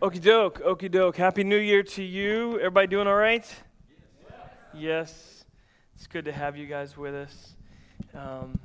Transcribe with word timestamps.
Okie 0.00 0.20
doke, 0.20 0.60
okie 0.60 0.88
doke. 0.88 1.16
Happy 1.16 1.42
New 1.42 1.56
Year 1.56 1.82
to 1.82 2.04
you. 2.04 2.56
Everybody 2.60 2.86
doing 2.86 3.08
all 3.08 3.16
right? 3.16 3.44
Yes. 4.72 5.44
It's 5.96 6.06
good 6.06 6.26
to 6.26 6.32
have 6.32 6.56
you 6.56 6.68
guys 6.68 6.96
with 6.96 7.16
us. 7.16 7.56
Um, 8.14 8.60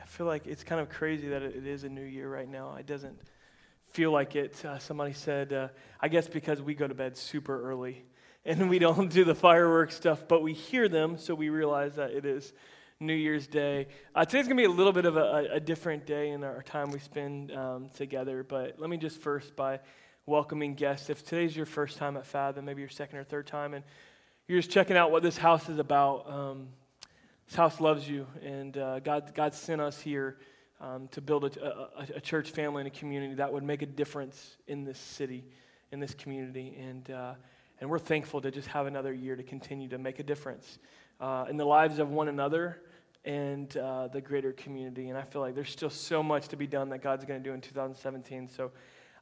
I 0.00 0.06
feel 0.06 0.26
like 0.26 0.46
it's 0.46 0.62
kind 0.62 0.80
of 0.80 0.88
crazy 0.88 1.26
that 1.30 1.42
it 1.42 1.66
is 1.66 1.82
a 1.82 1.88
new 1.88 2.04
year 2.04 2.28
right 2.28 2.48
now. 2.48 2.76
It 2.76 2.86
doesn't 2.86 3.18
feel 3.86 4.12
like 4.12 4.36
it. 4.36 4.64
Uh, 4.64 4.78
somebody 4.78 5.12
said, 5.12 5.52
uh, 5.52 5.68
I 6.00 6.06
guess 6.06 6.28
because 6.28 6.62
we 6.62 6.74
go 6.74 6.86
to 6.86 6.94
bed 6.94 7.16
super 7.16 7.68
early 7.68 8.04
and 8.44 8.70
we 8.70 8.78
don't 8.78 9.10
do 9.10 9.24
the 9.24 9.34
fireworks 9.34 9.96
stuff, 9.96 10.28
but 10.28 10.40
we 10.40 10.52
hear 10.52 10.88
them, 10.88 11.18
so 11.18 11.34
we 11.34 11.48
realize 11.48 11.96
that 11.96 12.12
it 12.12 12.24
is 12.24 12.52
New 13.00 13.12
Year's 13.12 13.48
Day. 13.48 13.88
Uh, 14.14 14.24
today's 14.24 14.46
going 14.46 14.56
to 14.56 14.62
be 14.62 14.66
a 14.66 14.70
little 14.70 14.92
bit 14.92 15.04
of 15.04 15.16
a, 15.16 15.48
a, 15.54 15.58
different 15.58 16.06
day 16.06 16.30
in 16.30 16.44
our 16.44 16.62
time 16.62 16.92
we 16.92 17.00
spend 17.00 17.50
um, 17.50 17.88
together, 17.96 18.44
but 18.44 18.78
let 18.78 18.88
me 18.88 18.98
just 18.98 19.18
first 19.18 19.56
by 19.56 19.80
welcoming 20.26 20.74
guests. 20.74 21.10
If 21.10 21.24
today's 21.24 21.56
your 21.56 21.66
first 21.66 21.96
time 21.96 22.16
at 22.16 22.26
Fathom, 22.26 22.64
maybe 22.64 22.80
your 22.80 22.88
second 22.88 23.18
or 23.18 23.24
third 23.24 23.46
time, 23.46 23.74
and 23.74 23.84
you're 24.46 24.58
just 24.58 24.70
checking 24.70 24.96
out 24.96 25.10
what 25.10 25.22
this 25.22 25.36
house 25.36 25.68
is 25.68 25.78
about, 25.78 26.30
um, 26.30 26.68
this 27.46 27.56
house 27.56 27.80
loves 27.80 28.08
you, 28.08 28.26
and 28.42 28.76
uh, 28.76 29.00
God, 29.00 29.32
God 29.34 29.54
sent 29.54 29.80
us 29.80 30.00
here 30.00 30.38
um, 30.80 31.08
to 31.08 31.20
build 31.20 31.44
a, 31.44 31.66
a, 31.66 32.16
a, 32.16 32.20
church 32.20 32.50
family 32.50 32.80
and 32.80 32.86
a 32.86 32.98
community 32.98 33.34
that 33.34 33.52
would 33.52 33.62
make 33.62 33.82
a 33.82 33.86
difference 33.86 34.56
in 34.66 34.84
this 34.84 34.98
city, 34.98 35.44
in 35.92 36.00
this 36.00 36.14
community, 36.14 36.76
and 36.78 37.10
uh, 37.10 37.34
and 37.80 37.88
we're 37.88 37.98
thankful 37.98 38.42
to 38.42 38.50
just 38.50 38.68
have 38.68 38.86
another 38.86 39.12
year 39.12 39.36
to 39.36 39.42
continue 39.42 39.88
to 39.88 39.98
make 39.98 40.18
a 40.18 40.22
difference 40.22 40.78
uh, 41.18 41.46
in 41.48 41.56
the 41.56 41.64
lives 41.64 41.98
of 41.98 42.10
one 42.10 42.28
another 42.28 42.82
and 43.24 43.74
uh, 43.76 44.08
the 44.08 44.20
greater 44.20 44.52
community. 44.52 45.08
And 45.08 45.18
I 45.18 45.22
feel 45.22 45.40
like 45.40 45.54
there's 45.54 45.70
still 45.70 45.90
so 45.90 46.22
much 46.22 46.48
to 46.48 46.56
be 46.56 46.66
done 46.66 46.90
that 46.90 47.02
God's 47.02 47.24
going 47.24 47.42
to 47.42 47.48
do 47.48 47.54
in 47.54 47.60
2017. 47.60 48.48
So 48.48 48.70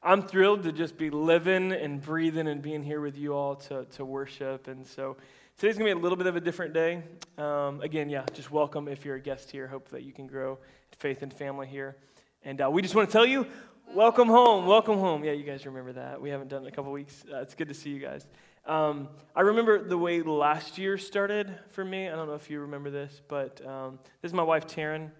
I'm 0.01 0.23
thrilled 0.23 0.62
to 0.62 0.70
just 0.70 0.97
be 0.97 1.11
living 1.11 1.73
and 1.73 2.01
breathing 2.01 2.47
and 2.47 2.62
being 2.62 2.84
here 2.84 3.01
with 3.01 3.19
you 3.19 3.34
all 3.34 3.57
to, 3.57 3.84
to 3.84 4.04
worship. 4.04 4.68
And 4.68 4.87
so 4.87 5.16
today's 5.57 5.77
going 5.77 5.88
to 5.88 5.95
be 5.96 5.99
a 5.99 6.02
little 6.02 6.16
bit 6.16 6.29
of 6.29 6.37
a 6.37 6.41
different 6.41 6.73
day. 6.73 7.02
Um, 7.37 7.80
again, 7.80 8.09
yeah, 8.09 8.24
just 8.32 8.52
welcome 8.52 8.87
if 8.87 9.04
you're 9.04 9.16
a 9.16 9.21
guest 9.21 9.51
here. 9.51 9.66
Hope 9.66 9.88
that 9.88 10.04
you 10.04 10.13
can 10.13 10.29
grow 10.29 10.59
faith 10.99 11.23
and 11.23 11.35
family 11.35 11.66
here. 11.66 11.96
And 12.45 12.60
uh, 12.60 12.71
we 12.71 12.80
just 12.80 12.95
want 12.95 13.09
to 13.09 13.13
tell 13.13 13.26
you, 13.26 13.45
welcome 13.93 14.29
home, 14.29 14.66
welcome 14.66 14.99
home. 14.99 15.24
Yeah, 15.24 15.32
you 15.32 15.43
guys 15.43 15.66
remember 15.66 15.93
that. 15.95 16.21
We 16.21 16.30
haven't 16.30 16.49
done 16.49 16.63
it 16.63 16.66
in 16.66 16.73
a 16.73 16.76
couple 16.76 16.93
weeks. 16.93 17.24
Uh, 17.32 17.38
it's 17.38 17.57
good 17.57 17.69
to 17.69 17.74
see 17.74 17.91
you 17.91 17.99
guys. 17.99 18.24
Um, 18.66 19.09
I 19.35 19.41
remember 19.41 19.82
the 19.82 19.99
way 19.99 20.23
last 20.23 20.79
year 20.79 20.96
started 20.96 21.52
for 21.71 21.85
me. 21.85 22.09
I 22.09 22.15
don't 22.15 22.29
know 22.29 22.35
if 22.35 22.49
you 22.49 22.60
remember 22.60 22.91
this, 22.91 23.21
but 23.26 23.66
um, 23.66 23.99
this 24.23 24.30
is 24.30 24.35
my 24.35 24.45
wife, 24.45 24.69
Taryn. 24.69 25.10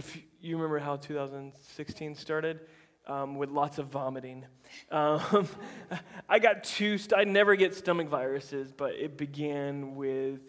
If 0.00 0.16
you 0.40 0.56
remember 0.56 0.78
how 0.78 0.96
2016 0.96 2.14
started, 2.14 2.60
um, 3.06 3.36
with 3.36 3.50
lots 3.50 3.76
of 3.76 3.88
vomiting. 3.88 4.46
Um, 4.90 5.46
I 6.28 6.38
got 6.38 6.64
two, 6.64 6.96
st- 6.96 7.20
I 7.20 7.24
never 7.24 7.54
get 7.54 7.74
stomach 7.74 8.08
viruses, 8.08 8.72
but 8.72 8.94
it 8.94 9.18
began 9.18 9.96
with, 9.96 10.40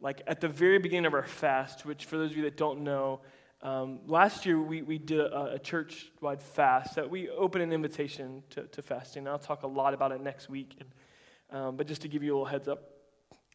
like, 0.00 0.22
at 0.26 0.40
the 0.40 0.48
very 0.48 0.80
beginning 0.80 1.06
of 1.06 1.14
our 1.14 1.22
fast, 1.22 1.86
which 1.86 2.06
for 2.06 2.16
those 2.18 2.32
of 2.32 2.36
you 2.36 2.42
that 2.42 2.56
don't 2.56 2.80
know, 2.80 3.20
um, 3.62 4.00
last 4.04 4.44
year, 4.44 4.60
we, 4.60 4.82
we 4.82 4.98
did 4.98 5.20
a, 5.20 5.52
a 5.52 5.58
church 5.60 6.10
wide 6.20 6.42
fast 6.42 6.96
that 6.96 7.08
we 7.08 7.28
opened 7.28 7.62
an 7.62 7.72
invitation 7.72 8.42
to, 8.50 8.64
to 8.64 8.82
fasting. 8.82 9.28
I'll 9.28 9.38
talk 9.38 9.62
a 9.62 9.68
lot 9.68 9.94
about 9.94 10.10
it 10.10 10.20
next 10.20 10.50
week. 10.50 10.74
And, 10.80 11.56
um, 11.56 11.76
but 11.76 11.86
just 11.86 12.02
to 12.02 12.08
give 12.08 12.24
you 12.24 12.32
a 12.32 12.34
little 12.34 12.46
heads 12.46 12.66
up, 12.66 12.82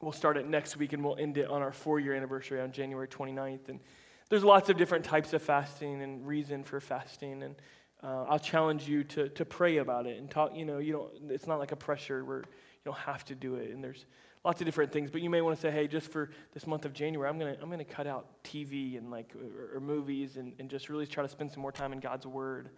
we'll 0.02 0.14
start 0.14 0.38
it 0.38 0.48
next 0.48 0.78
week 0.78 0.94
and 0.94 1.04
we'll 1.04 1.18
end 1.18 1.38
it 1.38 1.50
on 1.50 1.62
our 1.62 1.74
four 1.74 2.00
year 2.00 2.14
anniversary 2.14 2.62
on 2.62 2.72
January 2.72 3.10
29th. 3.10 3.68
And 3.68 3.82
there's 4.30 4.44
lots 4.44 4.70
of 4.70 4.78
different 4.78 5.06
types 5.06 5.34
of 5.34 5.42
fasting 5.42 6.02
and 6.02 6.26
reason 6.26 6.64
for 6.64 6.80
fasting. 6.80 7.44
And 7.44 7.56
uh, 8.04 8.26
I'll 8.30 8.40
challenge 8.40 8.88
you 8.88 9.04
to, 9.06 9.30
to 9.30 9.46
pray 9.46 9.78
about 9.78 10.08
it 10.08 10.18
and 10.18 10.30
talk. 10.30 10.56
You 10.56 10.66
know, 10.66 10.78
you 10.80 10.94
don't, 10.94 11.32
it's 11.32 11.48
not 11.48 11.60
like 11.60 11.72
a 11.72 11.76
pressure 11.76 12.24
where 12.26 12.40
you 12.40 12.86
don't 12.86 12.98
have 12.98 13.24
to 13.26 13.36
do 13.36 13.56
it. 13.56 13.72
And 13.72 13.84
there's 13.84 14.06
lots 14.44 14.62
of 14.62 14.66
different 14.66 14.92
things. 14.92 15.09
But 15.09 15.22
you 15.22 15.30
may 15.30 15.42
want 15.42 15.56
to 15.56 15.62
say, 15.62 15.72
hey, 15.72 15.88
just 15.88 16.12
for 16.12 16.30
this 16.53 16.68
month 16.68 16.86
of 16.86 16.94
January, 16.94 17.30
I'm 17.30 17.40
to 17.40 17.62
I'm 17.62 17.70
gonna 17.70 17.86
cut 17.86 18.08
out 18.08 18.44
TV 18.44 18.97
and 18.97 19.09
like, 19.09 19.34
or, 19.36 19.78
or 19.78 19.80
movies 19.80 20.38
and, 20.38 20.53
and 20.59 20.70
just 20.70 20.90
really 20.90 21.08
try 21.08 21.24
to 21.24 21.30
spend 21.30 21.52
some 21.52 21.62
more 21.62 21.72
time 21.72 21.94
in 21.94 22.00
God's 22.00 22.26
Word 22.26 22.70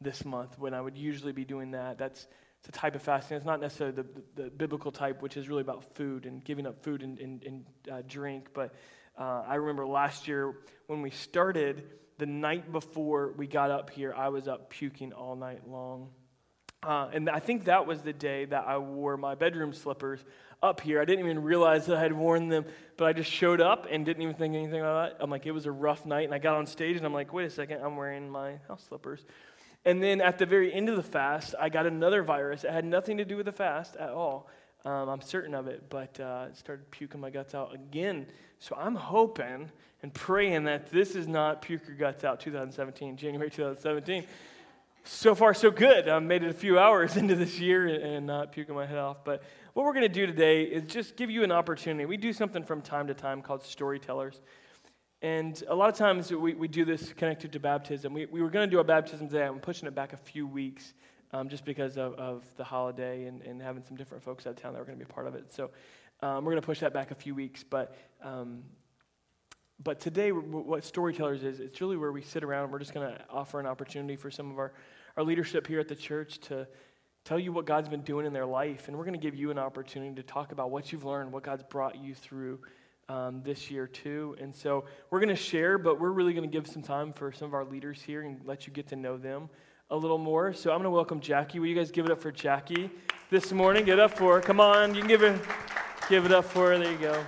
this 0.00 0.24
month 0.24 0.58
when 0.58 0.74
I 0.74 0.80
would 0.80 0.98
usually 0.98 1.32
be 1.32 1.44
doing 1.44 1.70
that. 1.72 1.98
That's 1.98 2.26
it's 2.60 2.74
a 2.74 2.80
type 2.80 2.94
of 2.94 3.02
fasting. 3.02 3.36
It's 3.36 3.44
not 3.44 3.60
necessarily 3.60 3.94
the, 3.94 4.06
the, 4.36 4.44
the, 4.44 4.50
biblical 4.50 4.90
type, 4.90 5.20
which 5.20 5.36
is 5.36 5.50
really 5.50 5.60
about 5.60 5.84
food 5.94 6.24
and 6.24 6.42
giving 6.42 6.66
up 6.66 6.82
food 6.82 7.02
and, 7.02 7.18
and, 7.18 7.44
and 7.44 7.64
uh, 7.92 8.02
drink. 8.08 8.48
But 8.54 8.74
uh, 9.18 9.44
I 9.46 9.56
remember 9.56 9.86
last 9.86 10.28
year 10.28 10.54
when 10.86 11.02
we 11.02 11.10
started, 11.10 11.84
the 12.18 12.26
night 12.26 12.70
before 12.70 13.32
we 13.36 13.46
got 13.46 13.70
up 13.70 13.90
here, 13.90 14.14
I 14.16 14.28
was 14.28 14.48
up 14.48 14.70
puking 14.70 15.12
all 15.12 15.36
night 15.36 15.68
long. 15.68 16.10
Uh, 16.82 17.08
and 17.12 17.30
I 17.30 17.38
think 17.38 17.64
that 17.64 17.86
was 17.86 18.02
the 18.02 18.12
day 18.12 18.44
that 18.44 18.64
I 18.66 18.76
wore 18.76 19.16
my 19.16 19.34
bedroom 19.34 19.72
slippers 19.72 20.22
up 20.62 20.80
here. 20.80 21.00
I 21.00 21.04
didn't 21.06 21.24
even 21.24 21.42
realize 21.42 21.86
that 21.86 21.96
I 21.96 22.00
had 22.00 22.12
worn 22.12 22.48
them, 22.48 22.66
but 22.96 23.06
I 23.06 23.12
just 23.14 23.30
showed 23.30 23.60
up 23.60 23.86
and 23.90 24.04
didn't 24.04 24.22
even 24.22 24.34
think 24.34 24.54
anything 24.54 24.80
about 24.80 25.12
it. 25.12 25.16
I'm 25.18 25.30
like, 25.30 25.46
it 25.46 25.52
was 25.52 25.66
a 25.66 25.72
rough 25.72 26.04
night. 26.04 26.24
And 26.24 26.34
I 26.34 26.38
got 26.38 26.56
on 26.56 26.66
stage 26.66 26.96
and 26.96 27.06
I'm 27.06 27.14
like, 27.14 27.32
wait 27.32 27.46
a 27.46 27.50
second, 27.50 27.82
I'm 27.82 27.96
wearing 27.96 28.28
my 28.28 28.58
house 28.68 28.84
slippers. 28.88 29.24
And 29.86 30.02
then 30.02 30.20
at 30.20 30.38
the 30.38 30.46
very 30.46 30.72
end 30.72 30.88
of 30.88 30.96
the 30.96 31.02
fast, 31.02 31.54
I 31.58 31.68
got 31.68 31.86
another 31.86 32.22
virus. 32.22 32.64
It 32.64 32.70
had 32.70 32.84
nothing 32.84 33.16
to 33.18 33.24
do 33.24 33.36
with 33.36 33.46
the 33.46 33.52
fast 33.52 33.96
at 33.96 34.10
all. 34.10 34.48
Um, 34.84 35.08
I'm 35.08 35.20
certain 35.20 35.54
of 35.54 35.66
it, 35.66 35.84
but 35.88 36.18
uh, 36.20 36.46
it 36.50 36.56
started 36.56 36.90
puking 36.90 37.20
my 37.20 37.30
guts 37.30 37.54
out 37.54 37.74
again. 37.74 38.26
So 38.58 38.76
I'm 38.78 38.94
hoping 38.94 39.70
and 40.02 40.12
praying 40.12 40.64
that 40.64 40.90
this 40.90 41.14
is 41.14 41.26
not 41.26 41.62
puke 41.62 41.86
your 41.86 41.96
guts 41.96 42.24
out 42.24 42.40
2017, 42.40 43.16
January 43.16 43.50
2017 43.50 44.24
so 45.04 45.34
far 45.34 45.52
so 45.54 45.70
good. 45.70 46.08
I 46.08 46.18
made 46.18 46.42
it 46.42 46.50
a 46.50 46.54
few 46.54 46.78
hours 46.78 47.16
into 47.18 47.34
this 47.34 47.58
year 47.58 47.86
and 47.86 48.26
not 48.26 48.52
puking 48.52 48.74
my 48.74 48.86
head 48.86 48.98
off. 48.98 49.18
But 49.24 49.42
what 49.74 49.84
we're 49.84 49.92
going 49.92 50.02
to 50.02 50.08
do 50.08 50.26
today 50.26 50.62
is 50.62 50.84
just 50.84 51.16
give 51.16 51.30
you 51.30 51.44
an 51.44 51.52
opportunity. 51.52 52.06
We 52.06 52.16
do 52.16 52.32
something 52.32 52.64
from 52.64 52.82
time 52.82 53.06
to 53.08 53.14
time 53.14 53.42
called 53.42 53.62
storytellers. 53.62 54.40
And 55.22 55.62
a 55.68 55.74
lot 55.74 55.88
of 55.88 55.96
times 55.96 56.30
we, 56.30 56.54
we 56.54 56.68
do 56.68 56.84
this 56.84 57.12
connected 57.12 57.52
to 57.52 57.60
baptism. 57.60 58.12
We, 58.12 58.26
we 58.26 58.42
were 58.42 58.50
going 58.50 58.68
to 58.68 58.70
do 58.70 58.78
our 58.78 58.84
baptism 58.84 59.28
today. 59.28 59.44
I'm 59.44 59.58
pushing 59.58 59.88
it 59.88 59.94
back 59.94 60.12
a 60.12 60.18
few 60.18 60.46
weeks 60.46 60.94
um, 61.34 61.48
just 61.48 61.64
because 61.64 61.98
of, 61.98 62.14
of 62.14 62.44
the 62.56 62.64
holiday 62.64 63.26
and, 63.26 63.42
and 63.42 63.60
having 63.60 63.82
some 63.82 63.96
different 63.96 64.22
folks 64.22 64.46
out 64.46 64.50
of 64.50 64.56
town 64.56 64.72
that 64.72 64.80
are 64.80 64.84
going 64.84 64.96
to 64.96 65.04
be 65.04 65.10
a 65.10 65.12
part 65.12 65.26
of 65.26 65.34
it. 65.34 65.52
So 65.52 65.70
um, 66.22 66.44
we're 66.44 66.52
going 66.52 66.62
to 66.62 66.66
push 66.66 66.78
that 66.80 66.94
back 66.94 67.10
a 67.10 67.14
few 67.14 67.34
weeks. 67.34 67.64
But 67.64 67.96
um, 68.22 68.62
but 69.82 69.98
today, 69.98 70.30
what 70.30 70.84
Storytellers 70.84 71.42
is, 71.42 71.58
it's 71.58 71.80
really 71.80 71.96
where 71.96 72.12
we 72.12 72.22
sit 72.22 72.44
around 72.44 72.64
and 72.64 72.72
we're 72.72 72.78
just 72.78 72.94
going 72.94 73.12
to 73.12 73.20
offer 73.28 73.58
an 73.58 73.66
opportunity 73.66 74.14
for 74.14 74.30
some 74.30 74.52
of 74.52 74.58
our, 74.58 74.72
our 75.16 75.24
leadership 75.24 75.66
here 75.66 75.80
at 75.80 75.88
the 75.88 75.96
church 75.96 76.38
to 76.42 76.68
tell 77.24 77.40
you 77.40 77.52
what 77.52 77.66
God's 77.66 77.88
been 77.88 78.02
doing 78.02 78.24
in 78.24 78.32
their 78.32 78.46
life. 78.46 78.86
And 78.86 78.96
we're 78.96 79.04
going 79.04 79.18
to 79.18 79.20
give 79.20 79.34
you 79.34 79.50
an 79.50 79.58
opportunity 79.58 80.14
to 80.14 80.22
talk 80.22 80.52
about 80.52 80.70
what 80.70 80.92
you've 80.92 81.04
learned, 81.04 81.32
what 81.32 81.42
God's 81.42 81.64
brought 81.64 82.00
you 82.00 82.14
through 82.14 82.60
um, 83.08 83.42
this 83.42 83.68
year, 83.68 83.88
too. 83.88 84.36
And 84.40 84.54
so 84.54 84.84
we're 85.10 85.20
going 85.20 85.28
to 85.28 85.34
share, 85.34 85.76
but 85.76 86.00
we're 86.00 86.12
really 86.12 86.34
going 86.34 86.48
to 86.48 86.56
give 86.56 86.68
some 86.68 86.82
time 86.82 87.12
for 87.12 87.32
some 87.32 87.48
of 87.48 87.54
our 87.54 87.64
leaders 87.64 88.00
here 88.00 88.22
and 88.22 88.40
let 88.44 88.68
you 88.68 88.72
get 88.72 88.86
to 88.88 88.96
know 88.96 89.16
them 89.16 89.50
a 89.90 89.96
little 89.96 90.18
more. 90.18 90.52
So 90.52 90.70
I'm 90.70 90.78
going 90.78 90.84
to 90.84 90.90
welcome 90.90 91.20
Jackie. 91.20 91.58
Will 91.58 91.66
you 91.66 91.74
guys 91.74 91.90
give 91.90 92.06
it 92.06 92.10
up 92.10 92.20
for 92.20 92.32
Jackie 92.32 92.90
this 93.30 93.52
morning? 93.52 93.84
Get 93.84 93.98
up 93.98 94.16
for 94.16 94.34
her. 94.34 94.40
Come 94.40 94.60
on, 94.60 94.94
you 94.94 95.00
can 95.00 95.08
give 95.08 95.22
it, 95.22 95.40
give 96.08 96.24
it 96.24 96.32
up 96.32 96.44
for 96.44 96.70
her. 96.70 96.78
There 96.78 96.90
you 96.90 96.98
go. 96.98 97.24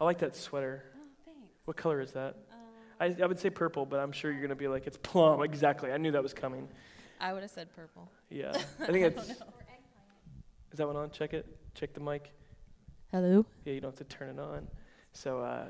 I 0.00 0.04
like 0.04 0.18
that 0.18 0.36
sweater. 0.36 0.84
Oh, 0.96 1.00
thanks. 1.24 1.40
What 1.64 1.76
color 1.76 2.00
is 2.00 2.12
that? 2.12 2.36
Um, 2.52 2.58
I, 3.00 3.22
I 3.22 3.26
would 3.26 3.38
say 3.38 3.50
purple, 3.50 3.86
but 3.86 4.00
I'm 4.00 4.12
sure 4.12 4.30
you're 4.30 4.40
going 4.40 4.50
to 4.50 4.56
be 4.56 4.68
like, 4.68 4.86
it's 4.86 4.98
plum. 4.98 5.42
Exactly. 5.44 5.92
I 5.92 5.96
knew 5.96 6.10
that 6.12 6.22
was 6.22 6.34
coming. 6.34 6.68
I 7.20 7.32
would 7.32 7.42
have 7.42 7.50
said 7.50 7.72
purple. 7.74 8.10
Yeah. 8.30 8.52
I 8.80 8.86
think 8.86 9.16
it's. 9.16 9.30
Is 9.30 10.78
that 10.78 10.86
one 10.86 10.96
on? 10.96 11.10
Check 11.10 11.34
it. 11.34 11.46
Check 11.74 11.94
the 11.94 12.00
mic. 12.00 12.32
Hello. 13.10 13.44
Yeah, 13.64 13.74
you 13.74 13.80
don't 13.80 13.96
have 13.96 14.08
to 14.08 14.16
turn 14.16 14.30
it 14.30 14.40
on. 14.40 14.66
So, 15.12 15.40
uh, 15.40 15.66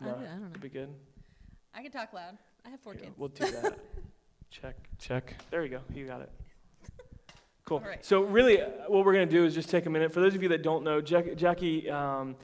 no, 0.00 0.08
I 0.08 0.12
don't 0.12 0.22
know. 0.22 0.46
it'll 0.50 0.62
be 0.62 0.68
good. 0.68 0.88
I 1.74 1.82
can 1.82 1.90
talk 1.90 2.12
loud. 2.12 2.38
I 2.64 2.70
have 2.70 2.80
four 2.80 2.92
Here, 2.92 3.02
kids. 3.02 3.14
We'll 3.18 3.28
do 3.28 3.50
that. 3.50 3.78
check, 4.60 4.76
check. 4.98 5.34
There 5.50 5.64
you 5.64 5.68
go. 5.68 5.80
You 5.92 6.06
got 6.06 6.22
it. 6.22 6.30
Cool. 7.66 7.80
Right. 7.80 8.04
So, 8.04 8.20
really, 8.20 8.60
uh, 8.60 8.66
what 8.88 9.06
we're 9.06 9.14
going 9.14 9.26
to 9.26 9.34
do 9.34 9.46
is 9.46 9.54
just 9.54 9.70
take 9.70 9.86
a 9.86 9.90
minute. 9.90 10.12
For 10.12 10.20
those 10.20 10.34
of 10.34 10.42
you 10.42 10.50
that 10.50 10.62
don't 10.62 10.84
know, 10.84 11.00
Jack, 11.00 11.34
Jackie 11.34 11.88
um, 11.88 12.36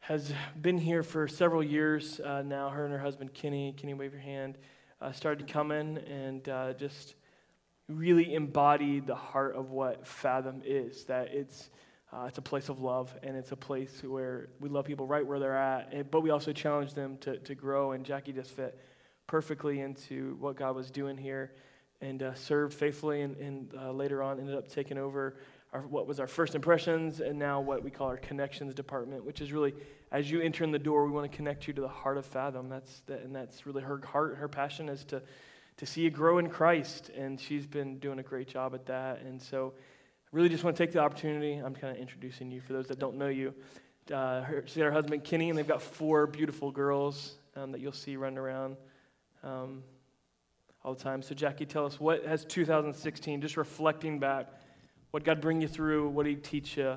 has 0.00 0.34
been 0.60 0.76
here 0.76 1.02
for 1.02 1.26
several 1.26 1.62
years 1.62 2.20
uh, 2.20 2.42
now. 2.42 2.68
Her 2.68 2.84
and 2.84 2.92
her 2.92 2.98
husband, 2.98 3.32
Kenny, 3.32 3.74
Kenny, 3.74 3.94
wave 3.94 4.12
your 4.12 4.20
hand, 4.20 4.58
uh, 5.00 5.10
started 5.12 5.48
coming 5.48 5.96
and 5.96 6.46
uh, 6.50 6.74
just 6.74 7.14
really 7.88 8.34
embodied 8.34 9.06
the 9.06 9.14
heart 9.14 9.56
of 9.56 9.70
what 9.70 10.06
Fathom 10.06 10.60
is. 10.66 11.04
That 11.04 11.28
it's 11.32 11.70
uh, 12.12 12.26
it's 12.28 12.36
a 12.36 12.42
place 12.42 12.68
of 12.68 12.78
love 12.78 13.16
and 13.22 13.38
it's 13.38 13.52
a 13.52 13.56
place 13.56 14.02
where 14.02 14.50
we 14.60 14.68
love 14.68 14.84
people 14.84 15.06
right 15.06 15.26
where 15.26 15.38
they're 15.38 15.56
at, 15.56 15.94
and, 15.94 16.10
but 16.10 16.20
we 16.20 16.28
also 16.28 16.52
challenge 16.52 16.92
them 16.92 17.16
to 17.22 17.38
to 17.38 17.54
grow. 17.54 17.92
And 17.92 18.04
Jackie 18.04 18.34
just 18.34 18.50
fit 18.50 18.78
perfectly 19.30 19.80
into 19.80 20.36
what 20.40 20.56
God 20.56 20.74
was 20.74 20.90
doing 20.90 21.16
here 21.16 21.52
and 22.00 22.20
uh, 22.20 22.34
served 22.34 22.74
faithfully, 22.74 23.20
and, 23.20 23.36
and 23.36 23.72
uh, 23.80 23.92
later 23.92 24.24
on 24.24 24.40
ended 24.40 24.56
up 24.56 24.66
taking 24.66 24.98
over 24.98 25.36
our, 25.72 25.82
what 25.82 26.08
was 26.08 26.18
our 26.18 26.26
first 26.26 26.56
impressions, 26.56 27.20
and 27.20 27.38
now 27.38 27.60
what 27.60 27.84
we 27.84 27.92
call 27.92 28.08
our 28.08 28.16
connections 28.16 28.74
department, 28.74 29.24
which 29.24 29.40
is 29.40 29.52
really 29.52 29.72
as 30.10 30.28
you 30.28 30.40
enter 30.40 30.64
in 30.64 30.72
the 30.72 30.80
door, 30.80 31.06
we 31.06 31.12
want 31.12 31.30
to 31.30 31.36
connect 31.36 31.68
you 31.68 31.74
to 31.74 31.80
the 31.80 31.88
heart 31.88 32.18
of 32.18 32.26
Fathom. 32.26 32.68
That's 32.68 33.02
the, 33.06 33.18
and 33.18 33.32
that's 33.32 33.66
really 33.66 33.82
her 33.82 34.00
heart. 34.04 34.36
Her 34.36 34.48
passion 34.48 34.88
is 34.88 35.04
to 35.04 35.22
to 35.76 35.86
see 35.86 36.00
you 36.00 36.10
grow 36.10 36.38
in 36.38 36.48
Christ. 36.48 37.10
And 37.16 37.40
she's 37.40 37.66
been 37.66 38.00
doing 38.00 38.18
a 38.18 38.22
great 38.24 38.48
job 38.48 38.74
at 38.74 38.86
that. 38.86 39.22
And 39.22 39.40
so, 39.40 39.72
I 39.76 40.36
really 40.36 40.48
just 40.48 40.64
want 40.64 40.76
to 40.76 40.84
take 40.84 40.92
the 40.92 40.98
opportunity. 40.98 41.54
I'm 41.54 41.76
kind 41.76 41.94
of 41.94 42.02
introducing 42.02 42.50
you 42.50 42.60
for 42.60 42.72
those 42.72 42.88
that 42.88 42.98
don't 42.98 43.16
know 43.16 43.28
you. 43.28 43.54
Uh, 44.12 44.42
her, 44.42 44.64
she's 44.66 44.82
her 44.82 44.90
husband 44.90 45.22
Kenny, 45.22 45.48
and 45.48 45.56
they've 45.56 45.68
got 45.68 45.80
four 45.80 46.26
beautiful 46.26 46.72
girls 46.72 47.36
um, 47.54 47.70
that 47.70 47.80
you'll 47.80 47.92
see 47.92 48.16
running 48.16 48.38
around 48.38 48.76
um, 49.42 49.82
all 50.84 50.94
the 50.94 51.02
time. 51.02 51.22
So, 51.22 51.34
Jackie, 51.34 51.66
tell 51.66 51.86
us 51.86 52.00
what 52.00 52.24
has 52.24 52.44
2016, 52.44 53.40
just 53.40 53.56
reflecting 53.56 54.18
back, 54.18 54.48
what 55.10 55.24
God 55.24 55.40
bring 55.40 55.60
you 55.60 55.68
through, 55.68 56.08
what 56.08 56.26
He 56.26 56.34
teach 56.34 56.76
you, 56.76 56.96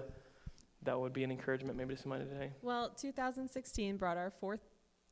that 0.84 1.00
would 1.00 1.14
be 1.14 1.24
an 1.24 1.32
encouragement 1.32 1.78
maybe 1.78 1.96
to 1.96 2.02
somebody 2.02 2.26
today. 2.26 2.52
Well, 2.62 2.90
2016 2.98 3.98
brought 3.98 4.18
our 4.18 4.32
fourth 4.32 4.60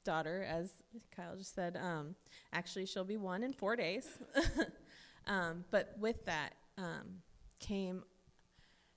daughter, 0.04 0.46
as 0.50 0.72
Kyle 1.16 1.36
just 1.38 1.56
said. 1.56 1.78
Um, 1.78 2.16
actually, 2.54 2.86
she'll 2.86 3.04
be 3.04 3.18
one 3.18 3.44
in 3.44 3.54
four 3.54 3.76
days. 3.76 4.08
um, 5.28 5.64
but 5.72 5.96
with 6.00 6.26
that 6.26 6.54
um, 6.78 7.22
came 7.60 8.04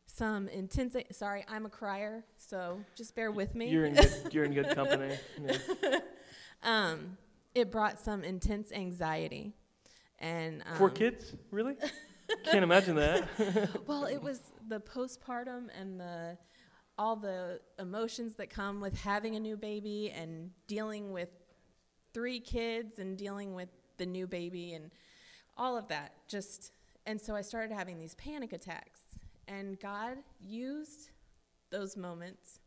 some 0.06 0.48
intense. 0.48 0.96
Sorry, 1.12 1.44
I'm 1.48 1.66
a 1.66 1.70
crier, 1.70 2.24
so 2.36 2.80
just 2.94 3.14
bear 3.14 3.30
with 3.30 3.54
me. 3.54 3.68
You're 3.68 3.86
in 3.86 3.94
good, 3.94 4.12
you're 4.32 4.44
in 4.44 4.54
good 4.54 4.70
company. 4.74 5.16
Yeah. 5.44 5.98
um, 6.62 7.16
it 7.54 7.70
brought 7.70 8.00
some 8.00 8.24
intense 8.24 8.72
anxiety, 8.72 9.52
and 10.18 10.62
um, 10.66 10.76
Four 10.76 10.90
kids, 10.90 11.34
really? 11.50 11.76
Can't 12.44 12.64
imagine 12.64 12.96
that. 12.96 13.28
well, 13.86 14.04
it 14.04 14.22
was 14.22 14.40
the 14.68 14.80
postpartum 14.80 15.68
and 15.78 16.00
the 16.00 16.38
all 16.96 17.16
the 17.16 17.60
emotions 17.78 18.36
that 18.36 18.48
come 18.48 18.80
with 18.80 18.96
having 18.96 19.34
a 19.34 19.40
new 19.40 19.56
baby 19.56 20.12
and 20.14 20.50
dealing 20.68 21.12
with 21.12 21.28
three 22.12 22.38
kids 22.38 23.00
and 23.00 23.18
dealing 23.18 23.52
with 23.52 23.68
the 23.96 24.06
new 24.06 24.28
baby 24.28 24.74
and 24.74 24.90
all 25.56 25.76
of 25.76 25.88
that. 25.88 26.12
Just 26.28 26.72
and 27.06 27.20
so 27.20 27.34
I 27.34 27.42
started 27.42 27.72
having 27.74 27.98
these 27.98 28.14
panic 28.14 28.52
attacks, 28.52 29.00
and 29.46 29.78
God 29.78 30.18
used 30.40 31.10
those 31.70 31.96
moments. 31.96 32.60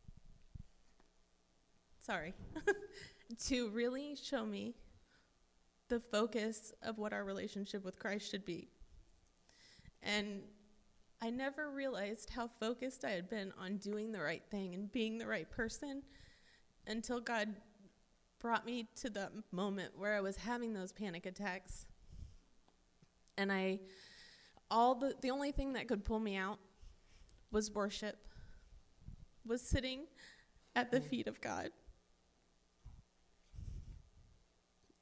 Sorry. 1.98 2.34
to 3.46 3.70
really 3.70 4.16
show 4.16 4.44
me 4.44 4.74
the 5.88 6.00
focus 6.00 6.72
of 6.82 6.98
what 6.98 7.12
our 7.12 7.24
relationship 7.24 7.84
with 7.84 7.98
Christ 7.98 8.30
should 8.30 8.44
be. 8.44 8.68
And 10.02 10.42
I 11.20 11.30
never 11.30 11.70
realized 11.70 12.30
how 12.30 12.48
focused 12.60 13.04
I 13.04 13.10
had 13.10 13.28
been 13.28 13.52
on 13.60 13.78
doing 13.78 14.12
the 14.12 14.20
right 14.20 14.42
thing 14.50 14.74
and 14.74 14.90
being 14.92 15.18
the 15.18 15.26
right 15.26 15.50
person 15.50 16.02
until 16.86 17.20
God 17.20 17.56
brought 18.40 18.64
me 18.64 18.88
to 19.00 19.10
the 19.10 19.30
moment 19.50 19.98
where 19.98 20.14
I 20.14 20.20
was 20.20 20.36
having 20.36 20.74
those 20.74 20.92
panic 20.92 21.26
attacks. 21.26 21.86
And 23.36 23.50
I 23.52 23.80
all 24.70 24.94
the 24.94 25.14
the 25.20 25.30
only 25.30 25.50
thing 25.50 25.72
that 25.72 25.88
could 25.88 26.04
pull 26.04 26.20
me 26.20 26.36
out 26.36 26.58
was 27.50 27.70
worship. 27.72 28.16
Was 29.44 29.62
sitting 29.62 30.06
at 30.76 30.90
the 30.90 31.00
mm. 31.00 31.04
feet 31.04 31.26
of 31.26 31.40
God. 31.40 31.70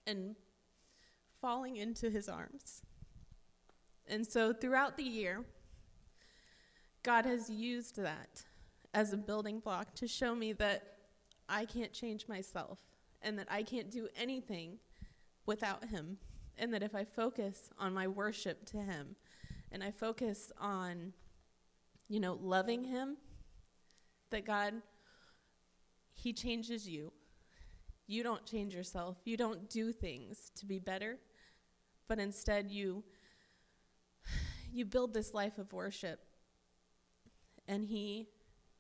And 0.07 0.37
falling 1.41 1.77
into 1.77 2.11
his 2.11 2.29
arms. 2.29 2.83
And 4.09 4.27
so 4.27 4.53
throughout 4.53 4.97
the 4.97 5.03
year, 5.03 5.45
God 7.03 7.25
has 7.25 7.51
used 7.51 7.97
that 7.97 8.45
as 8.95 9.13
a 9.13 9.17
building 9.17 9.61
block 9.61 9.95
to 9.95 10.09
show 10.09 10.35
me 10.35 10.53
that 10.55 10.97
I 11.49 11.65
can't 11.65 11.93
change 11.93 12.27
myself 12.29 12.79
and 13.23 13.39
that 13.39 13.47
I 13.51 13.63
can't 13.63 13.91
do 13.91 14.09
anything 14.17 14.79
without 15.45 15.85
Him. 15.87 16.19
And 16.59 16.73
that 16.73 16.83
if 16.83 16.95
I 16.95 17.05
focus 17.05 17.71
on 17.79 17.93
my 17.93 18.09
worship 18.09 18.65
to 18.67 18.79
Him 18.79 19.17
and 19.71 19.85
I 19.85 19.91
focus 19.91 20.51
on, 20.59 21.13
you 22.09 22.21
know, 22.21 22.39
loving 22.41 22.85
Him, 22.85 23.17
that 24.31 24.47
God, 24.47 24.75
He 26.15 26.33
changes 26.33 26.89
you. 26.89 27.13
You 28.07 28.23
don't 28.23 28.45
change 28.47 28.75
yourself. 28.75 29.17
You 29.25 29.37
don't 29.37 29.69
do 29.69 29.93
things 29.93 30.51
to 30.57 30.67
be 30.67 30.79
better, 30.79 31.19
but 32.09 32.19
instead 32.19 32.71
you 32.71 33.05
you 34.73 34.85
build 34.85 35.15
this 35.15 35.33
life 35.33 35.59
of 35.59 35.73
worship 35.73 36.21
and 37.69 37.85
he 37.85 38.29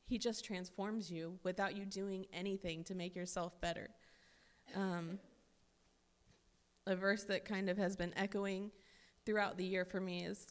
he 0.04 0.18
just 0.18 0.44
transforms 0.44 1.10
you 1.10 1.38
without 1.42 1.76
you 1.76 1.84
doing 1.84 2.26
anything 2.32 2.84
to 2.84 2.94
make 2.94 3.16
yourself 3.16 3.60
better 3.60 3.88
um, 4.74 5.18
a 6.86 6.94
verse 6.94 7.24
that 7.24 7.44
kind 7.44 7.68
of 7.68 7.78
has 7.78 7.96
been 7.96 8.12
echoing 8.16 8.70
throughout 9.24 9.56
the 9.56 9.64
year 9.64 9.84
for 9.84 10.00
me 10.00 10.24
is 10.24 10.46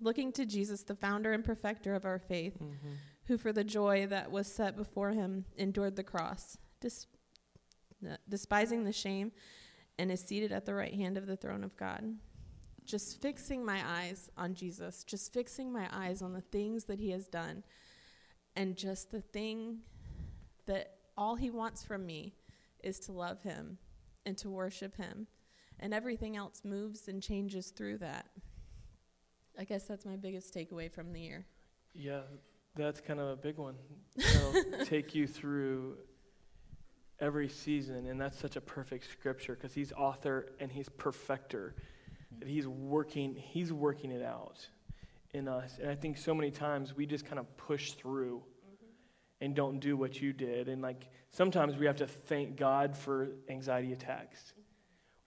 looking 0.00 0.32
to 0.32 0.46
jesus 0.46 0.82
the 0.82 0.94
founder 0.94 1.32
and 1.32 1.44
perfecter 1.44 1.94
of 1.94 2.04
our 2.04 2.18
faith 2.18 2.54
mm-hmm. 2.54 2.92
who 3.24 3.36
for 3.36 3.52
the 3.52 3.64
joy 3.64 4.06
that 4.06 4.30
was 4.30 4.46
set 4.46 4.76
before 4.76 5.10
him 5.10 5.44
endured 5.56 5.96
the 5.96 6.04
cross 6.04 6.56
dis- 6.80 7.06
despising 8.28 8.84
the 8.84 8.92
shame 8.92 9.32
and 9.98 10.10
is 10.10 10.20
seated 10.20 10.52
at 10.52 10.64
the 10.64 10.74
right 10.74 10.94
hand 10.94 11.16
of 11.16 11.26
the 11.26 11.36
throne 11.36 11.64
of 11.64 11.76
god 11.76 12.04
just 12.88 13.20
fixing 13.20 13.64
my 13.64 13.80
eyes 13.86 14.30
on 14.36 14.54
Jesus, 14.54 15.04
just 15.04 15.32
fixing 15.32 15.70
my 15.70 15.88
eyes 15.92 16.22
on 16.22 16.32
the 16.32 16.40
things 16.40 16.84
that 16.84 16.98
He 16.98 17.10
has 17.10 17.28
done, 17.28 17.62
and 18.56 18.76
just 18.76 19.12
the 19.12 19.20
thing 19.20 19.80
that 20.66 20.94
all 21.16 21.36
He 21.36 21.50
wants 21.50 21.84
from 21.84 22.06
me 22.06 22.34
is 22.82 22.98
to 23.00 23.12
love 23.12 23.42
Him 23.42 23.78
and 24.24 24.36
to 24.38 24.48
worship 24.48 24.96
Him. 24.96 25.26
And 25.78 25.94
everything 25.94 26.36
else 26.36 26.62
moves 26.64 27.06
and 27.06 27.22
changes 27.22 27.68
through 27.68 27.98
that. 27.98 28.26
I 29.56 29.64
guess 29.64 29.84
that's 29.84 30.06
my 30.06 30.16
biggest 30.16 30.52
takeaway 30.52 30.90
from 30.90 31.12
the 31.12 31.20
year. 31.20 31.46
Yeah, 31.94 32.22
that's 32.74 33.00
kind 33.00 33.20
of 33.20 33.28
a 33.28 33.36
big 33.36 33.58
one. 33.58 33.74
That'll 34.16 34.86
take 34.86 35.14
you 35.14 35.26
through 35.26 35.98
every 37.20 37.48
season, 37.48 38.06
and 38.06 38.20
that's 38.20 38.38
such 38.38 38.56
a 38.56 38.60
perfect 38.60 39.10
scripture 39.10 39.54
because 39.54 39.74
he's 39.74 39.92
author 39.92 40.46
and 40.60 40.70
he's 40.70 40.88
perfecter. 40.88 41.74
That 42.38 42.48
he's 42.48 42.68
working 42.68 43.34
he's 43.34 43.72
working 43.72 44.10
it 44.10 44.22
out 44.22 44.66
in 45.34 45.48
us. 45.48 45.78
And 45.80 45.90
i 45.90 45.94
think 45.94 46.16
so 46.16 46.34
many 46.34 46.50
times 46.50 46.96
we 46.96 47.06
just 47.06 47.24
kind 47.24 47.38
of 47.38 47.56
push 47.56 47.92
through 47.92 48.38
mm-hmm. 48.38 49.44
and 49.44 49.54
don't 49.54 49.80
do 49.80 49.96
what 49.96 50.20
you 50.20 50.32
did. 50.32 50.68
And 50.68 50.82
like 50.82 51.08
sometimes 51.30 51.76
we 51.76 51.86
have 51.86 51.96
to 51.96 52.06
thank 52.06 52.56
god 52.56 52.96
for 52.96 53.28
anxiety 53.48 53.92
attacks 53.92 54.52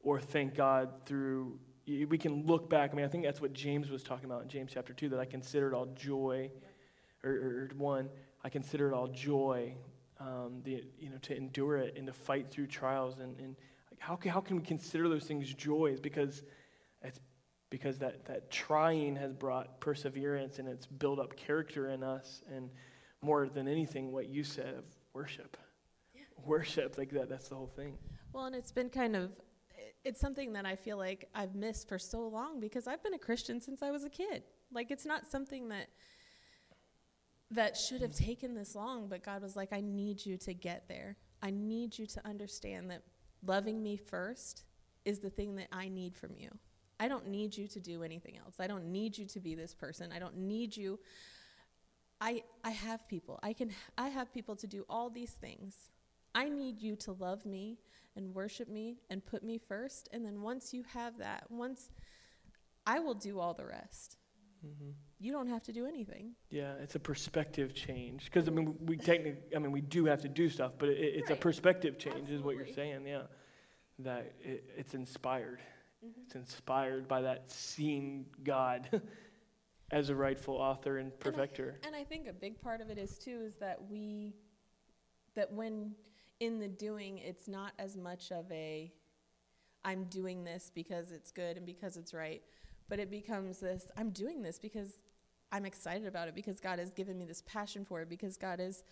or 0.02 0.20
thank 0.20 0.56
god 0.56 0.90
through 1.06 1.60
we 1.88 2.18
can 2.18 2.46
look 2.46 2.70
back. 2.70 2.92
I 2.92 2.96
mean 2.96 3.06
i 3.06 3.10
think 3.10 3.24
that's 3.24 3.42
what 3.42 3.54
james 3.54 3.90
was 3.90 4.04
talking 4.04 4.26
about 4.26 4.44
in 4.44 4.48
james 4.48 4.72
chapter 4.74 4.94
2 4.94 5.10
that 5.10 5.20
i 5.20 5.26
consider 5.26 5.68
it 5.68 5.74
all 5.74 5.88
joy 5.88 6.50
or, 7.24 7.32
or, 7.32 7.70
one 7.78 8.10
i 8.44 8.50
consider 8.50 8.88
it 8.90 8.94
all 8.94 9.08
joy 9.08 9.76
um, 10.22 10.62
the, 10.64 10.84
you 11.00 11.10
know 11.10 11.18
to 11.24 11.36
endure 11.36 11.78
it 11.78 11.96
and 11.98 12.08
to 12.08 12.14
fight 12.14 12.50
through 12.50 12.68
trials 12.68 13.20
and, 13.20 13.38
and 13.40 13.56
how, 14.00 14.16
can, 14.16 14.32
how 14.32 14.40
can 14.40 14.58
we 14.58 14.64
consider 14.64 15.10
those 15.10 15.26
things 15.26 15.54
joys 15.54 16.00
because 16.00 16.44
it's 17.04 17.20
because 17.72 17.98
that, 17.98 18.26
that 18.26 18.52
trying 18.52 19.16
has 19.16 19.34
brought 19.34 19.80
perseverance 19.80 20.60
and 20.60 20.68
it's 20.68 20.86
built 20.86 21.18
up 21.18 21.36
character 21.36 21.90
in 21.90 22.04
us. 22.04 22.44
And 22.54 22.70
more 23.24 23.48
than 23.48 23.68
anything, 23.68 24.12
what 24.12 24.30
you 24.30 24.44
said 24.44 24.76
of 24.76 24.84
worship. 25.14 25.58
Yeah. 26.14 26.22
Worship, 26.46 26.98
like 27.00 27.10
that, 27.12 27.30
that's 27.30 27.48
the 27.48 27.56
whole 27.56 27.72
thing. 27.76 27.98
Well, 28.34 28.46
and 28.46 28.56
it's 28.56 28.72
been 28.72 28.90
kind 28.90 29.16
of, 29.16 29.32
it's 30.04 30.20
something 30.20 30.54
that 30.54 30.66
I 30.66 30.76
feel 30.76 30.98
like 30.98 31.30
I've 31.34 31.56
missed 31.56 31.88
for 31.88 31.98
so 31.98 32.28
long 32.28 32.60
because 32.60 32.88
I've 32.88 33.02
been 33.02 33.14
a 33.14 33.20
Christian 33.20 33.62
since 33.62 33.82
I 33.82 33.90
was 33.90 34.04
a 34.04 34.10
kid. 34.10 34.44
Like, 34.72 34.92
it's 34.92 35.06
not 35.06 35.26
something 35.26 35.70
that 35.70 35.88
that 37.52 37.76
should 37.76 38.02
have 38.02 38.14
taken 38.14 38.56
this 38.56 38.76
long, 38.76 39.08
but 39.08 39.24
God 39.24 39.42
was 39.42 39.56
like, 39.56 39.74
I 39.74 39.82
need 39.82 40.26
you 40.26 40.38
to 40.38 40.54
get 40.54 40.88
there. 40.88 41.18
I 41.44 41.52
need 41.52 41.98
you 41.98 42.08
to 42.08 42.26
understand 42.26 42.90
that 42.92 43.04
loving 43.46 43.84
me 43.84 43.98
first 43.98 44.64
is 45.06 45.20
the 45.20 45.30
thing 45.30 45.56
that 45.56 45.68
I 45.72 45.90
need 45.90 46.16
from 46.16 46.32
you. 46.38 46.50
I 47.00 47.08
don't 47.08 47.28
need 47.28 47.58
you 47.58 47.68
to 47.68 47.80
do 47.80 48.04
anything 48.04 48.38
else. 48.38 48.56
I 48.60 48.68
don't 48.68 48.86
need 48.86 49.18
you 49.18 49.26
to 49.26 49.40
be 49.40 49.56
this 49.56 49.74
person. 49.74 50.12
I 50.16 50.20
don't 50.20 50.38
need 50.38 50.78
you. 50.78 51.00
I 52.22 52.44
I 52.64 52.70
have 52.70 53.08
people. 53.08 53.40
I 53.42 53.54
can 53.54 53.72
I 53.98 54.10
have 54.10 54.32
people 54.32 54.56
to 54.58 54.68
do 54.68 54.86
all 54.88 55.10
these 55.10 55.32
things. 55.32 55.90
I 56.36 56.48
need 56.48 56.80
you 56.80 56.96
to 56.98 57.14
love 57.14 57.46
me 57.46 57.80
and 58.16 58.36
worship 58.36 58.70
me 58.70 58.98
and 59.10 59.26
put 59.26 59.44
me 59.44 59.58
first. 59.58 60.10
And 60.14 60.24
then 60.24 60.42
once 60.42 60.74
you 60.74 60.84
have 60.94 61.18
that, 61.18 61.46
once 61.50 61.90
I 62.86 63.00
will 63.00 63.16
do 63.16 63.40
all 63.40 63.56
the 63.56 63.66
rest. 63.66 64.18
Mm-hmm. 64.66 64.92
You 65.20 65.32
don't 65.32 65.48
have 65.48 65.64
to 65.64 65.74
do 65.74 65.86
anything. 65.86 66.32
Yeah, 66.50 66.74
it's 66.82 66.96
a 66.96 67.00
perspective 67.00 67.74
change. 67.74 68.26
Because 68.26 68.48
I 68.48 68.52
mean, 68.52 68.76
we 68.86 68.98
technically, 68.98 69.56
I 69.56 69.60
mean, 69.60 69.72
we 69.72 69.82
do 69.82 70.06
have 70.06 70.22
to 70.22 70.30
do 70.30 70.50
stuff, 70.50 70.74
but 70.78 70.90
it, 70.90 70.98
it's 70.98 71.30
right. 71.30 71.38
a 71.38 71.42
perspective 71.42 71.98
change, 71.98 72.16
Absolutely. 72.16 72.36
is 72.36 72.42
what 72.44 72.56
you're 72.56 72.74
saying. 72.74 73.06
Yeah, 73.08 73.24
that 74.00 74.34
it, 74.42 74.64
it's 74.78 74.94
inspired. 74.94 75.60
Mm-hmm. 76.06 76.22
It's 76.26 76.36
inspired 76.36 77.08
by 77.08 77.22
that 77.22 77.52
seeing 77.52 78.26
God 78.44 79.02
as 79.92 80.10
a 80.10 80.16
rightful 80.16 80.56
author 80.56 80.98
and 80.98 81.18
perfecter. 81.20 81.80
And 81.84 81.96
I, 81.96 82.00
and 82.00 82.08
I 82.08 82.10
think 82.10 82.28
a 82.28 82.34
big 82.34 82.62
part 82.62 82.82
of 82.82 82.90
it 82.90 82.98
is 82.98 83.18
too 83.18 83.42
is 83.46 83.56
that 83.56 83.80
we 83.90 84.34
that 85.36 85.52
when 85.52 85.92
in 86.40 86.60
the 86.60 86.68
doing 86.68 87.20
it's 87.20 87.48
not 87.48 87.74
as 87.80 87.96
much 87.96 88.32
of 88.32 88.52
a 88.52 88.92
I'm 89.84 90.06
doing 90.06 90.44
this 90.44 90.72
because 90.74 91.12
it's 91.12 91.32
good 91.32 91.58
and 91.58 91.66
because 91.66 91.98
it's 91.98 92.14
right, 92.14 92.42
but 92.92 93.00
it 93.00 93.10
becomes 93.10 93.62
this 93.62 93.88
I'm 93.96 94.10
doing 94.10 94.42
this 94.44 94.60
because 94.60 95.00
I'm 95.50 95.66
excited 95.66 96.06
about 96.06 96.28
it 96.28 96.36
because 96.36 96.60
God 96.60 96.78
has 96.78 96.94
given 96.94 97.18
me 97.18 97.24
this 97.24 97.42
passion 97.48 97.86
for 97.86 98.02
it 98.02 98.10
because 98.10 98.36
God 98.36 98.60
is 98.60 98.84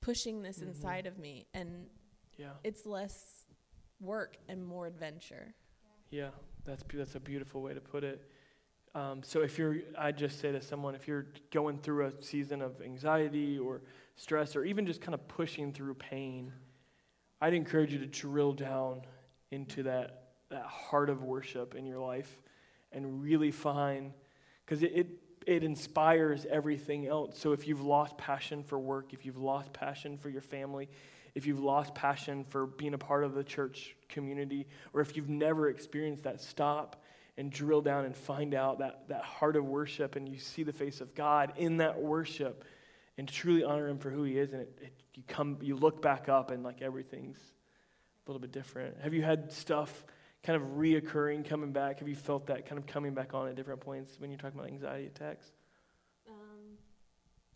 pushing 0.00 0.42
this 0.42 0.58
Mhm. 0.58 0.66
inside 0.66 1.06
of 1.06 1.16
me 1.16 1.46
and 1.54 1.88
Yeah. 2.36 2.54
it's 2.64 2.84
less 2.84 3.46
work 4.00 4.36
and 4.48 4.66
more 4.66 4.88
adventure. 4.88 5.54
Yeah, 6.10 6.32
that's 6.64 6.82
that's 6.92 7.14
a 7.14 7.20
beautiful 7.20 7.62
way 7.62 7.72
to 7.72 7.80
put 7.80 8.02
it. 8.02 8.28
Um, 8.96 9.22
so 9.22 9.42
if 9.42 9.58
you're, 9.58 9.76
I 9.96 10.10
just 10.10 10.40
say 10.40 10.50
to 10.50 10.60
someone, 10.60 10.96
if 10.96 11.06
you're 11.06 11.26
going 11.50 11.78
through 11.78 12.06
a 12.06 12.22
season 12.22 12.62
of 12.62 12.80
anxiety 12.82 13.58
or 13.60 13.82
stress 14.16 14.56
or 14.56 14.64
even 14.64 14.86
just 14.86 15.00
kind 15.00 15.14
of 15.14 15.26
pushing 15.28 15.72
through 15.72 15.94
pain, 15.94 16.52
I'd 17.40 17.54
encourage 17.54 17.92
you 17.92 17.98
to 18.00 18.06
drill 18.06 18.52
down 18.54 19.06
into 19.52 19.84
that 19.84 20.32
that 20.48 20.66
heart 20.66 21.10
of 21.10 21.22
worship 21.22 21.76
in 21.76 21.86
your 21.86 22.00
life 22.00 22.42
and 22.94 23.22
really 23.22 23.50
fine 23.50 24.12
because 24.64 24.82
it, 24.82 24.92
it 24.94 25.06
it 25.46 25.62
inspires 25.62 26.46
everything 26.50 27.06
else. 27.06 27.38
So 27.38 27.52
if 27.52 27.68
you've 27.68 27.82
lost 27.82 28.16
passion 28.16 28.62
for 28.62 28.78
work, 28.78 29.12
if 29.12 29.26
you've 29.26 29.36
lost 29.36 29.72
passion 29.72 30.16
for 30.16 30.30
your 30.30 30.40
family, 30.40 30.88
if 31.34 31.46
you've 31.46 31.60
lost 31.60 31.94
passion 31.94 32.44
for 32.44 32.66
being 32.66 32.94
a 32.94 32.98
part 32.98 33.24
of 33.24 33.34
the 33.34 33.44
church 33.44 33.96
community, 34.08 34.66
or 34.92 35.00
if 35.00 35.16
you've 35.16 35.28
never 35.28 35.68
experienced 35.68 36.24
that, 36.24 36.40
stop 36.40 37.02
and 37.36 37.50
drill 37.50 37.82
down 37.82 38.04
and 38.04 38.16
find 38.16 38.54
out 38.54 38.78
that, 38.78 39.08
that 39.08 39.22
heart 39.22 39.56
of 39.56 39.64
worship 39.64 40.14
and 40.14 40.28
you 40.28 40.38
see 40.38 40.62
the 40.62 40.72
face 40.72 41.00
of 41.00 41.14
God 41.14 41.52
in 41.56 41.78
that 41.78 42.00
worship 42.00 42.64
and 43.18 43.28
truly 43.28 43.64
honor 43.64 43.88
him 43.88 43.98
for 43.98 44.10
who 44.10 44.22
he 44.22 44.38
is 44.38 44.52
and 44.52 44.62
it, 44.62 44.78
it, 44.80 44.92
you 45.14 45.22
come 45.26 45.58
you 45.60 45.76
look 45.76 46.00
back 46.00 46.28
up 46.28 46.50
and 46.50 46.62
like 46.62 46.80
everything's 46.82 47.36
a 47.36 48.30
little 48.30 48.40
bit 48.40 48.52
different. 48.52 48.96
Have 49.02 49.14
you 49.14 49.22
had 49.22 49.52
stuff 49.52 50.04
kind 50.44 50.60
of 50.60 50.68
reoccurring 50.76 51.48
coming 51.48 51.72
back? 51.72 51.98
Have 51.98 52.08
you 52.08 52.14
felt 52.14 52.46
that 52.46 52.66
kind 52.66 52.78
of 52.78 52.86
coming 52.86 53.14
back 53.14 53.34
on 53.34 53.48
at 53.48 53.56
different 53.56 53.80
points 53.80 54.20
when 54.20 54.30
you're 54.30 54.38
talking 54.38 54.58
about 54.58 54.70
anxiety 54.70 55.06
attacks? 55.06 55.50
Um, 56.28 56.76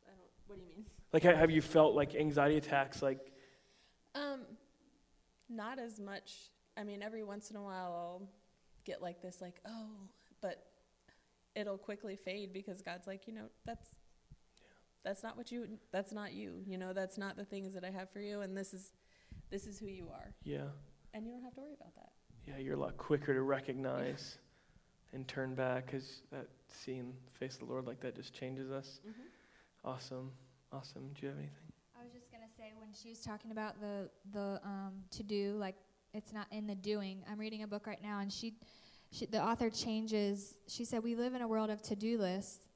I 0.06 0.10
don't. 0.10 0.30
What 0.46 0.56
do 0.56 0.62
you 0.62 0.68
mean? 0.68 0.84
Like 1.10 1.22
have 1.22 1.50
you 1.50 1.62
felt 1.62 1.94
like 1.94 2.14
anxiety 2.14 2.58
attacks 2.58 3.00
like 3.00 3.32
Um, 4.14 4.40
not 5.48 5.78
as 5.78 5.98
much. 5.98 6.50
I 6.76 6.84
mean, 6.84 7.02
every 7.02 7.24
once 7.24 7.50
in 7.50 7.56
a 7.56 7.62
while 7.62 7.94
I'll 7.96 8.28
get 8.84 9.00
like 9.00 9.22
this, 9.22 9.40
like, 9.40 9.58
oh, 9.66 9.88
but 10.42 10.66
it'll 11.54 11.78
quickly 11.78 12.16
fade 12.16 12.52
because 12.52 12.82
God's 12.82 13.06
like, 13.06 13.26
you 13.26 13.32
know, 13.32 13.46
that's 13.64 13.88
that's 15.02 15.22
not 15.22 15.36
what 15.36 15.50
you. 15.50 15.78
That's 15.92 16.12
not 16.12 16.34
you. 16.34 16.62
You 16.66 16.76
know, 16.76 16.92
that's 16.92 17.16
not 17.16 17.36
the 17.36 17.44
things 17.44 17.72
that 17.72 17.84
I 17.84 17.90
have 17.90 18.10
for 18.10 18.20
you, 18.20 18.42
and 18.42 18.54
this 18.54 18.74
is 18.74 18.92
this 19.50 19.66
is 19.66 19.78
who 19.78 19.86
you 19.86 20.08
are, 20.12 20.34
yeah. 20.44 20.68
and 21.14 21.24
you 21.24 21.32
don't 21.32 21.42
have 21.42 21.54
to 21.54 21.60
worry 21.60 21.74
about 21.80 21.94
that. 21.94 22.10
Yeah, 22.48 22.56
you're 22.58 22.74
a 22.74 22.80
lot 22.80 22.96
quicker 22.96 23.34
to 23.34 23.42
recognize 23.42 24.38
and 25.12 25.28
turn 25.28 25.54
back 25.54 25.86
because 25.86 26.22
that 26.32 26.48
seeing 26.68 27.12
the 27.26 27.38
face 27.38 27.54
of 27.54 27.60
the 27.60 27.66
Lord 27.66 27.86
like 27.86 28.00
that 28.00 28.16
just 28.16 28.32
changes 28.32 28.70
us. 28.70 29.00
Awesome. 29.84 30.30
Awesome. 30.72 31.10
Do 31.14 31.26
you 31.26 31.28
have 31.28 31.38
anything? 31.38 31.56
I 31.98 32.04
was 32.04 32.12
just 32.12 32.32
gonna 32.32 32.48
say 32.56 32.72
when 32.78 32.88
she 32.94 33.10
was 33.10 33.20
talking 33.20 33.50
about 33.50 33.80
the 33.80 34.08
the 34.32 34.60
um, 34.64 34.92
to 35.10 35.22
do, 35.22 35.56
like 35.58 35.74
it's 36.14 36.32
not 36.32 36.46
in 36.50 36.66
the 36.66 36.74
doing. 36.74 37.22
I'm 37.30 37.38
reading 37.38 37.64
a 37.64 37.66
book 37.66 37.86
right 37.86 38.02
now, 38.02 38.20
and 38.20 38.32
she, 38.32 38.54
she 39.10 39.26
the 39.26 39.42
author 39.42 39.68
changes. 39.68 40.54
She 40.68 40.84
said 40.84 41.02
we 41.02 41.14
live 41.14 41.34
in 41.34 41.42
a 41.42 41.48
world 41.48 41.68
of 41.68 41.82
to 41.82 41.96
do 41.96 42.18
lists, 42.18 42.66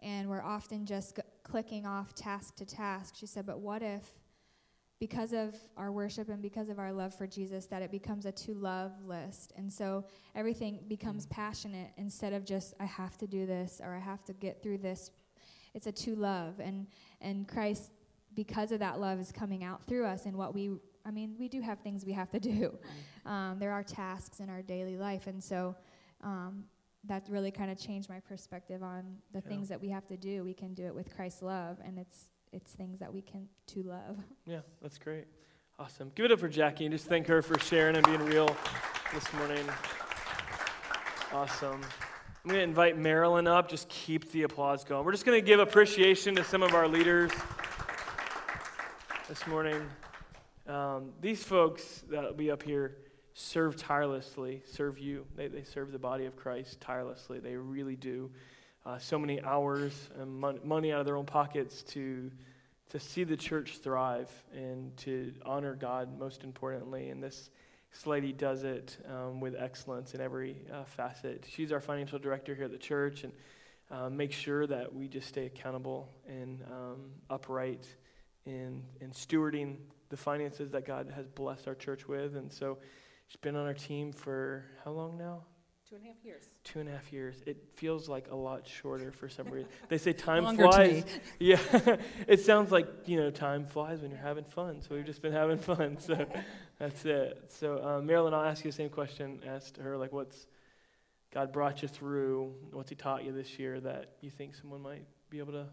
and 0.00 0.28
we're 0.28 0.42
often 0.42 0.84
just 0.84 1.16
g- 1.16 1.22
clicking 1.42 1.86
off 1.86 2.14
task 2.14 2.56
to 2.56 2.66
task. 2.66 3.14
She 3.16 3.26
said, 3.26 3.46
but 3.46 3.60
what 3.60 3.82
if, 3.82 4.12
because 5.00 5.32
of 5.32 5.54
our 5.76 5.90
worship 5.92 6.28
and 6.28 6.40
because 6.40 6.68
of 6.68 6.78
our 6.78 6.92
love 6.92 7.14
for 7.14 7.26
Jesus, 7.26 7.66
that 7.66 7.82
it 7.82 7.90
becomes 7.90 8.26
a 8.26 8.32
to 8.32 8.54
love 8.54 8.92
list, 9.04 9.52
and 9.56 9.72
so 9.72 10.04
everything 10.34 10.80
becomes 10.88 11.26
Mm. 11.26 11.30
passionate 11.30 11.90
instead 11.96 12.32
of 12.32 12.44
just 12.44 12.74
I 12.80 12.84
have 12.86 13.16
to 13.18 13.26
do 13.26 13.44
this 13.46 13.80
or 13.84 13.94
I 13.94 13.98
have 13.98 14.24
to 14.24 14.32
get 14.32 14.62
through 14.62 14.78
this. 14.78 15.10
It's 15.74 15.86
a 15.86 15.92
to 15.92 16.14
love, 16.14 16.60
and 16.60 16.86
and 17.20 17.46
Christ 17.48 17.90
because 18.34 18.72
of 18.72 18.78
that 18.80 18.98
love 19.00 19.20
is 19.20 19.30
coming 19.32 19.62
out 19.62 19.86
through 19.86 20.04
us 20.06 20.26
and 20.26 20.36
what 20.36 20.52
we 20.54 20.68
i 21.06 21.10
mean 21.12 21.36
we 21.38 21.46
do 21.48 21.60
have 21.60 21.78
things 21.80 22.04
we 22.04 22.12
have 22.12 22.30
to 22.30 22.40
do. 22.40 22.76
Um, 23.26 23.58
there 23.58 23.72
are 23.72 23.82
tasks 23.82 24.40
in 24.40 24.48
our 24.50 24.62
daily 24.62 24.96
life. 24.96 25.26
And 25.28 25.42
so 25.42 25.76
um, 26.22 26.64
that 27.04 27.26
really 27.28 27.50
kind 27.50 27.70
of 27.70 27.78
changed 27.78 28.08
my 28.08 28.20
perspective 28.20 28.82
on 28.82 29.18
the 29.32 29.40
Yeah. 29.40 29.48
things 29.48 29.68
that 29.68 29.80
we 29.80 29.88
have 29.90 30.06
to 30.08 30.16
do. 30.16 30.42
We 30.44 30.54
can 30.54 30.74
do 30.74 30.84
it 30.86 30.94
with 30.94 31.14
christ's 31.14 31.42
love. 31.42 31.78
And 31.84 31.98
it's 31.98 32.30
it's 32.54 32.72
things 32.72 32.98
that 33.00 33.12
we 33.12 33.20
can 33.20 33.48
to 33.66 33.82
love 33.82 34.16
Yeah, 34.46 34.60
that's 34.80 34.98
great. 34.98 35.24
Awesome. 35.78 36.12
Give 36.14 36.26
it 36.26 36.32
up 36.32 36.38
for 36.38 36.48
Jackie 36.48 36.86
and 36.86 36.92
just 36.94 37.06
thank 37.06 37.26
her 37.26 37.42
for 37.42 37.58
sharing 37.58 37.96
and 37.96 38.06
being 38.06 38.24
real 38.24 38.56
this 39.12 39.32
morning. 39.32 39.64
Awesome. 41.32 41.80
I'm 42.44 42.50
going 42.50 42.60
to 42.60 42.62
invite 42.62 42.96
Marilyn 42.96 43.48
up. 43.48 43.68
Just 43.68 43.88
keep 43.88 44.30
the 44.30 44.44
applause 44.44 44.84
going. 44.84 45.04
We're 45.04 45.12
just 45.12 45.24
going 45.24 45.40
to 45.40 45.44
give 45.44 45.58
appreciation 45.58 46.36
to 46.36 46.44
some 46.44 46.62
of 46.62 46.74
our 46.74 46.86
leaders 46.86 47.32
this 49.28 49.44
morning. 49.48 49.82
Um, 50.68 51.10
these 51.20 51.42
folks 51.42 52.04
that 52.10 52.22
will 52.22 52.34
be 52.34 52.52
up 52.52 52.62
here 52.62 52.98
serve 53.32 53.76
tirelessly, 53.76 54.62
serve 54.70 54.98
you. 54.98 55.26
They, 55.34 55.48
they 55.48 55.64
serve 55.64 55.90
the 55.90 55.98
body 55.98 56.26
of 56.26 56.36
Christ 56.36 56.80
tirelessly. 56.80 57.40
They 57.40 57.56
really 57.56 57.96
do. 57.96 58.30
Uh, 58.86 58.98
so 58.98 59.18
many 59.18 59.42
hours 59.42 60.10
and 60.18 60.40
mon- 60.40 60.60
money 60.62 60.92
out 60.92 61.00
of 61.00 61.06
their 61.06 61.16
own 61.16 61.24
pockets 61.24 61.82
to 61.82 62.30
to 62.90 63.00
see 63.00 63.24
the 63.24 63.36
church 63.36 63.78
thrive 63.78 64.30
and 64.54 64.96
to 64.96 65.32
honor 65.44 65.74
God 65.74 66.16
most 66.18 66.44
importantly. 66.44 67.08
And 67.10 67.22
this, 67.22 67.50
this 67.92 68.06
lady 68.06 68.32
does 68.32 68.62
it 68.62 68.96
um, 69.10 69.40
with 69.40 69.56
excellence 69.58 70.14
in 70.14 70.20
every 70.20 70.58
uh, 70.72 70.84
facet. 70.84 71.44
She's 71.48 71.72
our 71.72 71.80
financial 71.80 72.18
director 72.18 72.54
here 72.54 72.66
at 72.66 72.70
the 72.70 72.78
church 72.78 73.24
and 73.24 73.32
uh, 73.90 74.10
makes 74.10 74.36
sure 74.36 74.66
that 74.66 74.94
we 74.94 75.08
just 75.08 75.28
stay 75.28 75.46
accountable 75.46 76.08
and 76.28 76.62
um, 76.70 77.10
upright 77.30 77.86
in, 78.46 78.82
in 79.00 79.10
stewarding 79.10 79.76
the 80.10 80.16
finances 80.16 80.70
that 80.70 80.86
God 80.86 81.12
has 81.14 81.26
blessed 81.26 81.66
our 81.66 81.74
church 81.74 82.06
with. 82.06 82.36
And 82.36 82.52
so 82.52 82.78
she's 83.26 83.40
been 83.40 83.56
on 83.56 83.66
our 83.66 83.74
team 83.74 84.12
for 84.12 84.64
how 84.84 84.92
long 84.92 85.18
now? 85.18 85.42
Two 85.94 86.00
and 86.00 86.08
a 86.08 86.08
half 86.08 86.24
years. 86.24 86.42
Two 86.64 86.80
and 86.80 86.88
a 86.88 86.92
half 86.92 87.12
years. 87.12 87.42
It 87.46 87.56
feels 87.74 88.08
like 88.08 88.28
a 88.32 88.34
lot 88.34 88.66
shorter 88.66 89.12
for 89.12 89.28
some 89.28 89.46
reason. 89.46 89.70
They 89.88 89.98
say 89.98 90.12
time 90.12 90.42
Longer 90.42 90.64
flies. 90.64 91.04
Yeah, 91.38 91.60
it 92.26 92.40
sounds 92.40 92.72
like 92.72 92.88
you 93.06 93.16
know 93.16 93.30
time 93.30 93.64
flies 93.64 94.00
when 94.00 94.10
you're 94.10 94.18
having 94.18 94.44
fun. 94.44 94.82
So 94.82 94.96
we've 94.96 95.04
just 95.04 95.22
been 95.22 95.32
having 95.32 95.58
fun. 95.58 95.98
So 96.04 96.26
that's 96.80 97.04
it. 97.04 97.52
So 97.56 97.80
um, 97.84 98.06
Marilyn, 98.06 98.34
I'll 98.34 98.44
ask 98.44 98.64
you 98.64 98.72
the 98.72 98.76
same 98.76 98.88
question. 98.88 99.40
Asked 99.46 99.76
her 99.76 99.96
like, 99.96 100.12
what's 100.12 100.48
God 101.32 101.52
brought 101.52 101.82
you 101.82 101.86
through? 101.88 102.52
What's 102.72 102.90
He 102.90 102.96
taught 102.96 103.22
you 103.24 103.30
this 103.30 103.56
year 103.58 103.78
that 103.80 104.16
you 104.20 104.30
think 104.30 104.56
someone 104.56 104.82
might 104.82 105.06
be 105.30 105.38
able 105.38 105.52
to 105.52 105.66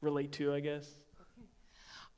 relate 0.00 0.32
to? 0.32 0.52
I 0.52 0.58
guess. 0.58 0.88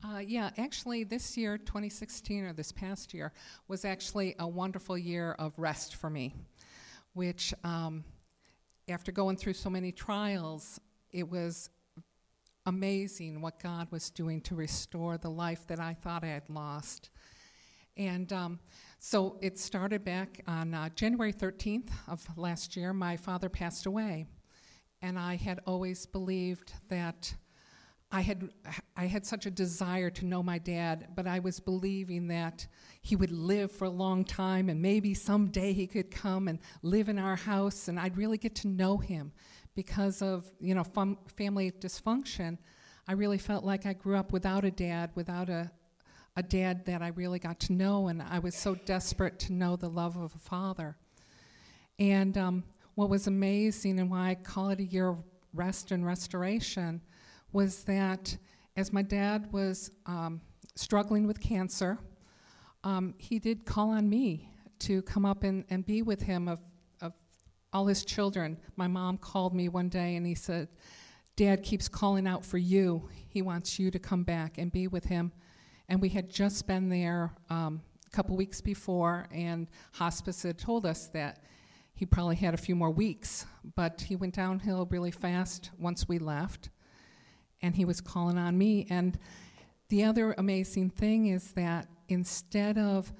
Uh, 0.05 0.17
yeah, 0.17 0.49
actually, 0.57 1.05
this 1.05 1.37
year, 1.37 1.57
2016, 1.57 2.43
or 2.43 2.51
this 2.51 2.73
past 2.73 3.13
year, 3.13 3.31
was 3.69 3.85
actually 3.85 4.35
a 4.37 4.45
wonderful 4.47 4.97
year 4.97 5.33
of 5.39 5.53
rest 5.57 5.95
for 5.95 6.09
me, 6.09 6.35
which, 7.13 7.53
um, 7.63 8.03
after 8.89 9.11
going 9.11 9.37
through 9.37 9.53
so 9.53 9.69
many 9.69 9.91
trials, 9.91 10.79
it 11.11 11.29
was 11.29 11.69
amazing 12.65 13.41
what 13.41 13.61
God 13.61 13.87
was 13.91 14.09
doing 14.09 14.41
to 14.41 14.55
restore 14.55 15.17
the 15.17 15.29
life 15.29 15.67
that 15.67 15.79
I 15.79 15.93
thought 15.93 16.23
I 16.23 16.27
had 16.27 16.49
lost. 16.49 17.09
And 17.95 18.31
um, 18.33 18.59
so 18.99 19.37
it 19.41 19.59
started 19.59 20.03
back 20.03 20.41
on 20.47 20.73
uh, 20.73 20.89
January 20.89 21.33
13th 21.33 21.89
of 22.07 22.25
last 22.37 22.75
year. 22.75 22.93
My 22.93 23.17
father 23.17 23.49
passed 23.49 23.85
away. 23.85 24.25
And 25.01 25.19
I 25.19 25.35
had 25.35 25.59
always 25.67 26.05
believed 26.05 26.73
that 26.87 27.35
I 28.15 28.21
had, 28.21 28.47
I 28.95 29.07
had 29.07 29.25
such 29.25 29.47
a 29.47 29.51
desire 29.51 30.11
to 30.11 30.25
know 30.25 30.43
my 30.43 30.59
dad, 30.59 31.07
but 31.15 31.25
I 31.25 31.39
was 31.39 31.59
believing 31.59 32.27
that 32.27 32.67
he 33.01 33.15
would 33.15 33.31
live 33.31 33.71
for 33.71 33.85
a 33.85 33.89
long 33.89 34.23
time 34.23 34.69
and 34.69 34.79
maybe 34.79 35.15
someday 35.15 35.73
he 35.73 35.87
could 35.87 36.11
come 36.11 36.47
and 36.47 36.59
live 36.83 37.09
in 37.09 37.17
our 37.17 37.35
house 37.35 37.87
and 37.87 37.99
I'd 37.99 38.15
really 38.15 38.37
get 38.37 38.53
to 38.57 38.67
know 38.67 38.97
him 38.97 39.31
because 39.73 40.21
of, 40.21 40.45
you 40.59 40.75
know, 40.75 40.83
fam- 40.83 41.17
family 41.25 41.71
dysfunction. 41.71 42.59
I 43.07 43.13
really 43.13 43.39
felt 43.39 43.63
like 43.63 43.87
I 43.87 43.93
grew 43.93 44.15
up 44.15 44.31
without 44.31 44.63
a 44.63 44.69
dad, 44.69 45.09
without 45.15 45.49
a, 45.49 45.71
a 46.35 46.43
dad 46.43 46.85
that 46.85 47.01
I 47.01 47.07
really 47.07 47.39
got 47.39 47.59
to 47.61 47.73
know, 47.73 48.09
and 48.09 48.21
I 48.21 48.37
was 48.37 48.53
so 48.53 48.75
desperate 48.75 49.39
to 49.39 49.53
know 49.53 49.75
the 49.75 49.89
love 49.89 50.17
of 50.17 50.35
a 50.35 50.39
father. 50.39 50.97
And 51.97 52.37
um, 52.37 52.63
what 52.93 53.09
was 53.09 53.25
amazing 53.25 53.99
and 53.99 54.11
why 54.11 54.29
I 54.29 54.35
call 54.35 54.69
it 54.69 54.79
a 54.79 54.85
year 54.85 55.07
of 55.07 55.17
rest 55.51 55.89
and 55.89 56.05
restoration 56.05 57.01
was 57.53 57.83
that 57.83 58.35
as 58.75 58.91
my 58.91 59.03
dad 59.03 59.51
was 59.53 59.91
um, 60.05 60.41
struggling 60.75 61.27
with 61.27 61.39
cancer, 61.39 61.99
um, 62.83 63.13
he 63.17 63.39
did 63.39 63.65
call 63.65 63.91
on 63.91 64.09
me 64.09 64.49
to 64.79 65.01
come 65.03 65.25
up 65.25 65.43
and, 65.43 65.63
and 65.69 65.85
be 65.85 66.01
with 66.01 66.23
him 66.23 66.47
of, 66.47 66.59
of 67.01 67.13
all 67.71 67.85
his 67.85 68.03
children. 68.03 68.57
My 68.75 68.87
mom 68.87 69.17
called 69.17 69.55
me 69.55 69.69
one 69.69 69.87
day 69.87 70.15
and 70.15 70.25
he 70.25 70.35
said, 70.35 70.67
Dad 71.35 71.63
keeps 71.63 71.87
calling 71.87 72.27
out 72.27 72.45
for 72.45 72.57
you. 72.57 73.09
He 73.29 73.41
wants 73.41 73.79
you 73.79 73.89
to 73.91 73.99
come 73.99 74.23
back 74.23 74.57
and 74.57 74.71
be 74.71 74.87
with 74.87 75.05
him. 75.05 75.31
And 75.89 76.01
we 76.01 76.09
had 76.09 76.29
just 76.29 76.67
been 76.67 76.89
there 76.89 77.31
um, 77.49 77.81
a 78.05 78.09
couple 78.11 78.35
weeks 78.35 78.61
before, 78.61 79.27
and 79.31 79.67
hospice 79.93 80.43
had 80.43 80.57
told 80.57 80.85
us 80.85 81.07
that 81.07 81.43
he 81.95 82.05
probably 82.05 82.35
had 82.35 82.53
a 82.53 82.57
few 82.57 82.75
more 82.75 82.91
weeks, 82.91 83.45
but 83.75 84.01
he 84.01 84.15
went 84.15 84.35
downhill 84.35 84.87
really 84.91 85.11
fast 85.11 85.71
once 85.79 86.07
we 86.07 86.19
left, 86.19 86.69
and 87.63 87.75
he 87.75 87.85
was 87.85 88.01
calling 88.01 88.37
on 88.37 88.57
me. 88.57 88.85
And 88.89 89.17
the 89.89 90.03
other 90.03 90.35
amazing 90.37 90.91
thing 90.91 91.27
is 91.27 91.53
that 91.53 91.87
instead 92.09 92.77
of 92.77 93.11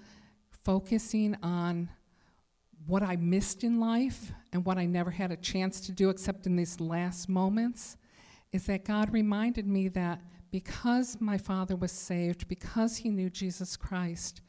focusing 0.63 1.35
on 1.41 1.89
what 2.85 3.01
I 3.01 3.15
missed 3.15 3.63
in 3.63 3.79
life 3.79 4.31
and 4.51 4.65
what 4.65 4.77
I 4.77 4.85
never 4.85 5.09
had 5.09 5.31
a 5.31 5.37
chance 5.37 5.81
to 5.81 5.91
do 5.91 6.09
except 6.09 6.45
in 6.45 6.55
these 6.55 6.79
last 6.79 7.29
moments, 7.29 7.97
is 8.51 8.65
that 8.67 8.85
God 8.85 9.11
reminded 9.11 9.65
me 9.65 9.87
that 9.89 10.21
because 10.51 11.17
my 11.19 11.37
father 11.37 11.75
was 11.75 11.91
saved, 11.91 12.47
because 12.47 12.97
he 12.97 13.09
knew 13.09 13.29
Jesus 13.29 13.75
Christ, 13.75 14.41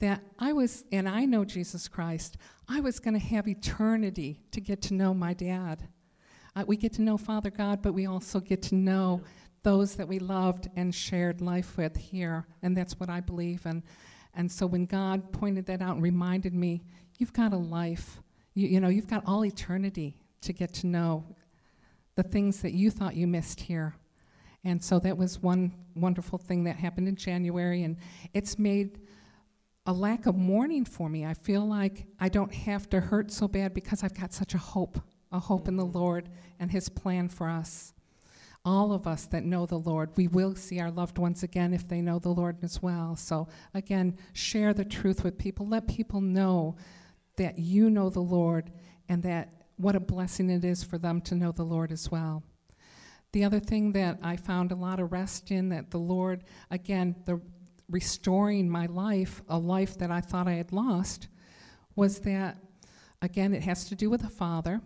that 0.00 0.22
I 0.38 0.52
was, 0.52 0.84
and 0.92 1.08
I 1.08 1.24
know 1.24 1.44
Jesus 1.44 1.88
Christ, 1.88 2.36
I 2.68 2.80
was 2.80 2.98
going 3.00 3.14
to 3.14 3.20
have 3.20 3.48
eternity 3.48 4.40
to 4.50 4.60
get 4.60 4.82
to 4.82 4.94
know 4.94 5.14
my 5.14 5.32
dad. 5.32 5.88
Uh, 6.56 6.64
we 6.66 6.76
get 6.76 6.92
to 6.94 7.02
know 7.02 7.16
Father 7.16 7.50
God, 7.50 7.82
but 7.82 7.92
we 7.92 8.06
also 8.06 8.40
get 8.40 8.62
to 8.62 8.74
know 8.74 9.22
those 9.62 9.94
that 9.96 10.08
we 10.08 10.18
loved 10.18 10.68
and 10.76 10.94
shared 10.94 11.40
life 11.40 11.76
with 11.76 11.96
here, 11.96 12.46
and 12.62 12.76
that's 12.76 12.98
what 12.98 13.10
I 13.10 13.20
believe. 13.20 13.66
And, 13.66 13.82
and 14.34 14.50
so 14.50 14.66
when 14.66 14.86
God 14.86 15.32
pointed 15.32 15.66
that 15.66 15.82
out 15.82 15.94
and 15.94 16.02
reminded 16.02 16.54
me, 16.54 16.82
you've 17.18 17.32
got 17.32 17.52
a 17.52 17.58
life, 17.58 18.20
you, 18.54 18.68
you 18.68 18.80
know, 18.80 18.88
you've 18.88 19.08
got 19.08 19.22
all 19.26 19.44
eternity 19.44 20.16
to 20.40 20.52
get 20.52 20.72
to 20.74 20.86
know 20.86 21.24
the 22.16 22.22
things 22.22 22.62
that 22.62 22.72
you 22.72 22.90
thought 22.90 23.14
you 23.14 23.26
missed 23.26 23.60
here. 23.60 23.94
And 24.64 24.82
so 24.82 24.98
that 25.00 25.16
was 25.16 25.42
one 25.42 25.72
wonderful 25.94 26.38
thing 26.38 26.64
that 26.64 26.76
happened 26.76 27.08
in 27.08 27.16
January, 27.16 27.82
and 27.82 27.96
it's 28.34 28.58
made 28.58 29.00
a 29.86 29.92
lack 29.92 30.26
of 30.26 30.36
mourning 30.36 30.84
for 30.84 31.08
me. 31.08 31.24
I 31.24 31.34
feel 31.34 31.66
like 31.66 32.06
I 32.18 32.28
don't 32.28 32.52
have 32.52 32.88
to 32.90 33.00
hurt 33.00 33.30
so 33.30 33.48
bad 33.48 33.74
because 33.74 34.04
I've 34.04 34.18
got 34.18 34.32
such 34.32 34.54
a 34.54 34.58
hope, 34.58 35.00
a 35.32 35.38
hope 35.38 35.68
in 35.68 35.76
the 35.76 35.84
Lord 35.84 36.28
and 36.58 36.70
His 36.70 36.88
plan 36.88 37.28
for 37.28 37.48
us. 37.48 37.92
All 38.64 38.92
of 38.92 39.06
us 39.06 39.26
that 39.26 39.44
know 39.44 39.64
the 39.64 39.78
Lord, 39.78 40.10
we 40.16 40.28
will 40.28 40.54
see 40.54 40.80
our 40.80 40.90
loved 40.90 41.16
ones 41.16 41.42
again 41.42 41.72
if 41.72 41.88
they 41.88 42.02
know 42.02 42.18
the 42.18 42.28
Lord 42.28 42.58
as 42.62 42.82
well. 42.82 43.16
So, 43.16 43.48
again, 43.72 44.18
share 44.34 44.74
the 44.74 44.84
truth 44.84 45.24
with 45.24 45.38
people. 45.38 45.66
Let 45.66 45.88
people 45.88 46.20
know 46.20 46.76
that 47.36 47.58
you 47.58 47.88
know 47.88 48.10
the 48.10 48.20
Lord 48.20 48.70
and 49.08 49.22
that 49.22 49.64
what 49.76 49.96
a 49.96 50.00
blessing 50.00 50.50
it 50.50 50.62
is 50.62 50.84
for 50.84 50.98
them 50.98 51.22
to 51.22 51.34
know 51.34 51.52
the 51.52 51.64
Lord 51.64 51.90
as 51.90 52.10
well. 52.10 52.42
The 53.32 53.44
other 53.44 53.60
thing 53.60 53.92
that 53.92 54.18
I 54.22 54.36
found 54.36 54.72
a 54.72 54.76
lot 54.76 55.00
of 55.00 55.12
rest 55.12 55.50
in 55.50 55.70
that 55.70 55.90
the 55.90 55.98
Lord, 55.98 56.44
again, 56.70 57.16
the 57.24 57.40
restoring 57.88 58.68
my 58.68 58.86
life, 58.86 59.42
a 59.48 59.58
life 59.58 59.96
that 59.98 60.10
I 60.10 60.20
thought 60.20 60.48
I 60.48 60.54
had 60.54 60.72
lost, 60.72 61.28
was 61.96 62.20
that, 62.20 62.58
again, 63.22 63.54
it 63.54 63.62
has 63.62 63.86
to 63.88 63.94
do 63.94 64.10
with 64.10 64.24
a 64.24 64.28
father. 64.28 64.80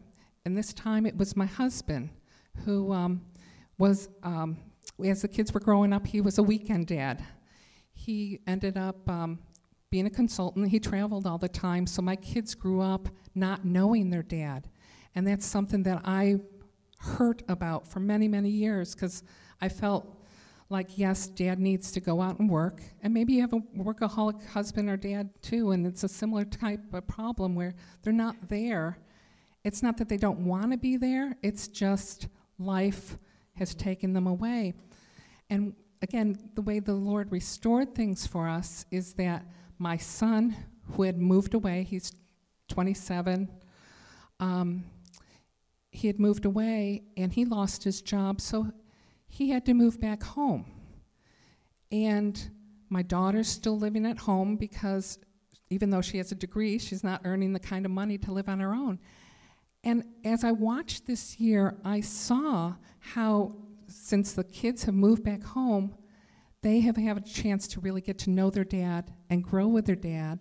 And 0.44 0.56
this 0.56 0.72
time 0.72 1.06
it 1.06 1.16
was 1.16 1.36
my 1.36 1.46
husband 1.46 2.10
who 2.64 2.92
um, 2.92 3.22
was, 3.78 4.08
um, 4.22 4.58
as 5.04 5.22
the 5.22 5.28
kids 5.28 5.52
were 5.52 5.60
growing 5.60 5.92
up, 5.92 6.06
he 6.06 6.20
was 6.20 6.38
a 6.38 6.42
weekend 6.42 6.86
dad. 6.86 7.24
He 7.92 8.40
ended 8.46 8.76
up 8.76 9.08
um, 9.08 9.38
being 9.90 10.06
a 10.06 10.10
consultant. 10.10 10.68
He 10.68 10.78
traveled 10.78 11.26
all 11.26 11.38
the 11.38 11.48
time, 11.48 11.86
so 11.86 12.02
my 12.02 12.16
kids 12.16 12.54
grew 12.54 12.80
up 12.80 13.08
not 13.34 13.64
knowing 13.64 14.10
their 14.10 14.22
dad. 14.22 14.68
And 15.14 15.26
that's 15.26 15.46
something 15.46 15.82
that 15.84 16.02
I 16.04 16.36
hurt 16.98 17.42
about 17.48 17.86
for 17.86 18.00
many, 18.00 18.28
many 18.28 18.50
years 18.50 18.94
because 18.94 19.22
I 19.60 19.68
felt 19.68 20.16
like, 20.70 20.98
yes, 20.98 21.26
dad 21.28 21.58
needs 21.58 21.92
to 21.92 22.00
go 22.00 22.20
out 22.20 22.38
and 22.38 22.50
work. 22.50 22.82
And 23.02 23.14
maybe 23.14 23.34
you 23.34 23.40
have 23.42 23.52
a 23.52 23.60
workaholic 23.76 24.44
husband 24.48 24.88
or 24.88 24.96
dad 24.96 25.30
too, 25.42 25.70
and 25.70 25.86
it's 25.86 26.04
a 26.04 26.08
similar 26.08 26.44
type 26.44 26.80
of 26.92 27.06
problem 27.06 27.54
where 27.54 27.74
they're 28.02 28.12
not 28.12 28.48
there. 28.48 28.98
It's 29.64 29.83
not 29.83 29.97
that 29.97 30.09
they 30.09 30.16
don't 30.16 30.44
want 30.44 30.73
to 30.73 30.78
be 30.78 30.97
there, 30.97 31.37
it's 31.42 31.68
just 31.68 32.28
life 32.59 33.16
has 33.55 33.74
taken 33.74 34.12
them 34.12 34.27
away. 34.27 34.74
And 35.50 35.74
again, 36.03 36.38
the 36.55 36.62
way 36.62 36.81
the 36.81 36.94
Lord 36.94 37.33
restored 37.33 37.94
things 37.94 38.27
for 38.27 38.48
us 38.48 38.85
is 38.90 39.14
that 39.14 39.46
my 39.79 39.96
son, 39.96 40.57
who 40.92 41.03
had 41.03 41.18
moved 41.18 41.55
away, 41.55 41.85
he's 41.85 42.12
27, 42.68 43.48
um, 44.40 44.85
he 45.90 46.09
had 46.09 46.18
moved 46.18 46.44
away 46.44 47.05
and 47.16 47.33
he 47.33 47.44
lost 47.44 47.85
his 47.85 48.03
job, 48.03 48.40
so 48.40 48.70
he 49.27 49.50
had 49.50 49.64
to 49.66 49.74
move 49.74 50.00
back 50.00 50.22
home. 50.22 50.66
And 51.90 52.50
my 52.88 53.03
daughter's 53.03 53.48
still 53.48 53.79
living 53.79 54.05
at 54.05 54.18
home 54.18 54.57
because 54.57 55.18
even 55.70 55.90
though 55.90 56.03
she 56.03 56.18
has 56.18 56.33
a 56.33 56.35
degree, 56.35 56.79
she's 56.79 57.05
not 57.05 57.22
earning 57.24 57.53
the 57.53 57.61
kind 57.61 57.87
of 57.87 57.92
money 57.92 58.18
to 58.18 58.33
live 58.33 58.48
on 58.48 58.61
her 58.61 58.74
own. 58.74 58.98
And 59.85 60.05
as 60.25 60.44
I 60.44 60.53
watched 60.53 61.07
this 61.07 61.38
year, 61.38 61.77
I 61.85 62.01
saw 62.01 62.75
how, 62.99 63.55
since 63.87 64.33
the 64.33 64.44
kids 64.44 64.85
have 64.85 64.94
moved 64.94 65.23
back 65.23 65.42
home, 65.42 65.94
they 66.62 66.81
have 66.81 66.97
had 66.97 67.18
a 67.18 67.20
chance 67.20 67.68
to 67.68 67.81
really 67.81 68.01
get 68.01 68.18
to 68.20 68.31
know 68.31 68.49
their 68.49 68.64
dad 68.64 69.12
and 69.29 69.44
grow 69.44 69.66
with 69.66 69.85
their 69.85 69.94
dad. 69.94 70.40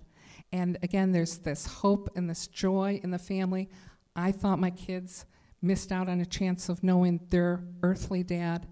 And 0.53 0.77
again, 0.82 1.12
there's 1.12 1.39
this 1.39 1.65
hope 1.65 2.10
and 2.15 2.29
this 2.29 2.47
joy 2.47 3.01
in 3.03 3.12
the 3.12 3.19
family. 3.19 3.69
I 4.15 4.32
thought 4.32 4.60
my 4.60 4.69
kids 4.69 5.25
missed 5.62 5.91
out 5.91 6.08
on 6.08 6.21
a 6.21 6.25
chance 6.25 6.69
of 6.69 6.82
knowing 6.82 7.19
their 7.29 7.65
earthly 7.84 8.23
dad. 8.23 8.65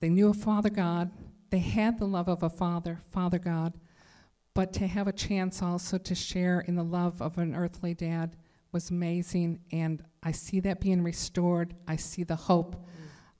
They 0.00 0.08
knew 0.08 0.28
a 0.30 0.34
Father 0.34 0.70
God, 0.70 1.12
they 1.50 1.60
had 1.60 1.98
the 1.98 2.06
love 2.06 2.28
of 2.28 2.42
a 2.42 2.50
Father, 2.50 3.00
Father 3.10 3.38
God, 3.38 3.74
but 4.54 4.72
to 4.72 4.88
have 4.88 5.06
a 5.06 5.12
chance 5.12 5.62
also 5.62 5.98
to 5.98 6.14
share 6.14 6.60
in 6.60 6.74
the 6.74 6.82
love 6.82 7.22
of 7.22 7.38
an 7.38 7.54
earthly 7.54 7.94
dad 7.94 8.36
was 8.72 8.90
amazing, 8.90 9.60
and 9.70 10.02
I 10.22 10.32
see 10.32 10.60
that 10.60 10.80
being 10.80 11.02
restored. 11.02 11.74
I 11.86 11.96
see 11.96 12.24
the 12.24 12.36
hope. 12.36 12.76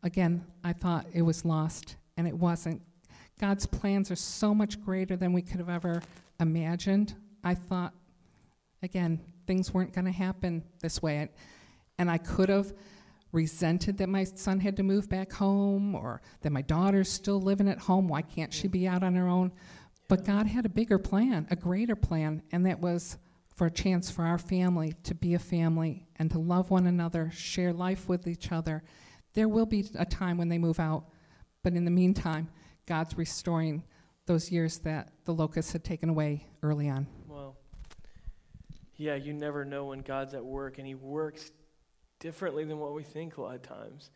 Again, 0.03 0.45
I 0.63 0.73
thought 0.73 1.07
it 1.13 1.23
was 1.23 1.45
lost, 1.45 1.97
and 2.17 2.29
it 2.29 2.35
wasn't. 2.35 2.83
God's 3.41 3.67
plans 3.67 4.11
are 4.11 4.17
so 4.17 4.55
much 4.55 4.81
greater 4.81 5.17
than 5.17 5.33
we 5.33 5.43
could 5.43 5.59
have 5.59 5.69
ever 5.69 6.03
imagined. 6.39 7.15
I 7.43 7.55
thought, 7.55 7.95
again, 8.83 9.21
things 9.47 9.73
weren't 9.73 9.93
going 9.93 10.05
to 10.05 10.13
happen 10.13 10.63
this 10.81 11.03
way. 11.03 11.29
And 11.99 12.11
I 12.11 12.19
could 12.19 12.49
have 12.49 12.73
resented 13.33 13.99
that 13.99 14.09
my 14.09 14.25
son 14.25 14.61
had 14.61 14.77
to 14.77 14.83
move 14.83 15.09
back 15.09 15.33
home 15.33 15.95
or 15.95 16.21
that 16.43 16.53
my 16.53 16.63
daughter's 16.63 17.11
still 17.11 17.41
living 17.41 17.69
at 17.69 17.79
home. 17.79 18.07
Why 18.07 18.23
can't 18.23 18.53
she 18.53 18.69
be 18.69 18.87
out 18.87 19.03
on 19.03 19.15
her 19.15 19.27
own? 19.27 19.53
But 20.09 20.25
God 20.25 20.47
had 20.47 20.67
a 20.67 20.69
bigger 20.69 20.99
plan, 20.99 21.47
a 21.51 21.57
greater 21.57 21.97
plan, 21.97 22.43
and 22.53 22.67
that 22.67 22.81
was 22.81 23.17
for 23.55 23.67
a 23.67 23.71
chance 23.71 24.11
for 24.11 24.25
our 24.25 24.39
family 24.39 24.95
to 25.05 25.15
be 25.15 25.35
a 25.35 25.39
family 25.39 26.07
and 26.17 26.31
to 26.31 26.39
love 26.39 26.71
one 26.71 26.87
another, 26.87 27.31
share 27.31 27.73
life 27.73 28.09
with 28.09 28.27
each 28.27 28.51
other. 28.51 28.83
There 29.35 29.49
will 29.49 29.67
be 29.67 29.87
a 29.99 30.05
time 30.05 30.39
when 30.39 30.49
they 30.49 30.59
move 30.59 30.81
out, 30.81 31.05
but 31.63 31.75
in 31.75 31.85
the 31.85 31.91
meantime, 31.91 32.49
God's 32.87 33.17
restoring 33.17 33.83
those 34.27 34.51
years 34.51 34.79
that 34.81 35.13
the 35.25 35.35
locusts 35.35 35.73
had 35.73 35.85
taken 35.85 36.09
away 36.09 36.47
early 36.63 36.89
on. 36.89 37.07
Well, 37.27 37.57
yeah, 38.97 39.15
you 39.15 39.33
never 39.33 39.65
know 39.65 39.87
when 39.87 40.01
God's 40.01 40.35
at 40.35 40.45
work, 40.45 40.79
and 40.79 40.87
He 40.87 40.95
works 40.95 41.51
differently 42.21 42.65
than 42.65 42.79
what 42.79 42.95
we 42.95 43.03
think 43.03 43.37
a 43.37 43.43
lot 43.43 43.55
of 43.57 43.63
times. 43.63 44.11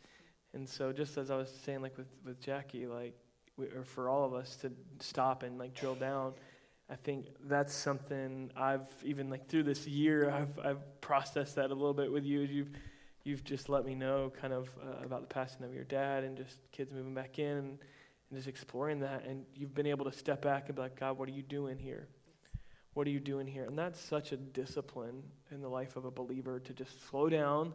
And 0.54 0.68
so, 0.68 0.92
just 0.92 1.18
as 1.18 1.30
I 1.30 1.36
was 1.36 1.50
saying, 1.64 1.82
like 1.82 1.96
with, 1.98 2.06
with 2.24 2.40
Jackie, 2.40 2.86
like, 2.86 3.14
we, 3.56 3.66
or 3.66 3.84
for 3.84 4.08
all 4.08 4.24
of 4.24 4.32
us 4.32 4.56
to 4.56 4.72
stop 5.00 5.42
and 5.42 5.58
like 5.58 5.74
drill 5.74 5.94
down, 5.94 6.34
I 6.88 6.94
think 6.94 7.26
that's 7.44 7.74
something 7.74 8.50
I've 8.56 8.88
even 9.02 9.28
like 9.28 9.48
through 9.48 9.64
this 9.64 9.86
year, 9.86 10.30
I've, 10.30 10.58
I've 10.64 11.00
processed 11.00 11.56
that 11.56 11.70
a 11.70 11.74
little 11.74 11.94
bit 11.94 12.12
with 12.12 12.24
you 12.24 12.44
as 12.44 12.50
you've, 12.50 12.70
you've 13.24 13.42
just 13.42 13.68
let 13.68 13.84
me 13.84 13.94
know 13.94 14.32
kind 14.40 14.52
of 14.52 14.68
uh, 14.80 15.04
about 15.04 15.22
the 15.22 15.26
passing 15.26 15.64
of 15.64 15.74
your 15.74 15.84
dad 15.84 16.22
and 16.22 16.36
just 16.36 16.58
kids 16.70 16.92
moving 16.92 17.12
back 17.14 17.40
in 17.40 17.56
and, 17.56 17.78
and 18.30 18.38
just 18.38 18.46
exploring 18.46 19.00
that. 19.00 19.24
And 19.24 19.44
you've 19.54 19.74
been 19.74 19.86
able 19.86 20.04
to 20.04 20.12
step 20.12 20.42
back 20.42 20.66
and 20.68 20.76
be 20.76 20.82
like, 20.82 20.98
God, 20.98 21.18
what 21.18 21.28
are 21.28 21.32
you 21.32 21.42
doing 21.42 21.76
here? 21.76 22.06
What 22.94 23.06
are 23.08 23.10
you 23.10 23.20
doing 23.20 23.48
here? 23.48 23.64
And 23.64 23.76
that's 23.76 24.00
such 24.00 24.30
a 24.30 24.36
discipline 24.36 25.24
in 25.50 25.60
the 25.60 25.68
life 25.68 25.96
of 25.96 26.04
a 26.04 26.10
believer 26.10 26.60
to 26.60 26.72
just 26.72 27.08
slow 27.10 27.28
down, 27.28 27.74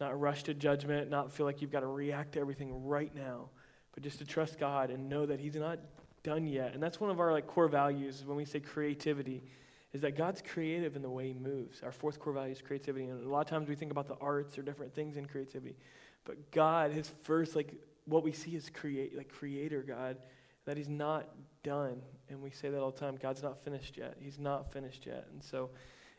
not 0.00 0.18
rush 0.18 0.44
to 0.44 0.54
judgment, 0.54 1.10
not 1.10 1.30
feel 1.30 1.44
like 1.44 1.60
you've 1.60 1.70
got 1.70 1.80
to 1.80 1.86
react 1.86 2.32
to 2.32 2.40
everything 2.40 2.86
right 2.86 3.14
now, 3.14 3.50
but 3.92 4.02
just 4.02 4.18
to 4.18 4.24
trust 4.24 4.58
God 4.58 4.90
and 4.90 5.10
know 5.10 5.26
that 5.26 5.40
He's 5.40 5.54
not 5.56 5.78
done 6.26 6.44
yet. 6.48 6.74
And 6.74 6.82
that's 6.82 7.00
one 7.00 7.08
of 7.08 7.20
our 7.20 7.30
like 7.30 7.46
core 7.46 7.68
values 7.68 8.24
when 8.26 8.36
we 8.36 8.44
say 8.44 8.58
creativity, 8.58 9.44
is 9.92 10.00
that 10.00 10.16
God's 10.16 10.42
creative 10.42 10.96
in 10.96 11.02
the 11.02 11.08
way 11.08 11.28
He 11.28 11.38
moves. 11.38 11.82
Our 11.84 11.92
fourth 11.92 12.18
core 12.18 12.32
value 12.32 12.52
is 12.52 12.60
creativity, 12.60 13.06
and 13.06 13.24
a 13.24 13.28
lot 13.28 13.40
of 13.42 13.46
times 13.46 13.68
we 13.68 13.76
think 13.76 13.92
about 13.92 14.08
the 14.08 14.16
arts 14.20 14.58
or 14.58 14.62
different 14.62 14.92
things 14.92 15.16
in 15.16 15.26
creativity, 15.26 15.76
but 16.24 16.50
God, 16.50 16.90
His 16.90 17.08
first 17.22 17.54
like 17.54 17.74
what 18.06 18.24
we 18.24 18.32
see 18.32 18.56
is 18.56 18.68
create 18.68 19.16
like 19.16 19.28
Creator 19.28 19.84
God, 19.86 20.16
that 20.64 20.76
He's 20.76 20.88
not 20.88 21.28
done, 21.62 22.02
and 22.28 22.42
we 22.42 22.50
say 22.50 22.70
that 22.70 22.80
all 22.80 22.90
the 22.90 22.98
time. 22.98 23.16
God's 23.22 23.44
not 23.44 23.62
finished 23.62 23.96
yet. 23.96 24.16
He's 24.20 24.40
not 24.40 24.72
finished 24.72 25.06
yet, 25.06 25.28
and 25.32 25.42
so 25.42 25.70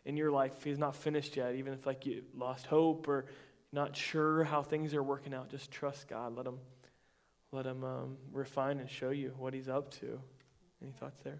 in 0.05 0.15
your 0.15 0.31
life, 0.31 0.63
He's 0.63 0.79
not 0.79 0.95
finished 0.95 1.35
yet. 1.35 1.53
Even 1.55 1.73
if 1.73 1.85
like 1.85 2.05
you 2.05 2.23
lost 2.33 2.65
hope 2.65 3.09
or 3.09 3.25
not 3.73 3.93
sure 3.93 4.45
how 4.45 4.63
things 4.63 4.93
are 4.93 5.03
working 5.03 5.33
out, 5.33 5.49
just 5.49 5.69
trust 5.69 6.07
God. 6.07 6.33
Let 6.37 6.47
Him, 6.47 6.59
let 7.51 7.65
Him 7.65 7.83
um, 7.83 8.17
refine 8.31 8.79
and 8.79 8.89
show 8.89 9.09
you 9.11 9.33
what 9.37 9.53
He's 9.53 9.69
up 9.69 9.91
to. 9.99 10.19
Any 10.81 10.91
thoughts 10.91 11.21
there? 11.23 11.39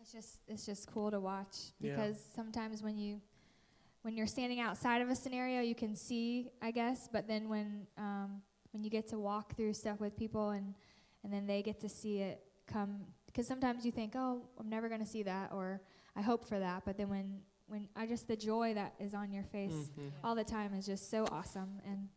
It's 0.00 0.12
just 0.12 0.40
it's 0.46 0.66
just 0.66 0.86
cool 0.92 1.10
to 1.10 1.18
watch 1.20 1.56
Yeah. 1.80 1.90
because 1.96 2.18
sometimes 2.34 2.82
when 2.82 2.98
you 2.98 3.20
when 4.02 4.16
you're 4.16 4.26
standing 4.26 4.60
outside 4.60 5.00
of 5.00 5.08
a 5.08 5.14
scenario, 5.16 5.62
you 5.62 5.74
can 5.74 5.96
see, 5.96 6.50
I 6.60 6.70
guess, 6.70 7.08
but 7.10 7.26
then 7.26 7.48
when 7.48 7.86
um, 7.96 8.42
when 8.72 8.84
you 8.84 8.90
get 8.90 9.08
to 9.08 9.18
walk 9.18 9.56
through 9.56 9.72
stuff 9.72 10.00
with 10.00 10.16
people 10.16 10.50
and 10.50 10.74
and 11.22 11.32
then 11.32 11.46
they 11.46 11.62
get 11.62 11.80
to 11.80 11.88
see 11.88 12.18
it 12.20 12.42
come 12.66 13.00
because 13.26 13.46
sometimes 13.46 13.84
you 13.86 13.90
think, 13.92 14.12
oh, 14.14 14.42
I'm 14.60 14.68
never 14.68 14.88
going 14.88 15.00
to 15.00 15.06
see 15.06 15.22
that, 15.24 15.50
or 15.52 15.80
I 16.14 16.20
hope 16.22 16.44
for 16.46 16.58
that, 16.58 16.84
but 16.84 16.96
then 16.98 17.08
when 17.08 17.40
when 17.66 17.88
I 17.96 18.06
just 18.06 18.28
the 18.28 18.36
joy 18.36 18.74
that 18.74 18.94
is 19.00 19.14
on 19.14 19.32
your 19.32 19.42
face 19.44 19.72
Mhm. 19.98 20.10
all 20.22 20.34
the 20.34 20.44
time 20.44 20.74
is 20.74 20.84
just 20.84 21.10
so 21.10 21.24
awesome 21.32 21.80
and 21.86 22.08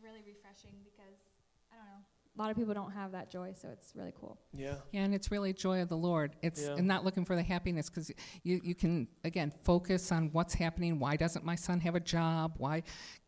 really 0.00 0.22
refreshing 0.24 0.76
because 0.84 1.26
I 1.72 1.76
don't 1.76 1.86
know, 1.86 2.04
a 2.36 2.40
lot 2.42 2.50
of 2.50 2.56
people 2.56 2.74
don't 2.74 2.90
have 2.92 3.12
that 3.12 3.30
joy, 3.30 3.52
so 3.54 3.68
it's 3.72 3.92
really 3.94 4.12
cool. 4.18 4.38
Yeah. 4.52 4.74
Yeah, 4.92 5.02
and 5.02 5.14
it's 5.14 5.30
really 5.30 5.52
joy 5.52 5.82
of 5.82 5.88
the 5.88 5.96
Lord. 5.96 6.34
It's 6.42 6.62
Yeah. 6.62 6.74
and 6.76 6.86
not 6.86 7.04
looking 7.04 7.24
for 7.24 7.36
the 7.36 7.42
happiness 7.42 7.88
because 7.88 8.10
you, 8.42 8.60
you 8.64 8.74
can 8.74 9.06
again 9.24 9.52
focus 9.62 10.10
on 10.10 10.30
what's 10.32 10.54
happening. 10.54 10.98
Why 10.98 11.16
doesn't 11.16 11.44
my 11.44 11.54
son 11.54 11.80
have 11.80 11.94
a 11.94 12.00
job? 12.00 12.54
Why 12.58 12.82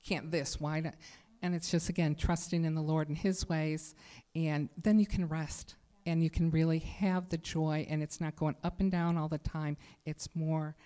can't 0.05 0.31
this? 0.31 0.61
Why 0.61 0.81
not? 0.81 0.95
And 1.42 1.55
it's 1.55 1.71
just 1.71 1.88
again 1.88 2.14
trusting 2.16 2.64
in 2.64 2.75
the 2.75 2.83
Lord 2.83 3.09
and 3.09 3.16
His 3.16 3.49
ways, 3.49 3.95
and 4.35 4.69
then 4.83 4.99
you 4.99 5.07
can 5.07 5.29
rest 5.29 5.77
and 6.07 6.23
you 6.23 6.31
can 6.31 6.51
really 6.51 6.79
have 6.79 7.29
the 7.31 7.37
joy, 7.38 7.85
and 7.90 8.01
it's 8.03 8.21
not 8.21 8.37
going 8.37 8.55
up 8.62 8.79
and 8.81 8.90
down 8.92 9.16
all 9.19 9.29
the 9.29 9.38
time. 9.38 9.77
It's 10.05 10.29
more, 10.37 10.77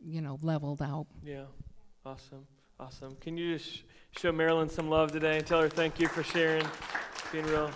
you 0.00 0.20
know, 0.20 0.38
leveled 0.42 0.80
out. 0.80 1.06
Yeah. 1.24 1.44
Awesome. 2.06 2.46
Awesome. 2.78 3.14
Can 3.20 3.36
you 3.36 3.58
just 3.58 3.82
show 4.18 4.30
Marilyn 4.32 4.68
some 4.70 4.88
love 4.88 5.10
today 5.12 5.36
and 5.38 5.46
tell 5.46 5.60
her 5.60 5.68
thank 5.68 5.98
you 6.00 6.06
for 6.08 6.22
sharing, 6.22 6.64
being 7.32 7.46
real? 7.46 7.70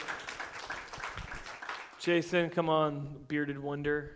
Jason, 2.01 2.51
come 2.51 2.69
on, 2.69 3.17
bearded 3.29 3.59
wonder. 3.59 4.11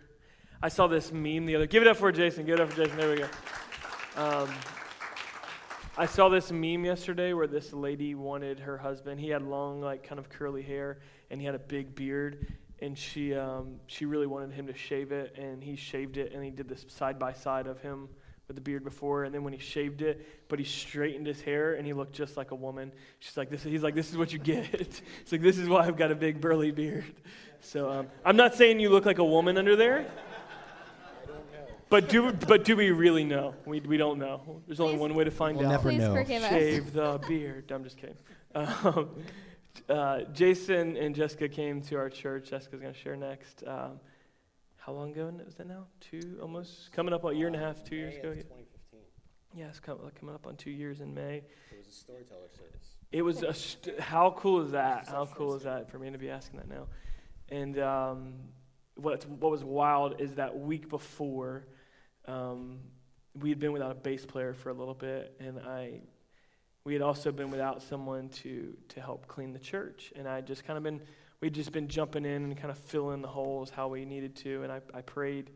I 0.61 0.67
saw 0.67 0.87
this 0.87 1.13
meme 1.13 1.45
the 1.45 1.55
other. 1.55 1.65
Give 1.65 1.81
it 1.81 1.87
up 1.87 1.95
for 1.97 2.11
Jason. 2.11 2.45
Give 2.45 2.55
it 2.55 2.61
up 2.61 2.69
for 2.69 2.83
Jason. 2.83 2.97
There 2.97 3.09
we 3.09 3.17
go. 3.17 3.27
Um, 4.17 4.49
I 5.97 6.05
saw 6.05 6.27
this 6.27 6.51
meme 6.51 6.83
yesterday 6.83 7.31
where 7.31 7.47
this 7.47 7.71
lady 7.71 8.15
wanted 8.15 8.59
her 8.59 8.77
husband. 8.77 9.19
He 9.21 9.29
had 9.29 9.41
long, 9.41 9.79
like, 9.79 10.03
kind 10.03 10.19
of 10.19 10.29
curly 10.29 10.61
hair, 10.61 10.99
and 11.31 11.39
he 11.39 11.45
had 11.45 11.55
a 11.55 11.59
big 11.59 11.95
beard. 11.95 12.53
And 12.81 12.97
she, 12.97 13.33
um, 13.33 13.79
she 13.87 14.05
really 14.05 14.27
wanted 14.27 14.51
him 14.51 14.67
to 14.67 14.75
shave 14.75 15.13
it, 15.13 15.35
and 15.37 15.63
he 15.63 15.77
shaved 15.77 16.17
it, 16.17 16.33
and 16.33 16.43
he 16.43 16.49
did 16.51 16.67
this 16.67 16.85
side 16.89 17.17
by 17.17 17.31
side 17.31 17.65
of 17.65 17.81
him 17.81 18.09
with 18.49 18.55
the 18.55 18.61
beard 18.61 18.83
before, 18.83 19.23
and 19.25 19.33
then 19.33 19.43
when 19.43 19.53
he 19.53 19.59
shaved 19.59 20.01
it, 20.01 20.27
but 20.49 20.57
he 20.57 20.65
straightened 20.65 21.27
his 21.27 21.39
hair, 21.39 21.75
and 21.75 21.85
he 21.85 21.93
looked 21.93 22.13
just 22.13 22.35
like 22.35 22.49
a 22.49 22.55
woman. 22.55 22.91
She's 23.19 23.37
like, 23.37 23.49
"This." 23.51 23.63
He's 23.63 23.83
like, 23.83 23.93
"This 23.95 24.09
is 24.09 24.17
what 24.17 24.33
you 24.33 24.39
get." 24.39 24.73
It's 25.21 25.31
like, 25.31 25.41
"This 25.41 25.57
is 25.59 25.69
why 25.69 25.85
I've 25.85 25.95
got 25.95 26.11
a 26.11 26.15
big 26.15 26.41
burly 26.41 26.71
beard." 26.71 27.05
So 27.61 27.91
um, 27.91 28.07
I'm 28.25 28.35
not 28.35 28.55
saying 28.55 28.79
you 28.79 28.89
look 28.89 29.05
like 29.05 29.19
a 29.19 29.23
woman 29.23 29.57
under 29.57 29.75
there. 29.75 30.07
But 31.89 32.09
do 32.09 32.31
but 32.33 32.65
do 32.65 32.75
we 32.75 32.91
really 32.91 33.23
know? 33.23 33.53
We, 33.65 33.79
we 33.81 33.97
don't 33.97 34.19
know. 34.19 34.61
There's 34.67 34.79
only 34.79 34.93
Please- 34.93 35.01
one 35.01 35.15
way 35.15 35.23
to 35.23 35.31
find 35.31 35.57
We'll 35.57 35.67
out. 35.67 35.71
never 35.71 35.89
Please 35.89 35.99
know. 36.01 36.13
forgive 36.13 36.43
us. 36.43 36.49
Shave 36.49 36.93
the 36.93 37.19
beard. 37.27 37.71
I'm 37.71 37.83
just 37.83 37.97
kidding. 37.97 38.15
Um, 38.55 39.09
uh, 39.89 40.21
Jason 40.33 40.97
and 40.97 41.15
Jessica 41.15 41.47
came 41.49 41.81
to 41.83 41.95
our 41.97 42.09
church. 42.09 42.49
Jessica's 42.49 42.79
going 42.79 42.93
to 42.93 42.99
share 42.99 43.15
next. 43.15 43.63
Um, 43.65 43.99
how 44.89 44.95
long 44.95 45.11
ago 45.11 45.31
was 45.45 45.53
that 45.53 45.67
now? 45.67 45.85
Two, 45.99 46.39
almost 46.41 46.91
coming 46.91 47.13
up 47.13 47.23
a 47.23 47.31
year 47.31 47.45
and 47.45 47.55
a 47.55 47.59
half, 47.59 47.83
two 47.83 47.95
years 47.95 48.15
ago. 48.15 48.33
Yeah, 49.53 49.67
it's 49.67 49.79
coming, 49.79 50.01
coming 50.19 50.33
up 50.33 50.47
on 50.47 50.55
two 50.55 50.71
years 50.71 50.99
in 50.99 51.13
May. 51.13 51.43
It 51.71 51.77
was 51.77 51.87
a 51.87 51.91
storyteller 51.91 52.49
service. 52.49 52.95
It 53.11 53.21
was 53.21 53.43
a 53.43 53.53
st- 53.53 53.99
how 53.99 54.33
cool 54.35 54.61
is 54.61 54.71
that? 54.71 55.07
How 55.07 55.27
cool 55.27 55.53
is 55.53 55.61
that 55.61 55.91
for 55.91 55.99
me 55.99 56.09
to 56.09 56.17
be 56.17 56.31
asking 56.31 56.57
that 56.59 56.67
now? 56.67 56.87
And 57.49 57.77
um, 57.77 58.33
what 58.95 59.27
what 59.29 59.51
was 59.51 59.63
wild 59.63 60.19
is 60.19 60.33
that 60.35 60.57
week 60.57 60.89
before, 60.89 61.67
um, 62.25 62.79
we 63.39 63.49
had 63.49 63.59
been 63.59 63.73
without 63.73 63.91
a 63.91 63.95
bass 63.95 64.25
player 64.25 64.55
for 64.55 64.69
a 64.69 64.73
little 64.73 64.95
bit, 64.95 65.35
and 65.39 65.59
I 65.59 66.01
we 66.83 66.93
had 66.93 67.03
also 67.03 67.31
been 67.31 67.51
without 67.51 67.83
someone 67.83 68.29
to 68.29 68.75
to 68.87 69.01
help 69.01 69.27
clean 69.27 69.53
the 69.53 69.59
church, 69.59 70.11
and 70.15 70.27
I 70.27 70.41
just 70.41 70.65
kind 70.65 70.77
of 70.77 70.83
been 70.83 71.01
we'd 71.41 71.53
just 71.53 71.71
been 71.71 71.87
jumping 71.87 72.25
in 72.25 72.43
and 72.43 72.57
kind 72.57 72.71
of 72.71 72.77
filling 72.77 73.21
the 73.21 73.27
holes 73.27 73.69
how 73.69 73.87
we 73.87 74.05
needed 74.05 74.35
to, 74.37 74.63
and 74.63 74.71
I 74.71 74.81
I 74.93 75.01
prayed. 75.01 75.51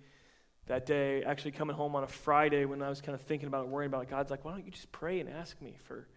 That 0.68 0.86
day, 0.86 1.24
actually 1.24 1.52
coming 1.52 1.76
home 1.76 1.94
on 1.94 2.06
a 2.06 2.08
Friday 2.08 2.64
when 2.64 2.82
I 2.82 2.88
was 2.88 3.02
kind 3.02 3.16
of 3.16 3.22
thinking 3.22 3.48
about 3.48 3.66
it, 3.66 3.68
worrying 3.68 3.92
about 3.92 4.04
it, 4.04 4.10
God's 4.10 4.32
like, 4.32 4.46
why 4.46 4.52
don't 4.52 4.66
you 4.66 4.72
just 4.72 4.94
pray 4.94 5.20
and 5.20 5.30
ask 5.30 5.62
me 5.62 5.76
for 5.86 6.08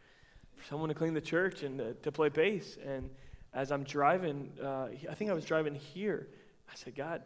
for 0.57 0.65
someone 0.65 0.89
to 0.89 0.95
clean 0.95 1.15
the 1.15 1.21
church 1.21 1.63
and 1.63 1.79
to, 1.79 1.95
to 1.95 2.13
play 2.13 2.29
bass. 2.29 2.79
And 2.85 3.11
as 3.53 3.71
I'm 3.71 3.85
driving, 3.85 4.53
uh, 4.63 4.89
I 5.11 5.15
think 5.15 5.31
I 5.31 5.35
was 5.35 5.45
driving 5.45 5.75
here, 5.75 6.29
I 6.71 6.75
said, 6.75 6.95
God, 6.95 7.23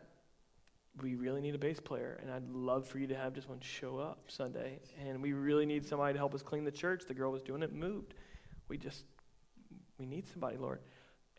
we 1.01 1.15
really 1.15 1.41
need 1.41 1.55
a 1.55 1.59
bass 1.59 1.81
player, 1.81 2.19
and 2.23 2.31
I'd 2.31 2.49
love 2.51 2.87
for 2.87 2.99
you 2.99 3.07
to 3.09 3.15
have 3.15 3.33
just 3.33 3.49
one 3.49 3.61
show 3.61 3.99
up 3.99 4.25
Sunday. 4.29 4.81
And 5.07 5.23
we 5.23 5.33
really 5.33 5.67
need 5.67 5.87
somebody 5.87 6.13
to 6.15 6.19
help 6.19 6.35
us 6.35 6.43
clean 6.43 6.65
the 6.65 6.73
church. 6.73 7.05
The 7.07 7.15
girl 7.15 7.33
was 7.33 7.43
doing 7.43 7.63
it, 7.63 7.73
moved. 7.73 8.15
We 8.69 8.77
just, 8.77 9.05
we 9.99 10.07
need 10.07 10.27
somebody, 10.27 10.57
Lord. 10.57 10.81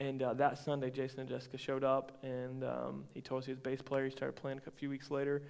And 0.01 0.23
uh, 0.23 0.33
that 0.33 0.57
Sunday, 0.57 0.89
Jason 0.89 1.19
and 1.19 1.29
Jessica 1.29 1.59
showed 1.59 1.83
up, 1.83 2.17
and 2.23 2.63
um, 2.63 3.03
he 3.13 3.21
told 3.21 3.43
us 3.43 3.45
he 3.45 3.51
was 3.51 3.59
a 3.59 3.61
bass 3.61 3.83
player. 3.83 4.05
He 4.05 4.09
started 4.09 4.35
playing 4.35 4.59
a 4.65 4.71
few 4.71 4.89
weeks 4.89 5.11
later. 5.11 5.43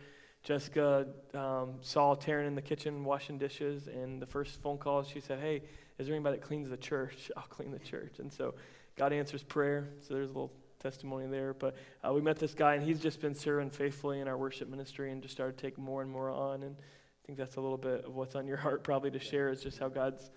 Jessica 0.44 1.08
um, 1.34 1.76
saw 1.80 2.16
Taryn 2.16 2.48
in 2.48 2.56
the 2.56 2.62
kitchen 2.62 3.06
washing 3.06 3.38
dishes, 3.38 3.88
and 3.88 4.22
the 4.22 4.26
first 4.26 4.62
phone 4.62 4.78
call, 4.78 5.04
she 5.04 5.22
said, 5.22 5.40
Hey, 5.40 5.62
is 5.98 6.06
there 6.06 6.14
anybody 6.14 6.36
that 6.36 6.46
cleans 6.46 6.70
the 6.70 6.76
church? 6.76 7.32
I'll 7.38 7.44
clean 7.44 7.72
the 7.72 7.80
church. 7.80 8.20
And 8.20 8.30
so 8.30 8.54
God 8.98 9.14
answers 9.14 9.42
prayer. 9.42 9.88
So 10.02 10.16
there's 10.16 10.30
a 10.30 10.34
little 10.34 10.52
testimony 10.82 11.28
there. 11.28 11.54
But 11.54 11.78
uh, 12.06 12.12
we 12.12 12.20
met 12.20 12.38
this 12.38 12.54
guy, 12.54 12.76
and 12.76 12.84
he's 12.84 13.00
just 13.00 13.22
been 13.22 13.36
serving 13.36 13.70
faithfully 13.70 14.20
in 14.20 14.28
our 14.28 14.38
worship 14.38 14.68
ministry 14.68 15.14
and 15.14 15.22
just 15.22 15.34
started 15.34 15.58
taking 15.58 15.82
more 15.82 16.02
and 16.02 16.12
more 16.12 16.30
on. 16.30 16.64
And 16.64 16.76
I 16.78 17.26
think 17.26 17.38
that's 17.38 17.56
a 17.56 17.62
little 17.62 17.78
bit 17.78 18.04
of 18.04 18.16
what's 18.16 18.36
on 18.36 18.48
your 18.48 18.58
heart, 18.58 18.84
probably 18.84 19.12
to 19.12 19.20
share, 19.20 19.48
is 19.48 19.64
just 19.64 19.80
how 19.80 19.88
God's 19.88 20.30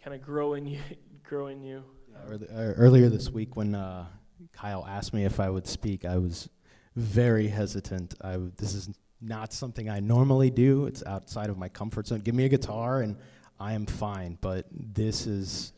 kind 0.00 0.14
of 0.14 0.22
growing 0.22 0.64
you. 0.64 0.78
growing 1.24 1.60
you. 1.60 1.82
Early, 2.28 2.48
uh, 2.48 2.54
earlier 2.76 3.08
this 3.08 3.30
week, 3.30 3.56
when 3.56 3.74
uh, 3.74 4.06
Kyle 4.52 4.84
asked 4.88 5.12
me 5.12 5.24
if 5.24 5.40
I 5.40 5.50
would 5.50 5.66
speak, 5.66 6.04
I 6.04 6.18
was 6.18 6.48
very 6.96 7.48
hesitant. 7.48 8.14
I 8.20 8.32
w- 8.32 8.52
this 8.56 8.74
is 8.74 8.88
not 9.20 9.52
something 9.52 9.88
I 9.88 10.00
normally 10.00 10.50
do. 10.50 10.86
It's 10.86 11.04
outside 11.04 11.48
of 11.50 11.58
my 11.58 11.68
comfort 11.68 12.06
zone. 12.06 12.20
Give 12.20 12.34
me 12.34 12.44
a 12.44 12.48
guitar 12.48 13.00
and 13.02 13.16
I 13.60 13.72
am 13.74 13.86
fine. 13.86 14.38
But 14.40 14.66
this 14.72 15.26
is 15.26 15.72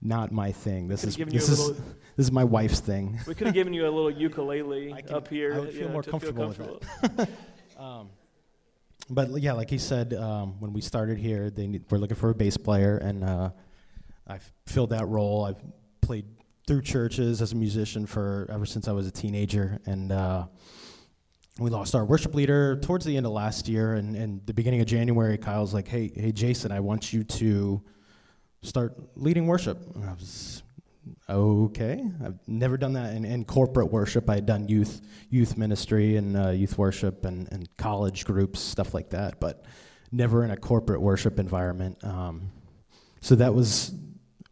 not 0.00 0.30
my 0.32 0.52
thing. 0.52 0.88
This 0.88 1.04
is 1.04 1.16
this 1.16 1.48
is 1.48 1.58
little- 1.68 1.82
this 2.16 2.26
is 2.26 2.32
my 2.32 2.44
wife's 2.44 2.80
thing. 2.80 3.18
We 3.26 3.34
could 3.34 3.46
have 3.48 3.54
given 3.54 3.72
you 3.72 3.84
a 3.84 3.90
little 3.90 4.10
ukulele 4.10 4.92
can- 5.06 5.14
up 5.14 5.28
here. 5.28 5.54
I 5.54 5.58
would 5.60 5.72
feel 5.72 5.86
know, 5.88 5.92
more 5.92 6.02
to 6.02 6.10
comfortable 6.10 6.48
with 6.48 6.58
comfortable. 6.58 7.26
Um, 7.78 8.10
but 9.08 9.40
yeah, 9.40 9.52
like 9.52 9.70
he 9.70 9.78
said, 9.78 10.12
um, 10.12 10.56
when 10.60 10.72
we 10.72 10.80
started 10.80 11.16
here, 11.16 11.48
they 11.48 11.68
need, 11.68 11.84
we're 11.90 11.98
looking 11.98 12.16
for 12.16 12.28
a 12.30 12.34
bass 12.34 12.56
player, 12.56 12.96
and 12.96 13.22
uh, 13.22 13.50
I've 14.28 14.52
filled 14.66 14.90
that 14.90 15.06
role. 15.08 15.44
I've 15.44 15.62
played 16.00 16.26
through 16.66 16.82
churches 16.82 17.40
as 17.40 17.52
a 17.52 17.56
musician 17.56 18.04
for 18.04 18.46
ever 18.52 18.66
since 18.66 18.88
I 18.88 18.92
was 18.92 19.06
a 19.06 19.10
teenager, 19.10 19.80
and 19.86 20.12
uh, 20.12 20.46
we 21.58 21.70
lost 21.70 21.94
our 21.94 22.04
worship 22.04 22.34
leader 22.34 22.76
towards 22.76 23.04
the 23.04 23.16
end 23.16 23.24
of 23.24 23.32
last 23.32 23.68
year. 23.68 23.94
And, 23.94 24.14
and 24.14 24.46
the 24.46 24.52
beginning 24.52 24.80
of 24.80 24.86
January, 24.86 25.38
Kyle's 25.38 25.72
like, 25.72 25.88
"Hey, 25.88 26.12
hey, 26.14 26.30
Jason, 26.30 26.70
I 26.70 26.80
want 26.80 27.12
you 27.12 27.24
to 27.24 27.82
start 28.62 28.98
leading 29.16 29.46
worship." 29.46 29.78
And 29.94 30.04
I 30.04 30.12
was 30.12 30.62
okay. 31.28 32.04
I've 32.22 32.38
never 32.46 32.76
done 32.76 32.92
that 32.94 33.14
in, 33.14 33.24
in 33.24 33.44
corporate 33.46 33.90
worship. 33.90 34.28
I 34.28 34.36
had 34.36 34.46
done 34.46 34.68
youth 34.68 35.00
youth 35.30 35.56
ministry 35.56 36.16
and 36.16 36.36
uh, 36.36 36.50
youth 36.50 36.76
worship 36.76 37.24
and, 37.24 37.48
and 37.50 37.68
college 37.78 38.26
groups, 38.26 38.60
stuff 38.60 38.92
like 38.92 39.10
that, 39.10 39.40
but 39.40 39.64
never 40.12 40.44
in 40.44 40.50
a 40.50 40.56
corporate 40.56 41.00
worship 41.00 41.38
environment. 41.38 42.02
Um, 42.04 42.50
so 43.20 43.34
that 43.34 43.54
was 43.54 43.92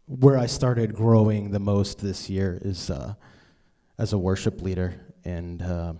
where 0.07 0.39
I 0.39 0.47
started 0.47 0.95
growing 0.95 1.51
the 1.51 1.59
most 1.59 2.01
this 2.01 2.31
year 2.31 2.59
is 2.63 2.91
uh, 2.91 3.15
as 3.99 4.13
a 4.13 4.19
worship 4.19 4.63
leader, 4.63 4.95
and 5.25 5.61
uh, 5.63 5.95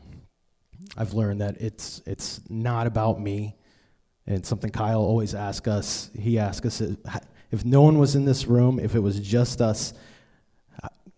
I've 0.97 1.13
learned 1.15 1.41
that 1.41 1.61
it's 1.61 2.03
it's 2.07 2.41
not 2.49 2.87
about 2.87 3.21
me. 3.21 3.57
And 4.29 4.45
something 4.45 4.71
Kyle 4.71 5.01
always 5.01 5.35
asks 5.35 5.69
us. 5.69 6.11
He 6.19 6.39
asks 6.39 6.67
us 6.67 6.97
if 7.51 7.65
no 7.65 7.83
one 7.83 7.99
was 7.99 8.17
in 8.17 8.25
this 8.25 8.47
room, 8.47 8.81
if 8.81 8.95
it 8.95 9.01
was 9.01 9.21
just 9.21 9.61
us, 9.61 9.95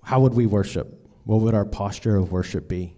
how 0.02 0.20
would 0.20 0.34
we 0.34 0.46
worship? 0.46 1.06
What 1.24 1.40
would 1.40 1.54
our 1.54 1.64
posture 1.64 2.16
of 2.16 2.32
worship 2.32 2.68
be? 2.68 2.94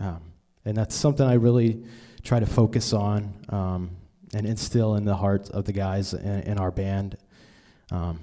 Um, 0.00 0.20
and 0.64 0.76
that's 0.76 0.94
something 0.94 1.26
I 1.26 1.34
really 1.34 1.84
try 2.22 2.40
to 2.40 2.46
focus 2.46 2.92
on 2.92 3.34
um, 3.48 3.90
and 4.34 4.46
instill 4.46 4.96
in 4.96 5.04
the 5.04 5.16
hearts 5.16 5.50
of 5.50 5.64
the 5.64 5.72
guys 5.72 6.14
in, 6.14 6.40
in 6.42 6.58
our 6.58 6.70
band. 6.70 7.16
Um, 7.90 8.20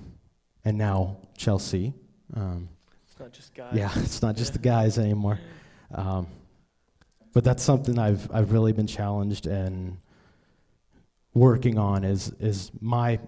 and 0.65 0.77
now 0.77 1.17
Chelsea. 1.37 1.93
Um, 2.33 2.69
It's 3.05 3.19
not 3.19 3.31
just 3.31 3.53
guys. 3.53 3.73
yeah, 3.73 3.91
it's 3.95 4.21
not 4.21 4.35
just 4.35 4.53
the 4.53 4.59
guys 4.59 4.97
anymore. 4.97 5.39
Um, 5.93 6.27
but 7.33 7.43
that's 7.43 7.63
something 7.63 7.97
I've 7.99 8.29
I've 8.33 8.51
really 8.51 8.73
been 8.73 8.87
challenged 8.87 9.45
and 9.45 9.97
working 11.33 11.77
on 11.77 12.03
is 12.03 12.31
is 12.39 12.71
my 12.81 13.19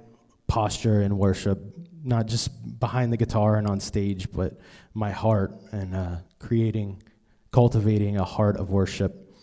posture 0.48 1.02
in 1.02 1.18
worship, 1.18 1.60
not 2.04 2.26
just 2.26 2.80
behind 2.80 3.14
the 3.14 3.18
guitar 3.18 3.58
and 3.58 3.68
on 3.68 3.80
stage, 3.80 4.32
but 4.32 4.58
my 4.94 5.12
heart 5.12 5.54
and 5.72 5.94
uh, 5.94 6.16
creating, 6.40 7.04
cultivating 7.52 8.18
a 8.18 8.24
heart 8.24 8.58
of 8.58 8.72
worship. 8.72 9.36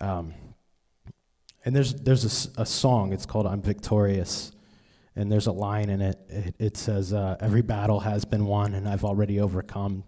Um, 0.00 0.34
and 1.64 1.74
there's 1.74 1.94
there's 1.94 2.48
a 2.56 2.62
a, 2.62 2.66
song. 2.66 3.12
It's 3.12 3.24
called 3.24 3.46
"I'm 3.46 3.62
Victorious," 3.62 4.52
and 5.16 5.30
there's 5.30 5.46
a 5.46 5.52
line 5.52 5.90
in 5.90 6.00
it. 6.00 6.18
It, 6.28 6.54
it 6.58 6.76
says, 6.76 7.12
uh, 7.12 7.36
"Every 7.40 7.62
battle 7.62 8.00
has 8.00 8.24
been 8.24 8.46
won, 8.46 8.74
and 8.74 8.88
I've 8.88 9.04
already 9.04 9.40
overcome." 9.40 10.04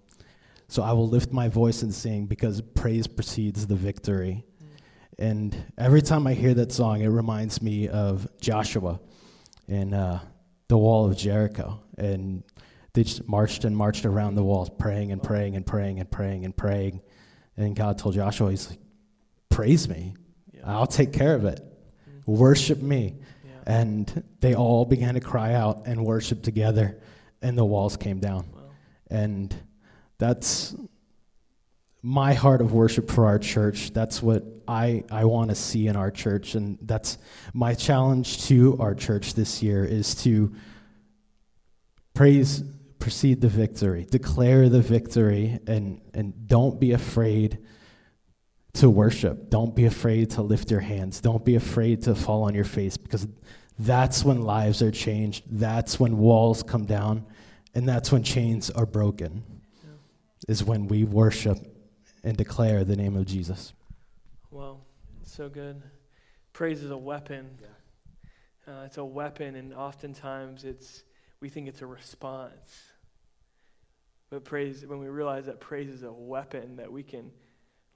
So 0.68 0.82
I 0.82 0.92
will 0.92 1.08
lift 1.08 1.32
my 1.32 1.48
voice 1.48 1.82
and 1.82 1.94
sing 1.94 2.26
because 2.26 2.60
praise 2.60 3.06
precedes 3.06 3.66
the 3.66 3.76
victory. 3.76 4.44
And 5.18 5.56
every 5.78 6.02
time 6.02 6.26
I 6.26 6.34
hear 6.34 6.54
that 6.54 6.72
song, 6.72 7.00
it 7.00 7.08
reminds 7.08 7.62
me 7.62 7.88
of 7.88 8.28
Joshua 8.40 9.00
and 9.68 9.94
uh, 9.94 10.18
the 10.68 10.76
wall 10.76 11.08
of 11.08 11.16
Jericho. 11.16 11.80
And 11.96 12.42
they 12.92 13.04
just 13.04 13.26
marched 13.28 13.64
and 13.64 13.76
marched 13.76 14.04
around 14.04 14.34
the 14.34 14.42
walls, 14.42 14.68
praying 14.68 15.12
and 15.12 15.22
praying 15.22 15.56
and 15.56 15.64
praying 15.64 16.00
and 16.00 16.10
praying 16.10 16.44
and 16.44 16.56
praying. 16.56 17.00
And 17.56 17.74
God 17.74 17.98
told 17.98 18.14
Joshua, 18.14 18.50
He's 18.50 18.68
like, 18.70 18.80
Praise 19.48 19.88
me. 19.88 20.14
Yeah. 20.52 20.62
I'll 20.64 20.86
take 20.86 21.12
care 21.12 21.34
of 21.34 21.44
it. 21.44 21.60
Mm. 21.60 22.22
Worship 22.26 22.82
me. 22.82 23.14
And 23.66 24.22
they 24.40 24.54
all 24.54 24.84
began 24.84 25.14
to 25.14 25.20
cry 25.20 25.54
out 25.54 25.86
and 25.86 26.04
worship 26.04 26.42
together, 26.42 27.00
and 27.42 27.58
the 27.58 27.64
walls 27.64 27.96
came 27.96 28.20
down. 28.20 28.46
Wow. 28.52 28.70
And 29.10 29.54
that's 30.18 30.74
my 32.02 32.34
heart 32.34 32.60
of 32.60 32.72
worship 32.72 33.10
for 33.10 33.26
our 33.26 33.38
church. 33.38 33.92
That's 33.92 34.22
what 34.22 34.44
I, 34.68 35.02
I 35.10 35.24
want 35.24 35.50
to 35.50 35.56
see 35.56 35.88
in 35.88 35.96
our 35.96 36.12
church. 36.12 36.54
And 36.54 36.78
that's 36.82 37.18
my 37.52 37.74
challenge 37.74 38.44
to 38.46 38.76
our 38.78 38.94
church 38.94 39.34
this 39.34 39.60
year 39.60 39.84
is 39.84 40.14
to 40.22 40.54
praise, 42.14 42.62
precede 43.00 43.40
the 43.40 43.48
victory, 43.48 44.06
declare 44.08 44.68
the 44.68 44.80
victory, 44.80 45.58
and, 45.66 46.00
and 46.14 46.46
don't 46.46 46.78
be 46.78 46.92
afraid 46.92 47.58
to 48.76 48.90
worship. 48.90 49.50
Don't 49.50 49.74
be 49.74 49.84
afraid 49.84 50.30
to 50.32 50.42
lift 50.42 50.70
your 50.70 50.80
hands. 50.80 51.20
Don't 51.20 51.44
be 51.44 51.54
afraid 51.54 52.02
to 52.02 52.14
fall 52.14 52.44
on 52.44 52.54
your 52.54 52.64
face 52.64 52.96
because 52.96 53.26
that's 53.78 54.24
when 54.24 54.42
lives 54.42 54.82
are 54.82 54.90
changed. 54.90 55.44
That's 55.50 56.00
when 56.00 56.18
walls 56.18 56.62
come 56.62 56.84
down. 56.86 57.26
And 57.74 57.86
that's 57.86 58.10
when 58.10 58.22
chains 58.22 58.70
are 58.70 58.86
broken, 58.86 59.42
Yeah. 59.84 59.90
is 60.48 60.64
when 60.64 60.88
we 60.88 61.04
worship 61.04 61.58
and 62.24 62.36
declare 62.36 62.84
the 62.84 62.96
name 62.96 63.16
of 63.16 63.26
Jesus. 63.26 63.74
Wow, 64.50 64.78
so 65.22 65.50
good. 65.50 65.82
Praise 66.54 66.82
is 66.82 66.90
a 66.90 66.96
weapon. 66.96 67.58
Uh, 68.66 68.84
it's 68.86 68.96
a 68.96 69.04
weapon, 69.04 69.54
and 69.54 69.74
oftentimes 69.74 70.64
it's 70.64 71.04
we 71.40 71.50
think 71.50 71.68
it's 71.68 71.82
a 71.82 71.86
response. 71.86 72.84
But 74.30 74.44
praise, 74.44 74.84
when 74.86 74.98
we 74.98 75.08
realize 75.08 75.46
that 75.46 75.60
praise 75.60 75.90
is 75.90 76.02
a 76.02 76.12
weapon 76.12 76.76
that 76.76 76.90
we 76.90 77.02
can 77.02 77.30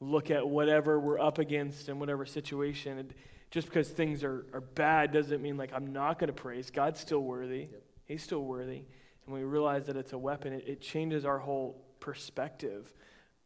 look 0.00 0.30
at 0.30 0.48
whatever 0.48 0.98
we're 0.98 1.20
up 1.20 1.38
against 1.38 1.88
and 1.88 2.00
whatever 2.00 2.24
situation. 2.24 2.98
And 2.98 3.14
just 3.50 3.68
because 3.68 3.88
things 3.88 4.24
are, 4.24 4.46
are 4.52 4.60
bad 4.60 5.12
doesn't 5.12 5.42
mean 5.42 5.56
like 5.56 5.72
I'm 5.74 5.92
not 5.92 6.18
going 6.18 6.28
to 6.28 6.34
praise. 6.34 6.70
God's 6.70 7.00
still 7.00 7.20
worthy. 7.20 7.68
He's 8.06 8.22
still 8.22 8.44
worthy. 8.44 8.78
And 8.78 9.32
when 9.32 9.42
we 9.42 9.46
realize 9.46 9.86
that 9.86 9.96
it's 9.96 10.12
a 10.12 10.18
weapon, 10.18 10.52
it, 10.52 10.64
it 10.66 10.80
changes 10.80 11.24
our 11.24 11.38
whole 11.38 11.84
perspective 12.00 12.92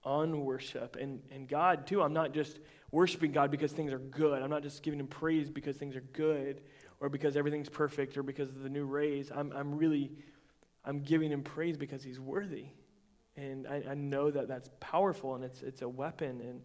on 0.04 0.44
worship. 0.44 0.96
And, 0.96 1.20
and 1.32 1.48
God, 1.48 1.86
too, 1.86 2.02
I'm 2.02 2.12
not 2.12 2.32
just 2.32 2.60
worshiping 2.90 3.32
God 3.32 3.50
because 3.50 3.72
things 3.72 3.92
are 3.92 3.98
good. 3.98 4.42
I'm 4.42 4.50
not 4.50 4.62
just 4.62 4.82
giving 4.82 5.00
Him 5.00 5.06
praise 5.08 5.50
because 5.50 5.76
things 5.76 5.96
are 5.96 6.04
good 6.12 6.60
or 7.00 7.08
because 7.08 7.36
everything's 7.36 7.68
perfect 7.68 8.16
or 8.16 8.22
because 8.22 8.50
of 8.50 8.62
the 8.62 8.68
new 8.68 8.84
raise. 8.84 9.32
I'm, 9.34 9.52
I'm 9.52 9.74
really, 9.74 10.12
I'm 10.84 11.00
giving 11.00 11.32
Him 11.32 11.42
praise 11.42 11.76
because 11.76 12.04
He's 12.04 12.20
worthy. 12.20 12.66
And 13.36 13.66
I, 13.66 13.82
I 13.90 13.94
know 13.94 14.30
that 14.30 14.48
that's 14.48 14.70
powerful 14.80 15.34
and 15.34 15.44
it's, 15.44 15.62
it's 15.62 15.82
a 15.82 15.88
weapon. 15.88 16.40
And 16.40 16.64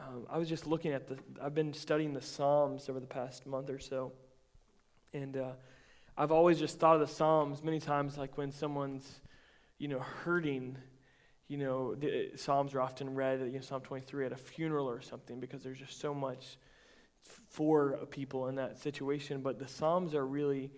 um, 0.00 0.26
I 0.28 0.38
was 0.38 0.48
just 0.48 0.66
looking 0.66 0.92
at 0.92 1.08
the, 1.08 1.18
I've 1.42 1.54
been 1.54 1.72
studying 1.72 2.12
the 2.12 2.20
Psalms 2.20 2.88
over 2.88 3.00
the 3.00 3.06
past 3.06 3.46
month 3.46 3.70
or 3.70 3.78
so. 3.78 4.12
And 5.12 5.36
uh, 5.36 5.52
I've 6.16 6.32
always 6.32 6.58
just 6.58 6.78
thought 6.78 6.94
of 6.94 7.00
the 7.00 7.14
Psalms 7.14 7.62
many 7.62 7.80
times 7.80 8.18
like 8.18 8.36
when 8.36 8.52
someone's, 8.52 9.20
you 9.78 9.88
know, 9.88 10.00
hurting 10.00 10.76
you 11.48 11.58
know, 11.58 11.94
the 11.94 12.32
Psalms 12.36 12.74
are 12.74 12.80
often 12.80 13.14
read, 13.14 13.40
you 13.40 13.52
know, 13.52 13.60
Psalm 13.60 13.82
23 13.82 14.26
at 14.26 14.32
a 14.32 14.36
funeral 14.36 14.88
or 14.88 15.02
something 15.02 15.40
because 15.40 15.62
there's 15.62 15.78
just 15.78 16.00
so 16.00 16.14
much 16.14 16.56
for 17.50 17.98
people 18.10 18.48
in 18.48 18.54
that 18.56 18.78
situation. 18.78 19.42
But 19.42 19.58
the 19.58 19.68
Psalms 19.68 20.14
are 20.14 20.26
really, 20.26 20.70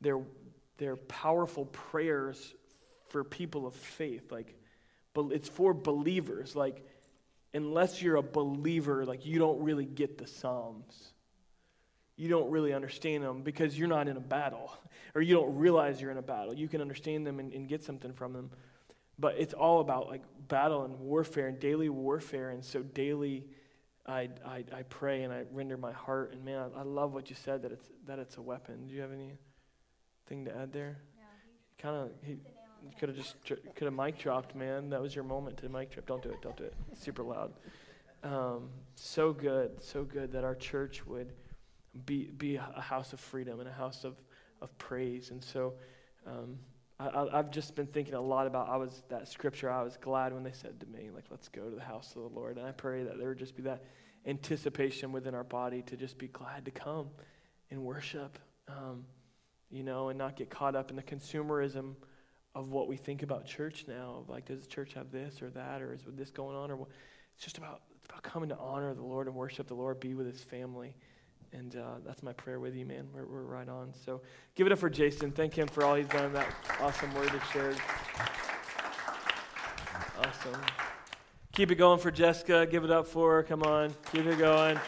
they're, 0.00 0.20
they're 0.76 0.96
powerful 0.96 1.66
prayers 1.66 2.54
for 3.14 3.22
people 3.22 3.64
of 3.64 3.74
faith. 3.74 4.32
Like, 4.32 4.58
but 5.14 5.26
it's 5.30 5.48
for 5.48 5.72
believers. 5.72 6.56
Like, 6.56 6.84
unless 7.52 8.02
you're 8.02 8.16
a 8.16 8.22
believer, 8.22 9.06
like, 9.06 9.24
you 9.24 9.38
don't 9.38 9.62
really 9.62 9.84
get 9.84 10.18
the 10.18 10.26
Psalms. 10.26 11.12
You 12.16 12.28
don't 12.28 12.50
really 12.50 12.72
understand 12.72 13.22
them 13.22 13.42
because 13.42 13.78
you're 13.78 13.86
not 13.86 14.08
in 14.08 14.16
a 14.16 14.20
battle, 14.20 14.76
or 15.14 15.22
you 15.22 15.34
don't 15.34 15.54
realize 15.56 16.00
you're 16.00 16.10
in 16.10 16.18
a 16.18 16.22
battle. 16.22 16.54
You 16.54 16.66
can 16.66 16.80
understand 16.80 17.24
them 17.24 17.38
and, 17.38 17.52
and 17.52 17.68
get 17.68 17.84
something 17.84 18.12
from 18.12 18.32
them 18.32 18.50
but 19.18 19.36
it's 19.38 19.54
all 19.54 19.80
about 19.80 20.08
like 20.08 20.22
battle 20.48 20.84
and 20.84 20.98
warfare 20.98 21.46
and 21.46 21.60
daily 21.60 21.88
warfare 21.88 22.50
and 22.50 22.64
so 22.64 22.82
daily 22.82 23.46
I, 24.06 24.28
I, 24.44 24.64
I 24.72 24.82
pray 24.88 25.22
and 25.22 25.32
I 25.32 25.44
render 25.52 25.76
my 25.76 25.92
heart 25.92 26.32
and 26.32 26.44
man 26.44 26.70
I, 26.74 26.80
I 26.80 26.82
love 26.82 27.14
what 27.14 27.30
you 27.30 27.36
said 27.36 27.62
that 27.62 27.72
it's 27.72 27.88
that 28.06 28.18
it's 28.18 28.36
a 28.36 28.42
weapon 28.42 28.86
do 28.86 28.94
you 28.94 29.00
have 29.02 29.12
anything 29.12 30.44
to 30.46 30.56
add 30.56 30.72
there 30.72 30.98
kind 31.78 31.96
of 31.96 32.10
he 32.22 32.38
could 32.98 33.08
have 33.08 33.18
just 33.18 33.36
could 33.44 33.84
have 33.84 33.92
mic 33.92 34.18
dropped 34.18 34.54
man. 34.54 34.90
That 34.90 35.00
was 35.00 35.14
your 35.14 35.24
moment 35.24 35.56
to 35.58 35.68
mic 35.68 35.90
drop. 35.90 36.06
Don't 36.06 36.22
do 36.22 36.30
it. 36.30 36.40
Don't 36.42 36.56
do 36.56 36.64
it. 36.64 36.74
Super 36.98 37.22
loud. 37.22 37.52
Um, 38.22 38.70
so 38.94 39.32
good. 39.32 39.82
So 39.82 40.04
good 40.04 40.32
that 40.32 40.44
our 40.44 40.54
church 40.54 41.06
would 41.06 41.32
be 42.06 42.30
be 42.36 42.56
a 42.56 42.80
house 42.80 43.12
of 43.12 43.20
freedom 43.20 43.60
and 43.60 43.68
a 43.68 43.72
house 43.72 44.04
of 44.04 44.16
of 44.60 44.76
praise. 44.78 45.30
And 45.30 45.42
so 45.42 45.74
um, 46.26 46.58
I, 46.98 47.26
have 47.32 47.50
just 47.50 47.74
been 47.74 47.86
thinking 47.86 48.14
a 48.14 48.20
lot 48.20 48.46
about 48.46 48.68
I 48.68 48.76
was 48.76 49.02
that 49.08 49.28
scripture. 49.28 49.70
I 49.70 49.82
was 49.82 49.96
glad 49.96 50.32
when 50.32 50.42
they 50.42 50.52
said 50.52 50.80
to 50.80 50.86
me, 50.86 51.10
like, 51.14 51.24
"Let's 51.30 51.48
go 51.48 51.68
to 51.68 51.74
the 51.76 51.82
house 51.82 52.14
of 52.16 52.22
the 52.22 52.28
Lord." 52.28 52.56
And 52.56 52.66
I 52.66 52.72
pray 52.72 53.04
that 53.04 53.18
there 53.18 53.28
would 53.28 53.38
just 53.38 53.56
be 53.56 53.62
that 53.64 53.84
anticipation 54.26 55.12
within 55.12 55.34
our 55.34 55.44
body 55.44 55.82
to 55.82 55.96
just 55.96 56.16
be 56.18 56.28
glad 56.28 56.64
to 56.64 56.70
come 56.70 57.08
and 57.70 57.82
worship, 57.82 58.38
um, 58.68 59.04
you 59.70 59.82
know, 59.82 60.08
and 60.08 60.18
not 60.18 60.36
get 60.36 60.48
caught 60.48 60.74
up 60.74 60.90
in 60.90 60.96
the 60.96 61.02
consumerism 61.02 61.94
of 62.54 62.70
what 62.70 62.88
we 62.88 62.96
think 62.96 63.22
about 63.22 63.46
church 63.46 63.84
now. 63.88 64.16
Of 64.20 64.28
like, 64.28 64.46
does 64.46 64.60
the 64.60 64.66
church 64.66 64.94
have 64.94 65.10
this 65.10 65.42
or 65.42 65.50
that, 65.50 65.82
or 65.82 65.92
is 65.94 66.00
this 66.06 66.30
going 66.30 66.56
on, 66.56 66.70
or 66.70 66.76
what? 66.76 66.88
It's 67.34 67.44
just 67.44 67.58
about 67.58 67.82
it's 67.96 68.06
about 68.06 68.22
coming 68.22 68.48
to 68.50 68.56
honor 68.58 68.94
the 68.94 69.02
Lord 69.02 69.26
and 69.26 69.36
worship 69.36 69.66
the 69.66 69.74
Lord, 69.74 70.00
be 70.00 70.14
with 70.14 70.26
His 70.26 70.42
family. 70.42 70.94
And 71.52 71.76
uh, 71.76 71.98
that's 72.04 72.22
my 72.24 72.32
prayer 72.32 72.58
with 72.58 72.74
you, 72.74 72.84
man. 72.84 73.06
We're, 73.14 73.26
we're 73.26 73.42
right 73.42 73.68
on. 73.68 73.92
So 74.04 74.20
give 74.56 74.66
it 74.66 74.72
up 74.72 74.78
for 74.80 74.90
Jason. 74.90 75.30
Thank 75.30 75.54
him 75.54 75.68
for 75.68 75.84
all 75.84 75.94
he's 75.94 76.08
done, 76.08 76.32
that 76.32 76.52
awesome 76.80 77.14
word 77.14 77.30
he 77.30 77.38
shared. 77.52 77.76
Awesome. 80.18 80.60
Keep 81.52 81.70
it 81.70 81.76
going 81.76 82.00
for 82.00 82.10
Jessica. 82.10 82.66
Give 82.68 82.82
it 82.82 82.90
up 82.90 83.06
for 83.06 83.34
her. 83.34 83.42
Come 83.44 83.62
on. 83.62 83.94
Keep 84.10 84.26
it 84.26 84.38
going. 84.38 84.80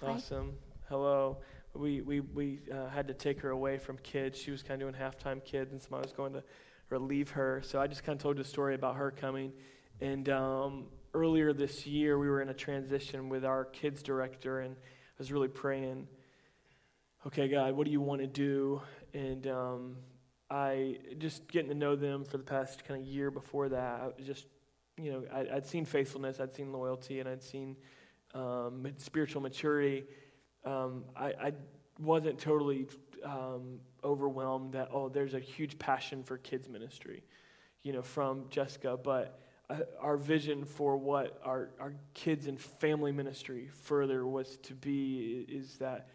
Awesome. 0.00 0.54
Hello. 0.88 1.38
We, 1.74 2.00
we, 2.00 2.20
we 2.20 2.58
uh, 2.72 2.88
had 2.88 3.06
to 3.08 3.14
take 3.14 3.40
her 3.40 3.50
away 3.50 3.78
from 3.78 3.96
kids. 3.98 4.38
She 4.38 4.50
was 4.50 4.62
kind 4.62 4.82
of 4.82 4.90
doing 4.90 5.00
halftime 5.00 5.44
kids, 5.44 5.72
and 5.72 5.80
so 5.80 5.96
I 5.96 6.00
was 6.00 6.12
going 6.12 6.32
to 6.32 6.42
relieve 6.88 7.30
her. 7.30 7.62
So 7.64 7.80
I 7.80 7.86
just 7.86 8.02
kind 8.02 8.16
of 8.16 8.22
told 8.22 8.38
a 8.40 8.44
story 8.44 8.74
about 8.74 8.96
her 8.96 9.10
coming. 9.10 9.52
And 10.00 10.28
um, 10.28 10.86
earlier 11.14 11.52
this 11.52 11.86
year, 11.86 12.18
we 12.18 12.28
were 12.28 12.42
in 12.42 12.48
a 12.48 12.54
transition 12.54 13.28
with 13.28 13.44
our 13.44 13.64
kids 13.64 14.02
director, 14.02 14.60
and 14.60 14.74
I 14.74 15.14
was 15.18 15.30
really 15.30 15.48
praying, 15.48 16.08
okay, 17.26 17.48
God, 17.48 17.74
what 17.74 17.84
do 17.84 17.92
you 17.92 18.00
want 18.00 18.20
to 18.20 18.26
do? 18.26 18.82
And 19.14 19.46
um, 19.46 19.96
I 20.50 20.98
just 21.18 21.46
getting 21.48 21.68
to 21.68 21.74
know 21.76 21.94
them 21.94 22.24
for 22.24 22.36
the 22.36 22.42
past 22.42 22.84
kind 22.84 23.00
of 23.00 23.06
year 23.06 23.30
before 23.30 23.68
that, 23.68 24.00
I 24.00 24.06
was 24.06 24.26
just, 24.26 24.46
you 24.96 25.12
know, 25.12 25.24
I, 25.32 25.54
would 25.54 25.66
seen 25.66 25.84
faithfulness, 25.84 26.40
I'd 26.40 26.52
seen 26.52 26.72
loyalty, 26.72 27.20
and 27.20 27.28
I'd 27.28 27.42
seen 27.42 27.76
um, 28.34 28.86
spiritual 28.98 29.40
maturity. 29.40 30.04
Um, 30.64 31.04
I, 31.16 31.26
I, 31.26 31.52
wasn't 31.98 32.38
totally 32.38 32.86
um, 33.24 33.78
overwhelmed 34.02 34.72
that, 34.72 34.88
oh, 34.90 35.10
there's 35.10 35.34
a 35.34 35.38
huge 35.38 35.78
passion 35.78 36.22
for 36.22 36.38
kids 36.38 36.66
ministry, 36.66 37.22
you 37.82 37.92
know, 37.92 38.00
from 38.00 38.46
Jessica, 38.48 38.98
but 39.02 39.38
our 40.00 40.16
vision 40.16 40.64
for 40.64 40.96
what 40.96 41.40
our, 41.44 41.70
our 41.78 41.94
kids 42.14 42.46
and 42.46 42.60
family 42.60 43.12
ministry 43.12 43.68
further 43.82 44.26
was 44.26 44.56
to 44.62 44.74
be 44.74 45.46
is 45.48 45.76
that 45.76 46.08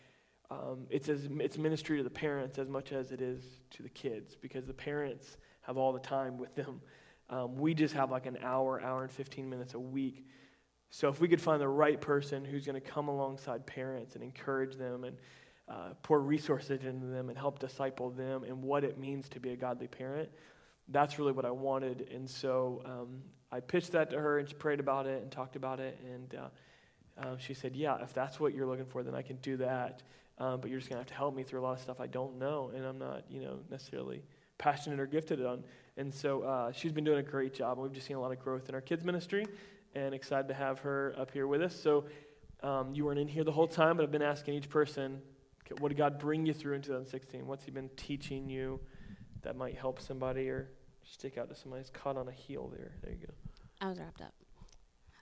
um, 0.52 0.86
it's, 0.90 1.10
as, 1.10 1.28
it's 1.40 1.58
ministry 1.58 1.98
to 1.98 2.04
the 2.04 2.10
parents 2.10 2.60
as 2.60 2.70
much 2.70 2.92
as 2.92 3.12
it 3.12 3.22
is 3.22 3.44
to 3.72 3.84
the 3.84 3.90
kids 3.90 4.36
because 4.36 4.66
the 4.66 4.74
parents 4.74 5.38
have 5.62 5.78
all 5.78 5.94
the 5.94 6.00
time 6.00 6.38
with 6.38 6.54
them. 6.56 6.82
Um, 7.30 7.56
we 7.56 7.74
just 7.74 7.96
have 7.96 8.12
like 8.12 8.26
an 8.26 8.38
hour, 8.44 8.82
hour 8.82 9.04
and 9.04 9.12
15 9.12 9.50
minutes 9.50 9.74
a 9.74 9.80
week. 9.80 10.28
So 10.89 11.10
if 11.10 11.19
we 11.19 11.28
could 11.28 11.41
find 11.41 11.62
the 11.62 11.67
right 11.67 12.00
person 12.00 12.45
who's 12.45 12.65
going 12.65 12.80
to 12.82 12.88
come 12.88 13.08
alongside 13.08 13.65
parents 13.65 14.15
and 14.15 14.24
encourage 14.24 14.76
them 14.76 15.04
and 15.04 15.17
uh, 15.67 15.89
pour 16.04 16.19
resources 16.19 16.84
into 16.84 17.08
them 17.08 17.30
and 17.30 17.38
help 17.38 17.60
disciple 17.60 18.12
them 18.12 18.43
and 18.43 18.62
what 18.62 18.84
it 18.84 18.98
means 18.98 19.28
to 19.30 19.39
be 19.39 19.50
a 19.50 19.56
godly 19.56 19.88
parent, 19.88 20.30
that's 20.89 21.17
really 21.17 21.32
what 21.32 21.45
I 21.45 21.52
wanted. 21.52 22.08
And 22.13 22.30
so 22.30 22.82
um, 22.86 23.21
I 23.52 23.60
pitched 23.60 23.91
that 23.93 24.10
to 24.12 24.19
her 24.19 24.39
and 24.39 24.48
she 24.48 24.54
prayed 24.54 24.80
about 24.80 25.08
it 25.08 25.21
and 25.21 25.32
talked 25.32 25.56
about 25.56 25.80
it. 25.80 26.00
And 26.06 26.36
uh, 26.36 27.28
um, 27.28 27.38
she 27.39 27.54
said, 27.54 27.76
Yeah, 27.76 27.98
if 28.02 28.13
that's 28.13 28.39
what 28.39 28.54
you're 28.54 28.67
looking 28.67 28.86
for, 28.86 29.02
then 29.04 29.15
I 29.15 29.21
can 29.21 29.38
do 29.38 29.58
that. 29.58 30.04
Um, 30.38 30.60
but 30.60 30.69
you're 30.69 30.80
just 30.80 30.89
going 30.89 30.98
to 30.98 31.02
have 31.02 31.08
to 31.08 31.15
help 31.15 31.34
me 31.34 31.43
through 31.43 31.62
a 31.62 31.63
lot 31.63 31.74
of 31.74 31.80
stuff 31.80 32.02
I 32.02 32.08
don't 32.08 32.38
know 32.38 32.71
and 32.76 32.86
I'm 32.86 33.00
not, 33.00 33.24
you 33.30 33.39
know, 33.41 33.60
necessarily 33.71 34.21
passionate 34.58 35.00
or 35.00 35.08
gifted 35.08 35.43
on. 35.43 35.63
And 35.98 36.13
so 36.13 36.41
uh, 36.41 36.71
she's 36.74 36.91
been 36.91 37.06
doing 37.06 37.19
a 37.19 37.24
great 37.24 37.54
job. 37.54 37.78
And 37.78 37.84
we've 37.84 37.93
just 37.93 38.06
seen 38.06 38.17
a 38.17 38.19
lot 38.19 38.34
of 38.34 38.39
growth 38.39 38.67
in 38.67 38.76
our 38.76 38.82
kids' 38.82 39.06
ministry 39.06 39.45
and 39.96 40.14
excited 40.14 40.48
to 40.50 40.54
have 40.54 40.80
her 40.80 41.16
up 41.18 41.32
here 41.32 41.48
with 41.48 41.62
us. 41.62 41.76
So 41.76 42.06
um, 42.62 42.94
you 42.94 43.06
weren't 43.06 43.20
in 43.20 43.28
here 43.28 43.44
the 43.44 43.52
whole 43.52 43.68
time, 43.68 43.98
but 43.98 44.04
I've 44.04 44.12
been 44.12 44.22
asking 44.22 44.56
each 44.56 44.70
person, 44.70 45.22
what 45.80 45.90
did 45.90 45.98
God 45.98 46.20
bring 46.20 46.46
you 46.46 46.54
through 46.54 46.76
in 46.76 46.82
2016? 46.82 47.48
What's 47.48 47.64
He 47.66 47.72
been 47.72 47.90
teaching 47.96 48.50
you 48.50 48.80
that 49.42 49.56
might 49.56 49.78
help 49.78 50.00
somebody 50.00 50.50
or 50.50 50.70
stick 51.04 51.38
out 51.38 51.50
to 51.50 51.56
somebody 51.56 51.82
who's 51.82 51.90
caught 51.90 52.18
on 52.18 52.28
a 52.28 52.32
heel 52.32 52.72
there? 52.76 52.92
There 53.02 53.12
you 53.12 53.28
go. 53.28 53.34
I 53.82 53.90
was 53.90 54.00
wrapped 54.00 54.22
up. 54.22 54.34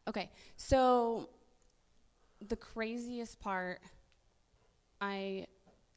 Okay, 0.08 0.30
so 0.58 1.30
the 2.50 2.58
craziest 2.58 3.40
part 3.40 3.80
I 5.00 5.48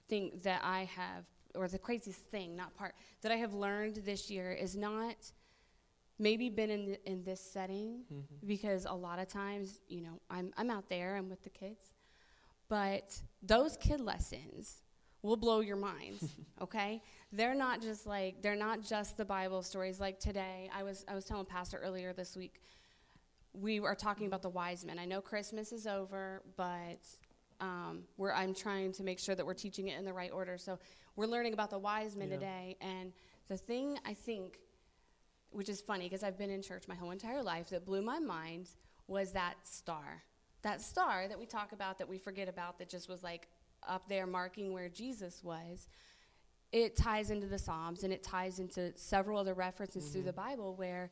think 0.08 0.42
that 0.42 0.60
I 0.62 0.84
have, 0.84 1.24
or 1.56 1.66
the 1.66 1.78
craziest 1.78 2.20
thing, 2.20 2.54
not 2.54 2.76
part, 2.76 2.94
that 3.22 3.32
I 3.32 3.36
have 3.36 3.52
learned 3.52 3.96
this 4.04 4.30
year 4.30 4.52
is 4.52 4.76
not 4.76 5.16
maybe 6.18 6.48
been 6.48 6.70
in, 6.70 6.86
th- 6.86 7.00
in 7.04 7.24
this 7.24 7.40
setting 7.40 8.02
Mm-hmm. 8.12 8.46
because 8.46 8.86
a 8.86 8.94
lot 8.94 9.18
of 9.18 9.28
times, 9.28 9.80
you 9.88 10.00
know, 10.02 10.20
I'm, 10.30 10.52
I'm 10.56 10.70
out 10.70 10.88
there, 10.88 11.16
I'm 11.16 11.28
with 11.28 11.42
the 11.42 11.50
kids, 11.50 11.92
but 12.68 13.20
those 13.42 13.76
kid 13.76 14.00
lessons 14.00 14.82
will 15.22 15.36
blow 15.36 15.60
your 15.60 15.76
minds, 15.76 16.24
okay? 16.62 17.02
They're 17.32 17.54
not 17.54 17.80
just 17.82 18.06
like, 18.06 18.42
they're 18.42 18.56
not 18.56 18.82
just 18.82 19.16
the 19.16 19.24
Bible 19.24 19.62
stories. 19.62 19.98
Like 20.00 20.18
today, 20.20 20.70
I 20.74 20.82
was, 20.82 21.04
I 21.08 21.14
was 21.14 21.24
telling 21.24 21.46
Pastor 21.46 21.80
earlier 21.84 22.12
this 22.12 22.36
week, 22.36 22.60
we 23.52 23.80
are 23.80 23.94
talking 23.94 24.26
about 24.26 24.42
the 24.42 24.50
wise 24.50 24.84
men. 24.84 24.98
I 24.98 25.04
know 25.06 25.20
Christmas 25.20 25.72
is 25.72 25.86
over, 25.86 26.42
but 26.56 27.00
um, 27.60 28.02
we're, 28.18 28.32
I'm 28.32 28.54
trying 28.54 28.92
to 28.92 29.02
make 29.02 29.18
sure 29.18 29.34
that 29.34 29.44
we're 29.46 29.54
teaching 29.54 29.88
it 29.88 29.98
in 29.98 30.04
the 30.04 30.12
right 30.12 30.30
order. 30.30 30.58
So 30.58 30.78
we're 31.16 31.26
learning 31.26 31.54
about 31.54 31.70
the 31.70 31.78
wise 31.78 32.14
men 32.16 32.28
Yeah. 32.28 32.34
today. 32.34 32.76
And 32.80 33.12
the 33.48 33.56
thing 33.56 33.98
I 34.04 34.12
think, 34.12 34.58
which 35.50 35.68
is 35.68 35.80
funny 35.80 36.04
because 36.04 36.22
I've 36.22 36.38
been 36.38 36.50
in 36.50 36.62
church 36.62 36.84
my 36.88 36.94
whole 36.94 37.10
entire 37.10 37.42
life, 37.42 37.70
that 37.70 37.84
blew 37.84 38.02
my 38.02 38.18
mind 38.18 38.68
was 39.06 39.32
that 39.32 39.54
star. 39.64 40.22
That 40.62 40.82
star 40.82 41.28
that 41.28 41.38
we 41.38 41.46
talk 41.46 41.72
about, 41.72 41.98
that 41.98 42.08
we 42.08 42.18
forget 42.18 42.48
about, 42.48 42.78
that 42.78 42.88
just 42.88 43.08
was 43.08 43.22
like 43.22 43.48
up 43.86 44.08
there 44.08 44.26
marking 44.26 44.72
where 44.72 44.88
Jesus 44.88 45.42
was. 45.44 45.88
It 46.72 46.96
ties 46.96 47.30
into 47.30 47.46
the 47.46 47.58
Psalms 47.58 48.02
and 48.02 48.12
it 48.12 48.22
ties 48.22 48.58
into 48.58 48.92
several 48.96 49.38
other 49.38 49.54
references 49.54 50.08
through 50.08 50.22
mm-hmm. 50.22 50.26
the 50.26 50.32
Bible 50.32 50.74
where 50.74 51.10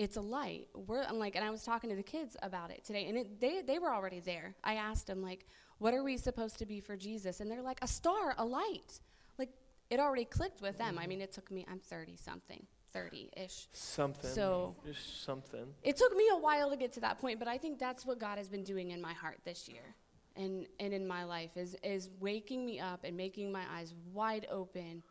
it's 0.00 0.16
a 0.16 0.20
light. 0.20 0.66
We're 0.74 1.02
I'm 1.02 1.18
like, 1.18 1.36
and 1.36 1.44
I 1.44 1.50
was 1.50 1.62
talking 1.62 1.90
to 1.90 1.96
the 1.96 2.02
kids 2.02 2.34
about 2.42 2.70
it 2.70 2.84
today, 2.84 3.06
and 3.06 3.18
it, 3.18 3.38
they 3.38 3.60
they 3.60 3.78
were 3.78 3.92
already 3.92 4.20
there. 4.20 4.54
I 4.64 4.74
asked 4.74 5.06
them 5.06 5.22
like, 5.22 5.46
"What 5.76 5.92
are 5.92 6.02
we 6.02 6.16
supposed 6.16 6.58
to 6.60 6.66
be 6.66 6.80
for 6.80 6.96
Jesus?" 6.96 7.40
And 7.40 7.50
they're 7.50 7.60
like, 7.60 7.78
"A 7.82 7.86
star, 7.86 8.34
a 8.38 8.44
light." 8.44 9.00
Like 9.38 9.50
it 9.90 10.00
already 10.00 10.24
clicked 10.24 10.62
with 10.62 10.78
them. 10.78 10.96
I 10.96 11.02
mm-hmm. 11.02 11.08
mean, 11.10 11.20
it 11.20 11.32
took 11.32 11.50
me. 11.50 11.66
I'm 11.70 11.80
30 11.80 12.16
something, 12.16 12.66
30 12.92 13.30
ish. 13.36 13.68
Something. 13.72 14.30
So- 14.30 14.76
just 14.84 15.24
something. 15.24 15.74
It 15.82 15.96
took 15.96 16.14
me 16.16 16.28
a 16.32 16.36
while 16.38 16.70
to 16.70 16.76
get 16.76 16.92
to 16.94 17.00
that 17.00 17.18
point, 17.18 17.38
but 17.38 17.48
I 17.48 17.58
think 17.58 17.78
that's 17.78 18.04
what 18.04 18.18
God 18.18 18.38
has 18.38 18.48
been 18.48 18.64
doing 18.64 18.90
in 18.90 19.00
my 19.00 19.12
heart 19.12 19.38
this 19.44 19.68
year, 19.68 19.94
and 20.36 20.66
and 20.78 20.92
in 20.92 21.06
my 21.06 21.24
life 21.24 21.56
is 21.56 21.76
is 21.82 22.10
waking 22.20 22.64
me 22.64 22.80
up 22.80 23.04
and 23.04 23.16
making 23.16 23.52
my 23.52 23.64
eyes 23.70 23.94
wide 24.12 24.46
open 24.50 25.02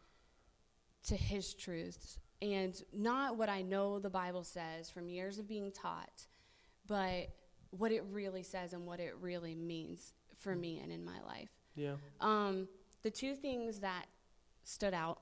to 1.08 1.16
His 1.16 1.54
truths 1.54 2.20
and 2.42 2.82
not 2.94 3.38
what 3.38 3.50
I 3.50 3.62
know 3.62 4.00
the 4.00 4.10
Bible 4.10 4.44
says 4.44 4.90
from 4.90 5.10
years 5.10 5.40
of 5.40 5.48
being 5.48 5.72
taught, 5.72 6.28
but 6.88 7.30
what 7.72 7.92
it 7.92 8.04
really 8.12 8.44
says 8.44 8.74
and 8.74 8.86
what 8.86 9.00
it 9.00 9.16
really 9.20 9.56
means 9.56 10.14
for 10.38 10.56
me 10.56 10.80
and 10.80 10.92
in 10.92 11.04
my 11.04 11.20
life. 11.26 11.50
Yeah. 11.76 11.96
Um, 12.22 12.68
the 13.04 13.12
two 13.12 13.36
things 13.36 13.80
that 13.80 14.06
stood 14.64 14.94
out 14.94 15.20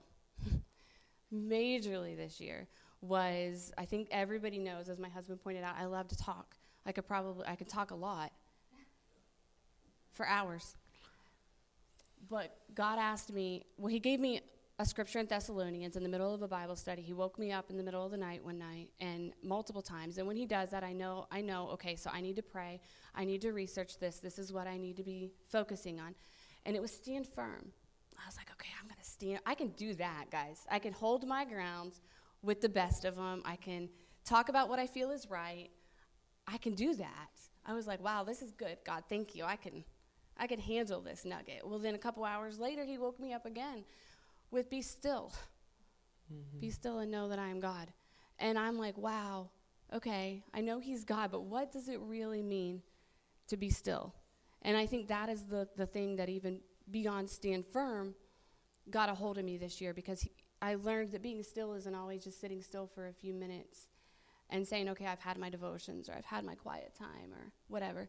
majorly 1.33 2.15
this 2.15 2.39
year 2.39 2.67
was 3.01 3.71
I 3.77 3.85
think 3.85 4.07
everybody 4.11 4.59
knows, 4.59 4.89
as 4.89 4.99
my 4.99 5.09
husband 5.09 5.41
pointed 5.43 5.63
out, 5.63 5.75
I 5.77 5.85
love 5.85 6.07
to 6.09 6.17
talk. 6.17 6.55
I 6.85 6.91
could 6.91 7.07
probably 7.07 7.45
I 7.47 7.55
could 7.55 7.69
talk 7.69 7.91
a 7.91 7.95
lot 7.95 8.31
for 10.13 10.25
hours. 10.25 10.75
But 12.29 12.57
God 12.73 12.99
asked 12.99 13.31
me, 13.31 13.65
well, 13.77 13.87
He 13.87 13.99
gave 13.99 14.19
me 14.19 14.41
a 14.79 14.85
scripture 14.85 15.19
in 15.19 15.25
Thessalonians 15.25 15.95
in 15.95 16.03
the 16.03 16.09
middle 16.09 16.33
of 16.33 16.43
a 16.43 16.47
Bible 16.47 16.75
study. 16.75 17.01
He 17.01 17.13
woke 17.13 17.39
me 17.39 17.51
up 17.51 17.71
in 17.71 17.77
the 17.77 17.83
middle 17.83 18.05
of 18.05 18.11
the 18.11 18.17
night 18.17 18.43
one 18.43 18.59
night 18.59 18.89
and 18.99 19.33
multiple 19.41 19.81
times. 19.81 20.19
And 20.19 20.27
when 20.27 20.37
he 20.37 20.45
does 20.45 20.69
that, 20.69 20.83
I 20.83 20.93
know, 20.93 21.25
I 21.31 21.41
know, 21.41 21.69
okay, 21.69 21.95
so 21.95 22.11
I 22.13 22.21
need 22.21 22.35
to 22.35 22.43
pray. 22.43 22.79
I 23.15 23.25
need 23.25 23.41
to 23.41 23.53
research 23.53 23.97
this. 23.97 24.19
This 24.19 24.37
is 24.37 24.53
what 24.53 24.67
I 24.67 24.77
need 24.77 24.97
to 24.97 25.03
be 25.03 25.31
focusing 25.49 25.99
on. 25.99 26.13
And 26.65 26.75
it 26.75 26.81
was 26.81 26.91
stand 26.91 27.27
firm. 27.27 27.71
I 28.17 28.27
was 28.27 28.37
like, 28.37 28.49
okay, 28.51 28.69
I'm 28.79 28.87
going 28.87 28.99
to 29.01 29.09
stand. 29.09 29.39
I 29.45 29.55
can 29.55 29.69
do 29.69 29.93
that, 29.95 30.25
guys. 30.31 30.65
I 30.69 30.79
can 30.79 30.93
hold 30.93 31.27
my 31.27 31.45
ground 31.45 31.93
with 32.41 32.61
the 32.61 32.69
best 32.69 33.05
of 33.05 33.15
them. 33.15 33.41
I 33.45 33.55
can 33.55 33.89
talk 34.25 34.49
about 34.49 34.69
what 34.69 34.79
I 34.79 34.87
feel 34.87 35.11
is 35.11 35.29
right. 35.29 35.69
I 36.47 36.57
can 36.57 36.73
do 36.73 36.95
that. 36.95 37.31
I 37.65 37.73
was 37.73 37.87
like, 37.87 38.03
wow, 38.03 38.23
this 38.23 38.41
is 38.41 38.51
good. 38.51 38.77
God, 38.85 39.03
thank 39.09 39.35
you. 39.35 39.43
I 39.43 39.55
can 39.55 39.83
I 40.39 40.47
can 40.47 40.59
handle 40.59 41.01
this 41.01 41.25
nugget. 41.25 41.61
Well, 41.65 41.79
then 41.79 41.95
a 41.95 41.97
couple 41.97 42.23
hours 42.23 42.59
later, 42.59 42.85
he 42.85 42.97
woke 42.97 43.19
me 43.19 43.33
up 43.33 43.45
again 43.45 43.83
with 44.51 44.69
be 44.69 44.81
still. 44.81 45.33
Mm-hmm. 46.31 46.59
Be 46.59 46.69
still 46.69 46.99
and 46.99 47.11
know 47.11 47.27
that 47.29 47.39
I 47.39 47.47
am 47.47 47.59
God. 47.59 47.87
And 48.39 48.57
I'm 48.57 48.77
like, 48.77 48.97
wow, 48.97 49.49
okay, 49.93 50.43
I 50.53 50.61
know 50.61 50.79
he's 50.79 51.03
God, 51.03 51.31
but 51.31 51.45
what 51.45 51.71
does 51.71 51.87
it 51.87 51.99
really 52.01 52.43
mean 52.43 52.81
to 53.47 53.57
be 53.57 53.69
still? 53.69 54.13
And 54.61 54.77
I 54.77 54.85
think 54.85 55.07
that 55.07 55.29
is 55.29 55.43
the, 55.45 55.67
the 55.75 55.85
thing 55.85 56.17
that 56.17 56.29
even 56.29 56.59
beyond 56.91 57.29
stand 57.29 57.65
firm 57.65 58.15
got 58.89 59.09
a 59.09 59.13
hold 59.13 59.37
of 59.37 59.45
me 59.45 59.57
this 59.57 59.81
year 59.81 59.93
because 59.93 60.21
he, 60.21 60.31
I 60.61 60.75
learned 60.75 61.11
that 61.11 61.21
being 61.21 61.43
still 61.43 61.73
isn't 61.73 61.95
always 61.95 62.23
just 62.23 62.39
sitting 62.39 62.61
still 62.61 62.87
for 62.87 63.07
a 63.07 63.13
few 63.13 63.33
minutes 63.33 63.87
and 64.49 64.67
saying, 64.67 64.89
okay, 64.89 65.05
I've 65.05 65.19
had 65.19 65.37
my 65.37 65.49
devotions 65.49 66.09
or 66.09 66.13
I've 66.13 66.25
had 66.25 66.45
my 66.45 66.55
quiet 66.55 66.93
time 66.97 67.33
or 67.33 67.51
whatever. 67.67 68.07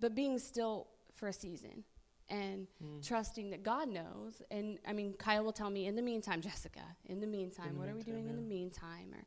But 0.00 0.14
being 0.14 0.38
still 0.38 0.88
for 1.14 1.28
a 1.28 1.32
season 1.32 1.84
and 2.28 2.66
trusting 3.02 3.50
that 3.50 3.62
God 3.62 3.88
knows. 3.88 4.42
And 4.50 4.78
I 4.86 4.92
mean, 4.92 5.14
Kyle 5.14 5.44
will 5.44 5.52
tell 5.52 5.70
me, 5.70 5.86
in 5.86 5.96
the 5.96 6.02
meantime, 6.02 6.40
Jessica, 6.40 6.82
in 7.06 7.20
the 7.20 7.26
meantime, 7.26 7.68
In 7.68 7.74
the 7.74 7.80
what 7.80 7.88
are 7.88 7.94
we 7.94 8.02
doing 8.02 8.28
in 8.28 8.36
the 8.36 8.42
meantime? 8.42 9.12
Or 9.14 9.24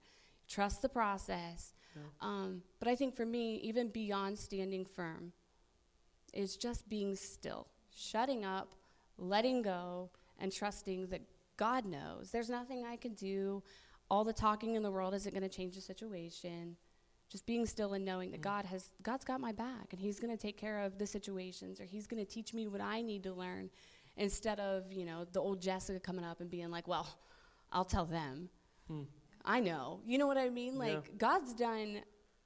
trust 0.48 0.82
the 0.82 0.90
process. 0.90 1.74
Yeah. 1.96 2.02
Um, 2.22 2.62
but 2.80 2.88
I 2.88 2.96
think 2.96 3.16
for 3.16 3.26
me, 3.26 3.56
even 3.64 3.90
beyond 3.90 4.38
standing 4.38 4.86
firm, 4.86 5.34
is 6.34 6.56
just 6.56 6.88
being 6.88 7.16
still, 7.16 7.68
shutting 7.94 8.46
up, 8.46 8.76
letting 9.17 9.62
go, 9.62 10.10
and 10.41 10.52
trusting 10.52 11.08
that 11.08 11.21
God 11.56 11.86
knows. 11.86 12.32
There's 12.32 12.50
nothing 12.50 12.86
I 12.86 12.97
can 12.97 13.13
do. 13.13 13.63
All 14.10 14.26
the 14.26 14.34
talking 14.34 14.76
in 14.76 14.84
the 14.84 14.91
world 14.91 15.13
isn't 15.13 15.34
going 15.34 15.47
to 15.47 15.56
change 15.56 15.76
the 15.76 15.82
situation. 15.82 16.76
Just 17.30 17.45
being 17.45 17.65
still 17.65 17.93
and 17.93 18.04
knowing 18.04 18.32
that 18.32 18.41
God 18.41 18.65
has 18.65 18.89
God's 19.04 19.24
got 19.24 19.39
my 19.39 19.54
back 19.54 19.88
and 19.91 20.02
He's 20.02 20.19
going 20.19 20.36
to 20.36 20.41
take 20.41 20.58
care 20.58 20.82
of 20.82 20.97
the 20.97 21.08
situations, 21.08 21.80
or 21.80 21.86
He's 21.86 22.08
going 22.08 22.24
to 22.24 22.30
teach 22.30 22.54
me 22.54 22.67
what 22.67 22.82
I 22.82 23.02
need 23.02 23.24
to 23.24 23.32
learn, 23.32 23.69
instead 24.17 24.60
of 24.60 24.91
you 24.91 25.06
know 25.06 25.26
the 25.32 25.39
old 25.39 25.62
Jessica 25.62 26.00
coming 26.00 26.26
up 26.26 26.41
and 26.41 26.50
being 26.50 26.69
like, 26.71 26.89
"Well, 26.89 27.08
I'll 27.71 27.86
tell 27.86 28.06
them." 28.06 28.50
Hmm. 28.89 29.04
I 29.45 29.62
know. 29.62 30.02
You 30.06 30.17
know 30.17 30.28
what 30.28 30.38
I 30.38 30.50
mean? 30.50 30.74
Yeah. 30.74 30.80
Like 30.80 31.17
God's 31.17 31.54
done 31.54 32.02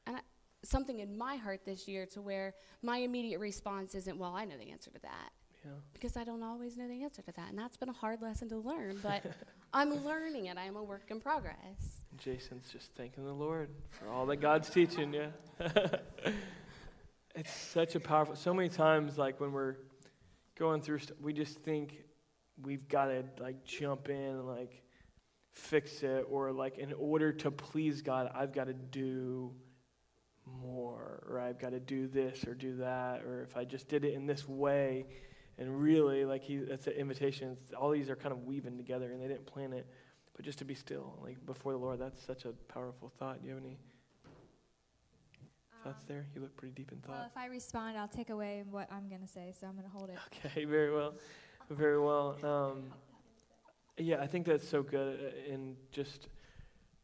and 0.06 0.18
I, 0.18 0.20
something 0.64 1.00
in 1.00 1.18
my 1.18 1.36
heart 1.36 1.62
this 1.66 1.88
year 1.88 2.06
to 2.08 2.22
where 2.22 2.54
my 2.84 2.98
immediate 2.98 3.40
response 3.40 3.96
isn't, 3.96 4.20
"Well, 4.20 4.36
I 4.36 4.46
know 4.46 4.58
the 4.58 4.70
answer 4.70 4.92
to 4.92 5.00
that." 5.00 5.32
Yeah. 5.66 5.72
because 5.94 6.16
I 6.16 6.24
don't 6.24 6.44
always 6.44 6.78
know 6.78 6.88
the 6.88 7.04
answer 7.04 7.24
to 7.24 7.32
that. 7.32 7.50
And 7.50 7.58
that's 7.58 7.76
been 7.76 7.90
a 7.90 7.94
hard 7.94 8.22
lesson 8.22 8.48
to 8.50 8.58
learn, 8.58 9.00
but 9.02 9.24
I'm 9.74 10.06
learning 10.06 10.46
it. 10.46 10.58
I 10.58 10.66
am 10.66 10.76
a 10.76 10.84
work 10.84 11.10
in 11.10 11.20
progress. 11.20 12.06
Jason's 12.18 12.70
just 12.72 12.94
thanking 12.94 13.26
the 13.26 13.34
Lord 13.34 13.70
for 13.90 14.08
all 14.08 14.26
that 14.28 14.38
God's 14.38 14.70
teaching 14.70 15.14
you. 15.14 15.34
it's 17.36 17.52
such 17.52 17.96
a 17.96 18.00
powerful. 18.00 18.36
So 18.36 18.54
many 18.54 18.70
times, 18.70 19.18
like 19.18 19.40
when 19.42 19.52
we're 19.52 19.76
going 20.58 20.82
through, 20.82 21.00
st- 21.00 21.22
we 21.22 21.34
just 21.34 21.58
think 21.60 22.04
we've 22.62 22.88
got 22.88 23.06
to 23.06 23.24
like 23.40 23.66
jump 23.66 24.10
in 24.10 24.16
and 24.16 24.48
like 24.48 24.84
fix 25.52 26.04
it, 26.04 26.26
or 26.30 26.52
like 26.52 26.78
in 26.78 26.94
order 26.94 27.32
to 27.34 27.52
please 27.52 28.02
God, 28.02 28.32
I've 28.34 28.54
got 28.54 28.68
to 28.68 28.74
do 28.74 29.52
more, 30.46 31.24
or 31.28 31.40
I've 31.40 31.60
got 31.60 31.72
to 31.72 31.80
do 31.80 32.08
this 32.08 32.46
or 32.46 32.54
do 32.54 32.78
that, 32.78 33.24
or 33.24 33.42
if 33.42 33.58
I 33.58 33.66
just 33.66 33.90
did 33.90 34.06
it 34.06 34.14
in 34.14 34.26
this 34.26 34.48
way. 34.48 35.06
And 35.58 35.82
really, 35.82 36.26
like 36.26 36.44
he, 36.44 36.58
that's 36.58 36.88
an 36.88 36.94
invitation. 36.94 37.52
It's, 37.52 37.74
all 37.74 37.92
these 37.92 38.10
are 38.10 38.16
kind 38.16 38.32
of 38.34 38.44
weaving 38.44 38.78
together, 38.78 39.12
and 39.12 39.22
they 39.22 39.28
didn't 39.28 39.46
plan 39.46 39.74
it 39.74 39.88
but 40.36 40.44
just 40.44 40.60
to 40.60 40.66
be 40.66 40.76
still, 40.76 41.18
like 41.24 41.44
before 41.46 41.72
the 41.72 41.78
Lord, 41.78 42.00
that's 42.00 42.22
such 42.22 42.44
a 42.46 42.52
powerful 42.68 43.12
thought. 43.18 43.42
Do 43.42 43.48
you 43.48 43.56
have 43.56 43.64
any 43.64 43.78
thoughts 45.84 46.04
there? 46.06 46.26
You 46.36 46.42
look 46.42 46.56
pretty 46.58 46.74
deep 46.74 46.92
in 46.92 47.02
Well, 47.08 47.18
thought. 47.18 47.28
if 47.28 47.38
I 47.38 47.46
respond, 47.46 47.98
I'll 47.98 48.08
take 48.10 48.30
away 48.30 48.64
what 48.70 48.92
I'm 48.92 49.08
going 49.08 49.22
to 49.22 49.28
say, 49.28 49.54
so 49.58 49.68
I'm 49.68 49.74
going 49.74 49.86
to 49.86 49.90
hold 49.90 50.10
it. 50.10 50.18
Okay, 50.46 50.66
very 50.66 50.94
well, 50.94 51.14
very 51.70 52.00
well. 52.00 52.38
Um, 52.44 52.84
yeah, 53.98 54.22
I 54.22 54.28
think 54.28 54.46
that's 54.46 54.68
so 54.68 54.84
good, 54.84 55.20
uh, 55.50 55.54
and 55.54 55.78
just 55.92 56.28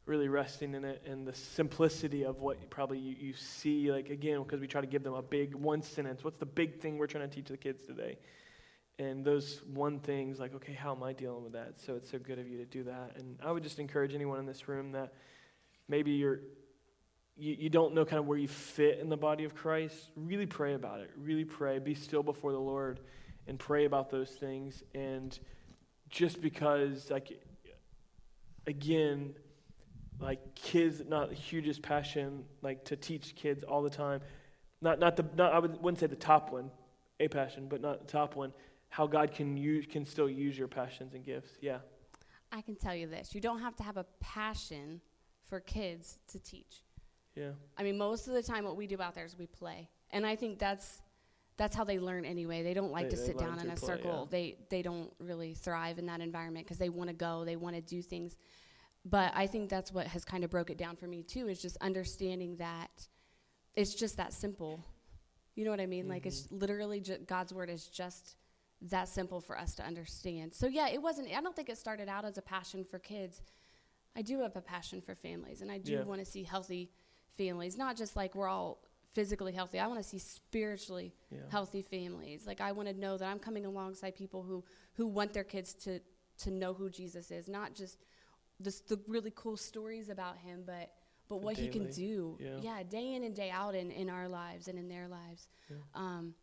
really 0.06 0.28
resting 0.28 0.74
in 0.74 0.84
it 0.84 1.04
and 1.06 1.26
the 1.26 1.34
simplicity 1.34 2.26
of 2.26 2.41
what 2.41 2.70
probably 2.70 2.97
you, 2.97 3.16
you 3.18 3.34
see. 3.34 3.93
Like, 3.93 4.10
again, 4.10 4.43
because 4.43 4.60
we 4.60 4.68
try 4.68 4.82
to 4.82 4.88
give 4.88 5.04
them 5.04 5.14
a 5.14 5.22
big 5.22 5.56
one 5.56 5.82
sentence. 5.82 6.22
What's 6.22 6.39
the 6.39 6.45
big 6.45 6.82
thing 6.82 6.97
we're 6.97 7.08
trying 7.08 7.30
to 7.30 7.34
teach 7.34 7.47
the 7.47 7.56
kids 7.56 7.84
today? 7.84 8.18
And 9.02 9.26
those 9.26 9.62
one 9.74 9.99
things, 9.99 10.39
like, 10.39 10.54
okay, 10.54 10.74
how 10.74 10.93
am 10.93 11.02
I 11.02 11.14
dealing 11.14 11.43
with 11.43 11.54
that? 11.54 11.80
So 11.80 11.95
it's 11.95 12.12
so 12.12 12.20
good 12.20 12.38
of 12.38 12.47
you 12.47 12.60
to 12.60 12.66
do 12.66 12.84
that. 12.84 13.14
And 13.18 13.39
I 13.43 13.52
would 13.52 13.64
just 13.64 13.80
encourage 13.80 14.14
anyone 14.14 14.38
in 14.38 14.45
this 14.45 14.68
room 14.68 14.91
that 14.91 15.14
maybe 15.88 16.12
you're 16.12 16.41
you, 17.36 17.56
you 17.58 17.70
don't 17.70 17.95
know 17.95 18.06
kind 18.06 18.20
of 18.20 18.28
where 18.28 18.38
you 18.38 18.47
fit 18.47 18.99
in 18.99 19.10
the 19.10 19.18
body 19.18 19.43
of 19.43 19.56
Christ, 19.56 19.95
really 20.16 20.45
pray 20.45 20.76
about 20.76 20.99
it. 20.99 21.10
Really 21.18 21.45
pray. 21.45 21.80
Be 21.80 21.95
still 21.95 22.22
before 22.22 22.52
the 22.52 22.60
Lord 22.60 22.99
and 23.47 23.58
pray 23.58 23.86
about 23.86 24.12
those 24.12 24.30
things. 24.30 24.84
And 24.93 25.38
just 26.10 26.39
because, 26.39 27.10
like, 27.10 27.41
again, 28.68 29.34
like 30.20 30.54
kids, 30.54 31.02
not 31.08 31.30
the 31.30 31.36
hugest 31.36 31.82
passion, 31.82 32.43
like 32.62 32.86
to 32.86 32.95
teach 32.95 33.36
kids 33.36 33.64
all 33.64 33.82
the 33.82 33.89
time. 33.89 34.22
Not, 34.80 34.99
not 34.99 35.16
the, 35.16 35.26
not, 35.36 35.54
I 35.54 35.58
would, 35.58 35.82
wouldn't 35.82 35.99
say 35.99 36.08
the 36.08 36.16
top 36.16 36.52
one, 36.52 36.70
a 37.20 37.28
passion, 37.28 37.68
but 37.68 37.82
not 37.82 38.02
the 38.02 38.12
top 38.12 38.36
one. 38.36 38.54
How 38.92 39.08
God 39.08 39.32
can 39.34 39.56
use, 39.58 39.86
can 39.89 40.06
still 40.06 40.30
use 40.30 40.58
your 40.58 40.68
passions 40.68 41.14
and 41.14 41.24
gifts. 41.26 41.50
Yeah. 41.62 41.80
I 42.52 42.62
can 42.62 42.76
tell 42.76 42.94
you 42.94 43.08
this: 43.08 43.34
you 43.34 43.39
don't 43.42 43.60
have 43.62 43.76
to 43.78 43.84
have 43.84 43.96
a 43.98 44.06
passion 44.20 45.00
for 45.48 45.60
kids 45.62 46.20
to 46.28 46.39
teach. 46.39 46.84
Yeah. 47.36 47.52
I 47.78 47.84
mean, 47.84 47.98
most 47.98 48.28
of 48.28 48.34
the 48.34 48.44
time, 48.44 48.66
what 48.66 48.76
we 48.76 48.88
do 48.88 49.02
out 49.02 49.16
there 49.16 49.24
is 49.26 49.38
we 49.38 49.48
play, 49.48 49.89
and 50.12 50.26
I 50.26 50.36
think 50.36 50.60
that's 50.60 51.02
that's 51.56 51.74
how 51.76 51.86
they 51.86 52.00
learn 52.00 52.26
anyway. 52.26 52.64
They 52.64 52.74
don't 52.74 52.92
like 52.92 53.10
They- 53.10 53.16
to 53.16 53.26
sit 53.26 53.38
down 53.38 53.60
in 53.60 53.70
a 53.70 53.76
play, 53.76 53.88
circle. 53.88 54.20
yeah. 54.24 54.30
They 54.30 54.58
they 54.70 54.82
don't 54.82 55.12
really 55.20 55.54
thrive 55.54 55.98
in 55.98 56.06
that 56.08 56.20
environment 56.20 56.66
because 56.66 56.78
they 56.78 56.89
want 56.89 57.10
to 57.10 57.14
go, 57.16 57.46
they 57.46 57.56
want 57.56 57.76
to 57.78 57.82
do 57.82 58.02
things. 58.02 58.36
But 59.06 59.32
I 59.34 59.48
think 59.48 59.70
that's 59.70 59.92
what 59.94 60.06
has 60.08 60.26
kind 60.26 60.44
of 60.44 60.50
broke 60.50 60.70
it 60.70 60.78
down 60.78 60.96
for 60.98 61.08
me 61.08 61.24
too. 61.24 61.48
Is 61.48 61.62
just 61.62 61.78
understanding 61.78 62.58
that 62.58 63.08
it's 63.76 63.96
just 63.96 64.18
that 64.18 64.34
simple. 64.34 64.84
You 65.56 65.64
know 65.64 65.72
what 65.72 65.80
I 65.80 65.86
mean? 65.86 66.10
Like 66.10 66.26
it's 66.26 66.42
Mm-hmm. 66.48 66.58
literally 66.60 67.00
ju- 67.00 67.18
God's 67.26 67.54
word 67.54 67.70
is 67.70 67.88
just 67.88 68.36
that 68.90 69.08
simple 69.08 69.40
for 69.42 69.58
us 69.58 69.76
to 69.76 69.84
understand. 69.84 70.54
So 70.54 70.68
yeah, 70.68 70.90
it 70.90 71.02
wasn't. 71.02 71.30
I 71.36 71.42
don't 71.42 71.56
think 71.56 71.70
it 71.70 71.78
started 71.78 72.10
out 72.10 72.26
as 72.26 72.38
a 72.38 72.42
passion 72.42 72.84
for 72.84 73.00
kids. 73.00 73.42
I 74.16 74.22
do 74.22 74.40
have 74.42 74.56
a 74.56 74.62
passion 74.62 75.02
for 75.02 75.16
families, 75.16 75.62
and 75.62 75.72
I 75.72 75.78
do 75.78 75.94
Yeah. 75.94 76.04
want 76.04 76.20
to 76.20 76.26
see 76.26 76.44
healthy 76.44 76.92
families. 77.38 77.78
Not 77.78 77.96
just 77.96 78.16
like 78.16 78.36
we're 78.36 78.48
all 78.50 78.84
physically 79.14 79.52
healthy. 79.54 79.78
I 79.80 79.88
want 79.88 80.02
to 80.02 80.08
see 80.08 80.18
spiritually 80.20 81.14
Yeah. 81.30 81.40
healthy 81.50 81.82
families. 81.82 82.48
Like 82.48 82.62
I 82.62 82.72
want 82.72 82.88
to 82.90 82.94
know 82.94 83.18
that 83.18 83.26
I'm 83.28 83.40
coming 83.40 83.66
alongside 83.66 84.16
people 84.16 84.42
who 84.44 84.64
who 84.94 85.08
want 85.08 85.34
their 85.34 85.44
kids 85.44 85.74
to 85.86 86.00
to 86.40 86.52
know 86.52 86.74
who 86.74 86.90
Jesus 86.90 87.30
is, 87.30 87.48
not 87.48 87.76
just 87.76 88.00
this, 88.60 88.80
the 88.82 89.00
really 89.08 89.32
cool 89.36 89.58
stories 89.58 90.10
about 90.10 90.38
him, 90.38 90.64
but 90.66 90.92
but 91.28 91.38
what 91.42 91.56
he 91.56 91.68
can 91.70 91.84
daily, 91.84 91.94
do. 91.94 92.38
yeah. 92.62 92.84
day 92.84 93.14
in 93.14 93.24
and 93.24 93.34
day 93.34 93.50
out 93.50 93.74
in, 93.74 93.90
in 93.92 94.10
our 94.10 94.28
lives 94.28 94.68
and 94.68 94.78
in 94.78 94.90
their 94.90 95.08
lives. 95.08 95.48
Yeah. 95.70 95.78
Um, 95.94 96.36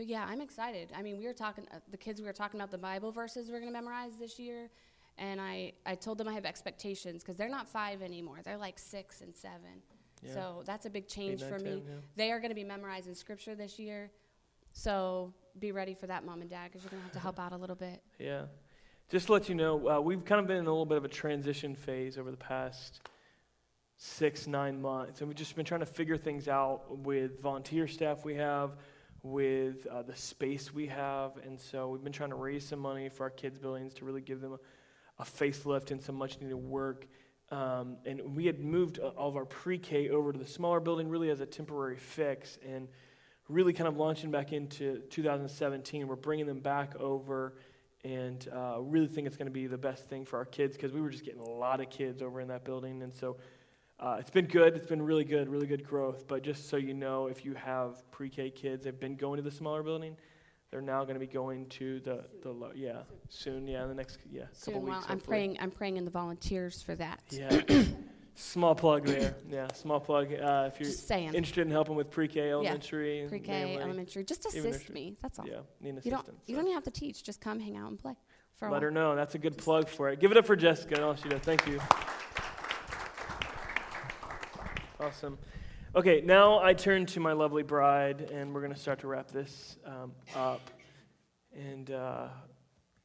but 0.00 0.06
yeah, 0.06 0.24
I'm 0.26 0.40
excited. 0.40 0.88
I 0.96 1.02
mean, 1.02 1.18
we 1.18 1.26
were 1.26 1.34
talking, 1.34 1.66
uh, 1.74 1.76
the 1.90 1.98
kids, 1.98 2.22
we 2.22 2.26
were 2.26 2.32
talking 2.32 2.58
about 2.58 2.70
the 2.70 2.78
Bible 2.78 3.12
verses 3.12 3.50
we're 3.50 3.60
going 3.60 3.70
to 3.70 3.78
memorize 3.78 4.12
this 4.18 4.38
year. 4.38 4.70
And 5.18 5.38
I, 5.38 5.74
I 5.84 5.94
told 5.94 6.16
them 6.16 6.26
I 6.26 6.32
have 6.32 6.46
expectations 6.46 7.22
because 7.22 7.36
they're 7.36 7.50
not 7.50 7.68
five 7.68 8.00
anymore. 8.00 8.38
They're 8.42 8.56
like 8.56 8.78
six 8.78 9.20
and 9.20 9.36
seven. 9.36 9.82
Yeah. 10.22 10.32
So 10.32 10.62
that's 10.64 10.86
a 10.86 10.90
big 10.90 11.02
Eight, 11.02 11.08
change 11.10 11.42
nine, 11.42 11.50
for 11.50 11.58
10, 11.58 11.64
me. 11.66 11.82
yeah. 11.86 11.94
They 12.16 12.32
are 12.32 12.38
going 12.38 12.48
to 12.48 12.54
be 12.54 12.64
memorizing 12.64 13.14
scripture 13.14 13.54
this 13.54 13.78
year. 13.78 14.10
So 14.72 15.34
be 15.58 15.70
ready 15.70 15.92
for 15.92 16.06
that, 16.06 16.24
mom 16.24 16.40
and 16.40 16.48
dad, 16.48 16.70
because 16.72 16.82
you're 16.82 16.92
going 16.92 17.02
to 17.02 17.04
have 17.04 17.12
to 17.12 17.20
help 17.20 17.38
out 17.38 17.52
a 17.52 17.58
little 17.58 17.76
bit. 17.76 18.00
Yeah. 18.18 18.44
Just 19.10 19.26
to 19.26 19.34
let 19.34 19.50
you 19.50 19.54
know, 19.54 19.86
uh, 19.86 20.00
we've 20.00 20.24
kind 20.24 20.40
of 20.40 20.46
been 20.46 20.56
in 20.56 20.66
a 20.66 20.70
little 20.70 20.86
bit 20.86 20.96
of 20.96 21.04
a 21.04 21.08
transition 21.08 21.74
phase 21.74 22.16
over 22.16 22.30
the 22.30 22.38
past 22.38 23.02
six, 23.98 24.46
nine 24.46 24.80
months. 24.80 25.20
And 25.20 25.28
we've 25.28 25.36
just 25.36 25.54
been 25.56 25.66
trying 25.66 25.80
to 25.80 25.86
figure 25.86 26.16
things 26.16 26.48
out 26.48 26.96
with 27.00 27.42
volunteer 27.42 27.86
staff 27.86 28.24
we 28.24 28.34
have, 28.36 28.70
with 29.22 29.86
uh, 29.86 30.02
the 30.02 30.16
space 30.16 30.72
we 30.72 30.86
have. 30.86 31.32
And 31.44 31.60
so 31.60 31.88
we've 31.88 32.02
been 32.02 32.12
trying 32.12 32.30
to 32.30 32.36
raise 32.36 32.66
some 32.66 32.78
money 32.78 33.08
for 33.08 33.24
our 33.24 33.30
kids' 33.30 33.58
buildings 33.58 33.94
to 33.94 34.04
really 34.04 34.20
give 34.20 34.40
them 34.40 34.52
a, 34.52 35.22
a 35.22 35.24
facelift 35.24 35.90
and 35.90 36.00
some 36.00 36.14
much 36.14 36.40
needed 36.40 36.54
work. 36.54 37.06
Um, 37.50 37.96
and 38.06 38.36
we 38.36 38.46
had 38.46 38.60
moved 38.60 38.98
uh, 38.98 39.08
all 39.08 39.28
of 39.28 39.36
our 39.36 39.44
pre 39.44 39.78
K 39.78 40.08
over 40.08 40.32
to 40.32 40.38
the 40.38 40.46
smaller 40.46 40.80
building 40.80 41.08
really 41.08 41.30
as 41.30 41.40
a 41.40 41.46
temporary 41.46 41.96
fix. 41.96 42.58
And 42.66 42.88
really 43.50 43.72
kind 43.72 43.88
of 43.88 43.96
launching 43.96 44.30
back 44.30 44.52
into 44.52 45.00
2017, 45.10 46.06
we're 46.06 46.16
bringing 46.16 46.46
them 46.46 46.60
back 46.60 46.94
over 46.96 47.54
and 48.04 48.48
uh, 48.54 48.76
really 48.80 49.08
think 49.08 49.26
it's 49.26 49.36
going 49.36 49.46
to 49.46 49.52
be 49.52 49.66
the 49.66 49.76
best 49.76 50.08
thing 50.08 50.24
for 50.24 50.38
our 50.38 50.44
kids 50.44 50.76
because 50.76 50.92
we 50.92 51.00
were 51.00 51.10
just 51.10 51.24
getting 51.24 51.40
a 51.40 51.48
lot 51.48 51.80
of 51.80 51.90
kids 51.90 52.22
over 52.22 52.40
in 52.40 52.48
that 52.48 52.64
building. 52.64 53.02
And 53.02 53.12
so 53.12 53.36
uh, 54.00 54.16
it's 54.18 54.30
been 54.30 54.46
good. 54.46 54.74
It's 54.74 54.86
been 54.86 55.02
really 55.02 55.24
good, 55.24 55.48
really 55.48 55.66
good 55.66 55.86
growth. 55.86 56.26
But 56.26 56.42
just 56.42 56.68
so 56.68 56.76
you 56.76 56.94
know, 56.94 57.26
if 57.26 57.44
you 57.44 57.54
have 57.54 58.10
pre 58.10 58.28
K 58.28 58.50
kids, 58.50 58.84
they've 58.84 58.98
been 58.98 59.16
going 59.16 59.36
to 59.36 59.42
the 59.42 59.50
smaller 59.50 59.82
building. 59.82 60.16
They're 60.70 60.80
now 60.80 61.02
going 61.02 61.14
to 61.14 61.20
be 61.20 61.26
going 61.26 61.66
to 61.66 61.98
the, 62.00 62.24
the 62.42 62.50
lo- 62.50 62.70
yeah, 62.76 63.02
soon, 63.28 63.66
yeah, 63.66 63.82
in 63.82 63.88
the 63.88 63.94
next, 63.94 64.18
yeah, 64.30 64.42
couple 64.42 64.54
Soon, 64.54 64.82
weeks. 64.84 64.96
I'm 64.98 65.16
hopefully. 65.16 65.18
praying, 65.26 65.56
I'm 65.60 65.70
praying 65.72 65.96
in 65.96 66.04
the 66.04 66.12
volunteers 66.12 66.80
for 66.80 66.94
that. 66.94 67.20
Yeah. 67.28 67.60
small 68.36 68.76
plug 68.76 69.04
there. 69.04 69.34
Yeah, 69.48 69.66
small 69.74 69.98
plug. 69.98 70.32
Uh, 70.32 70.70
if 70.72 70.78
you're 70.78 70.88
Just 70.88 71.08
saying. 71.08 71.34
interested 71.34 71.66
in 71.66 71.72
helping 71.72 71.96
with 71.96 72.08
pre-K, 72.08 72.52
elementary, 72.52 73.22
yeah. 73.22 73.28
Pre-K, 73.28 73.78
elementary, 73.80 74.22
just 74.22 74.46
assist 74.46 74.90
me. 74.90 75.16
That's 75.20 75.40
all. 75.40 75.46
yeah, 75.48 75.56
need 75.80 75.96
You 76.04 76.12
don't, 76.12 76.20
assistance. 76.20 76.42
you 76.46 76.54
don't 76.54 76.66
even 76.66 76.74
have 76.74 76.84
to 76.84 76.92
teach. 76.92 77.24
Just 77.24 77.40
come, 77.40 77.58
hang 77.58 77.76
out, 77.76 77.90
and 77.90 77.98
play 77.98 78.14
for 78.56 78.68
a 78.68 78.72
Let 78.72 78.82
her 78.82 78.92
know. 78.92 79.16
That's 79.16 79.34
a 79.34 79.38
good 79.38 79.58
plug 79.58 79.88
for 79.88 80.08
it. 80.10 80.20
Give 80.20 80.30
it 80.30 80.36
up 80.36 80.46
for 80.46 80.54
Jessica 80.54 80.94
and 80.94 81.04
all 81.04 81.16
she 81.16 81.28
does. 81.28 81.40
Thank 81.40 81.66
you. 81.66 81.80
Awesome. 85.00 85.38
Okay, 85.96 86.20
now 86.22 86.62
I 86.62 86.74
turn 86.74 87.06
to 87.06 87.20
my 87.20 87.32
lovely 87.32 87.62
bride, 87.62 88.30
and 88.32 88.52
we're 88.52 88.60
going 88.60 88.74
to 88.74 88.78
start 88.78 88.98
to 88.98 89.06
wrap 89.06 89.30
this 89.30 89.78
um, 89.86 90.12
up. 90.36 90.60
And 91.56 91.90
uh, 91.90 92.28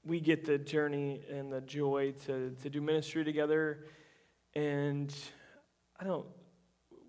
we 0.03 0.19
get 0.19 0.43
the 0.43 0.57
journey 0.57 1.21
and 1.31 1.49
the 1.49 1.61
joy 1.61 2.13
to, 2.25 2.53
to 2.61 2.69
do 2.69 2.81
ministry 2.81 3.23
together. 3.23 3.85
And 4.55 5.15
I 5.97 6.03
don't, 6.03 6.25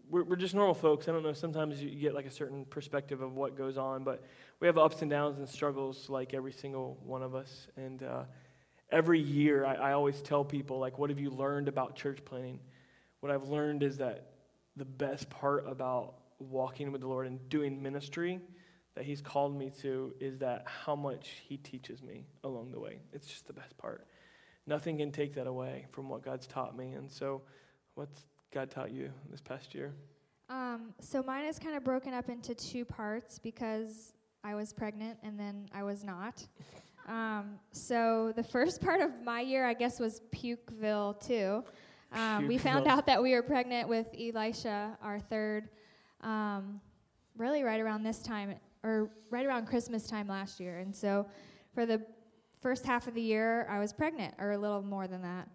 we're, 0.09 0.23
we're 0.23 0.37
just 0.37 0.55
normal 0.55 0.75
folks. 0.75 1.09
I 1.09 1.13
don't 1.13 1.25
know, 1.25 1.33
sometimes 1.33 1.83
you 1.83 1.91
get 1.91 2.15
like 2.15 2.27
a 2.27 2.31
certain 2.31 2.65
perspective 2.65 3.21
of 3.21 3.35
what 3.35 3.57
goes 3.59 3.77
on, 3.77 4.05
but 4.05 4.23
we 4.61 4.69
have 4.69 4.79
ups 4.79 5.03
and 5.03 5.11
downs 5.11 5.39
and 5.39 5.49
struggles 5.49 6.09
like 6.09 6.33
every 6.33 6.53
single 6.53 6.97
one 7.05 7.25
of 7.25 7.35
us. 7.35 7.67
And 7.77 8.05
uh, 8.05 8.23
every 8.93 9.19
year 9.19 9.67
I, 9.67 9.75
I 9.75 9.93
always 9.95 10.23
tell 10.23 10.45
people, 10.45 10.79
like, 10.79 10.97
what 10.97 11.11
have 11.11 11.19
you 11.19 11.31
learned 11.31 11.67
about 11.67 11.97
church 11.97 12.25
planning? 12.25 12.61
What 13.19 13.33
I've 13.33 13.49
learned 13.49 13.83
is 13.83 13.97
that 13.97 14.31
the 14.77 14.85
best 14.85 15.31
part 15.31 15.65
about 15.67 16.15
walking 16.39 16.93
with 16.93 17.01
the 17.01 17.07
Lord 17.07 17.27
and 17.27 17.49
doing 17.49 17.83
ministry 17.83 18.41
that 18.95 19.05
He's 19.05 19.21
called 19.21 19.57
me 19.57 19.71
to 19.83 20.15
is 20.21 20.39
that 20.39 20.65
how 20.67 20.97
much 20.97 21.43
He 21.49 21.57
teaches 21.57 22.03
me 22.03 22.27
along 22.45 22.73
the 22.73 22.81
way. 22.81 23.01
It's 23.13 23.27
just 23.27 23.47
the 23.47 23.53
best 23.53 23.77
part. 23.79 24.07
Nothing 24.67 24.99
can 24.99 25.13
take 25.13 25.35
that 25.35 25.47
away 25.47 25.87
from 25.93 26.09
what 26.09 26.23
God's 26.23 26.47
taught 26.47 26.77
me. 26.77 26.93
And 26.93 27.11
so, 27.11 27.43
what's 27.95 28.27
God 28.53 28.71
taught 28.71 28.91
you 28.91 29.11
this 29.31 29.41
past 29.41 29.75
year? 29.75 29.95
Um, 30.49 30.95
so 31.01 31.23
mine 31.23 31.45
is 31.45 31.59
kind 31.59 31.77
of 31.77 31.85
broken 31.85 32.15
up 32.15 32.29
into 32.29 32.55
two 32.55 32.85
parts 32.85 33.39
because 33.39 34.13
I 34.45 34.55
was 34.55 34.73
pregnant 34.73 35.19
and 35.23 35.39
then 35.39 35.69
I 35.75 35.83
was 35.83 36.05
not. 36.05 36.47
Um, 37.09 37.61
so 37.71 38.33
the 38.35 38.43
first 38.43 38.81
part 38.81 39.01
of 39.01 39.23
my 39.23 39.41
year, 39.41 39.65
I 39.65 39.75
guess, 39.75 40.01
was 40.01 40.23
Pukeville 40.35 41.25
too. 41.25 41.63
Um, 42.17 42.49
we 42.49 42.57
found 42.57 42.87
out 42.87 43.05
that 43.07 43.23
we 43.23 43.33
were 43.33 43.43
pregnant 43.43 43.89
with 43.89 44.07
Elisha, 44.19 44.97
our 45.03 45.21
third, 45.21 45.69
um, 46.23 46.81
really 47.37 47.63
right 47.63 47.79
around 47.79 48.05
this 48.05 48.21
time, 48.21 48.55
or 48.83 49.11
right 49.29 49.45
around 49.45 49.67
Christmas 49.67 50.07
time 50.07 50.27
last 50.27 50.59
year. 50.59 50.79
And 50.79 50.97
so 50.97 51.27
for 51.75 51.85
the 51.85 52.01
first 52.59 52.87
half 52.87 53.07
of 53.07 53.13
the 53.13 53.21
year, 53.21 53.67
I 53.69 53.79
was 53.79 53.93
pregnant, 53.93 54.35
or 54.39 54.53
a 54.53 54.59
little 54.59 54.81
more 54.81 55.07
than 55.07 55.21
that. 55.23 55.47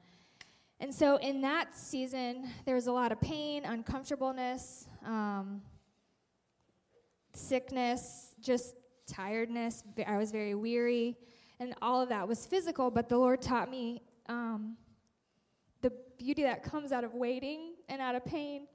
And 0.80 0.94
so 0.94 1.16
in 1.16 1.42
that 1.42 1.76
season, 1.76 2.48
there 2.66 2.76
was 2.76 2.86
a 2.86 2.92
lot 2.92 3.12
of 3.12 3.20
pain, 3.20 3.66
uncomfortableness, 3.66 4.88
um, 5.04 5.64
sickness, 7.34 8.36
just 8.40 8.76
tiredness. 9.08 9.84
I 10.06 10.18
was 10.18 10.32
very 10.32 10.54
weary, 10.54 11.18
and 11.60 11.74
all 11.82 12.02
of 12.02 12.10
that 12.10 12.28
was 12.28 12.46
physical. 12.46 12.92
But 12.92 13.10
the 13.10 13.18
Lord 13.18 13.42
taught 13.42 13.70
me 13.70 14.04
um, 14.28 14.78
the 15.82 15.92
beauty 16.18 16.44
that 16.44 16.64
comes 16.64 16.92
out 16.92 17.04
of 17.04 17.14
waiting 17.14 17.74
and 17.90 18.02
out 18.02 18.16
of 18.16 18.24
pain. 18.26 18.68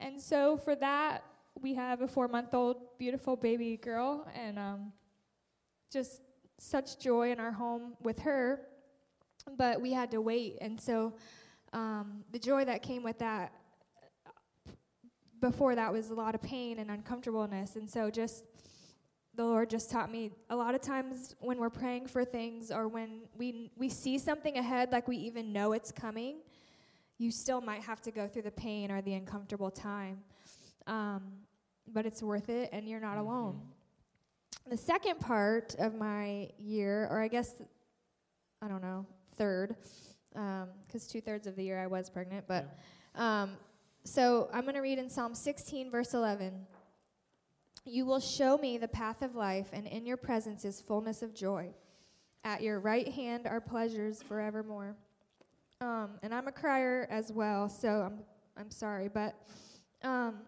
And 0.00 0.20
so 0.20 0.56
for 0.56 0.74
that, 0.76 1.24
we 1.60 1.74
have 1.74 2.00
a 2.00 2.08
four-month-old 2.08 2.98
beautiful 2.98 3.36
baby 3.36 3.76
girl, 3.76 4.26
and 4.34 4.58
um, 4.58 4.92
just 5.92 6.22
such 6.58 6.98
joy 6.98 7.30
in 7.30 7.38
our 7.38 7.52
home 7.52 7.94
with 8.02 8.18
her. 8.20 8.60
But 9.56 9.80
we 9.80 9.92
had 9.92 10.10
to 10.12 10.20
wait, 10.20 10.58
and 10.60 10.80
so 10.80 11.14
um, 11.72 12.24
the 12.30 12.38
joy 12.38 12.64
that 12.64 12.82
came 12.82 13.02
with 13.02 13.18
that 13.18 13.52
before 15.40 15.74
that 15.74 15.92
was 15.92 16.10
a 16.10 16.14
lot 16.14 16.34
of 16.34 16.42
pain 16.42 16.78
and 16.78 16.90
uncomfortableness. 16.90 17.76
And 17.76 17.90
so 17.90 18.10
just 18.10 18.44
the 19.34 19.44
Lord 19.44 19.70
just 19.70 19.90
taught 19.90 20.10
me 20.10 20.30
a 20.50 20.56
lot 20.56 20.74
of 20.74 20.82
times 20.82 21.34
when 21.40 21.58
we're 21.58 21.70
praying 21.70 22.06
for 22.06 22.24
things 22.24 22.70
or 22.70 22.86
when 22.86 23.22
we 23.36 23.70
we 23.76 23.88
see 23.88 24.18
something 24.18 24.58
ahead 24.58 24.92
like 24.92 25.08
we 25.08 25.16
even 25.16 25.52
know 25.52 25.72
it's 25.72 25.90
coming, 25.90 26.36
you 27.18 27.30
still 27.30 27.60
might 27.60 27.82
have 27.82 28.02
to 28.02 28.10
go 28.10 28.28
through 28.28 28.42
the 28.42 28.50
pain 28.50 28.90
or 28.90 29.00
the 29.00 29.14
uncomfortable 29.14 29.70
time. 29.70 30.18
Um, 30.86 31.22
but 31.88 32.06
it's 32.06 32.22
worth 32.22 32.48
it, 32.48 32.70
and 32.72 32.88
you're 32.88 33.00
not 33.00 33.18
alone. 33.18 33.60
The 34.68 34.76
second 34.76 35.18
part 35.18 35.74
of 35.78 35.94
my 35.94 36.48
year, 36.58 37.08
or 37.10 37.20
I 37.20 37.28
guess, 37.28 37.54
I 38.60 38.68
don't 38.68 38.82
know, 38.82 39.06
third, 39.36 39.76
because 40.32 41.06
two 41.08 41.20
thirds 41.20 41.46
of 41.46 41.56
the 41.56 41.64
year 41.64 41.78
I 41.78 41.86
was 41.86 42.08
pregnant, 42.08 42.46
but 42.46 42.78
um, 43.14 43.56
so 44.04 44.48
I'm 44.52 44.62
going 44.62 44.74
to 44.74 44.80
read 44.80 44.98
in 44.98 45.08
Psalm 45.08 45.34
16, 45.34 45.90
verse 45.90 46.14
11. 46.14 46.66
You 47.84 48.06
will 48.06 48.20
show 48.20 48.56
me 48.58 48.78
the 48.78 48.86
path 48.86 49.22
of 49.22 49.34
life, 49.34 49.70
and 49.72 49.88
in 49.88 50.06
your 50.06 50.16
presence 50.16 50.64
is 50.64 50.80
fullness 50.80 51.20
of 51.20 51.34
joy. 51.34 51.74
At 52.44 52.62
your 52.62 52.78
right 52.78 53.08
hand 53.08 53.46
are 53.46 53.60
pleasures 53.60 54.22
forevermore. 54.22 54.96
Um, 55.80 56.10
and 56.22 56.32
I'm 56.32 56.46
a 56.46 56.52
crier 56.52 57.08
as 57.10 57.32
well, 57.32 57.68
so 57.68 57.88
I'm 57.88 58.20
I'm 58.56 58.70
sorry, 58.70 59.08
but 59.08 59.34
um, 60.02 60.40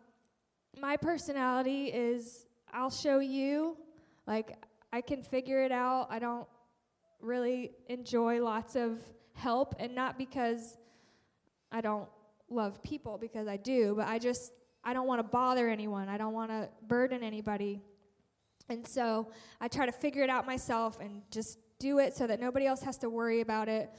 my 0.81 0.97
personality 0.97 1.87
is 1.87 2.47
I'll 2.73 2.91
show 2.91 3.19
you, 3.19 3.77
like 4.27 4.57
I 4.93 5.01
can 5.01 5.23
figure 5.23 5.65
it 5.65 5.73
out. 5.73 6.07
I 6.11 6.21
don't 6.21 6.47
really 7.21 7.73
enjoy 7.89 8.45
lots 8.45 8.77
of 8.77 9.01
help, 9.33 9.75
and 9.81 9.93
not 9.95 10.19
because 10.19 10.77
I 11.73 11.81
don't 11.81 12.09
love 12.49 12.81
people, 12.83 13.19
because 13.19 13.49
I 13.49 13.57
do, 13.57 13.95
but 13.97 14.07
I 14.07 14.21
just 14.21 14.53
I 14.85 14.93
don't 14.93 15.07
want 15.07 15.19
to 15.21 15.23
bother 15.23 15.69
anyone. 15.69 16.09
I 16.09 16.19
don't 16.19 16.35
want 16.35 16.51
to 16.51 16.69
burden 16.87 17.23
anybody. 17.23 17.81
And 18.69 18.87
so 18.87 19.31
I 19.61 19.69
try 19.69 19.87
to 19.87 19.93
figure 19.93 20.23
it 20.23 20.31
out 20.31 20.47
myself 20.47 20.99
and 21.01 21.23
just 21.31 21.59
do 21.79 21.99
it 21.99 22.15
so 22.15 22.27
that 22.27 22.41
nobody 22.41 22.67
else 22.67 22.83
has 22.83 22.99
to 22.99 23.11
worry 23.11 23.41
about 23.41 23.69
it. 23.69 23.91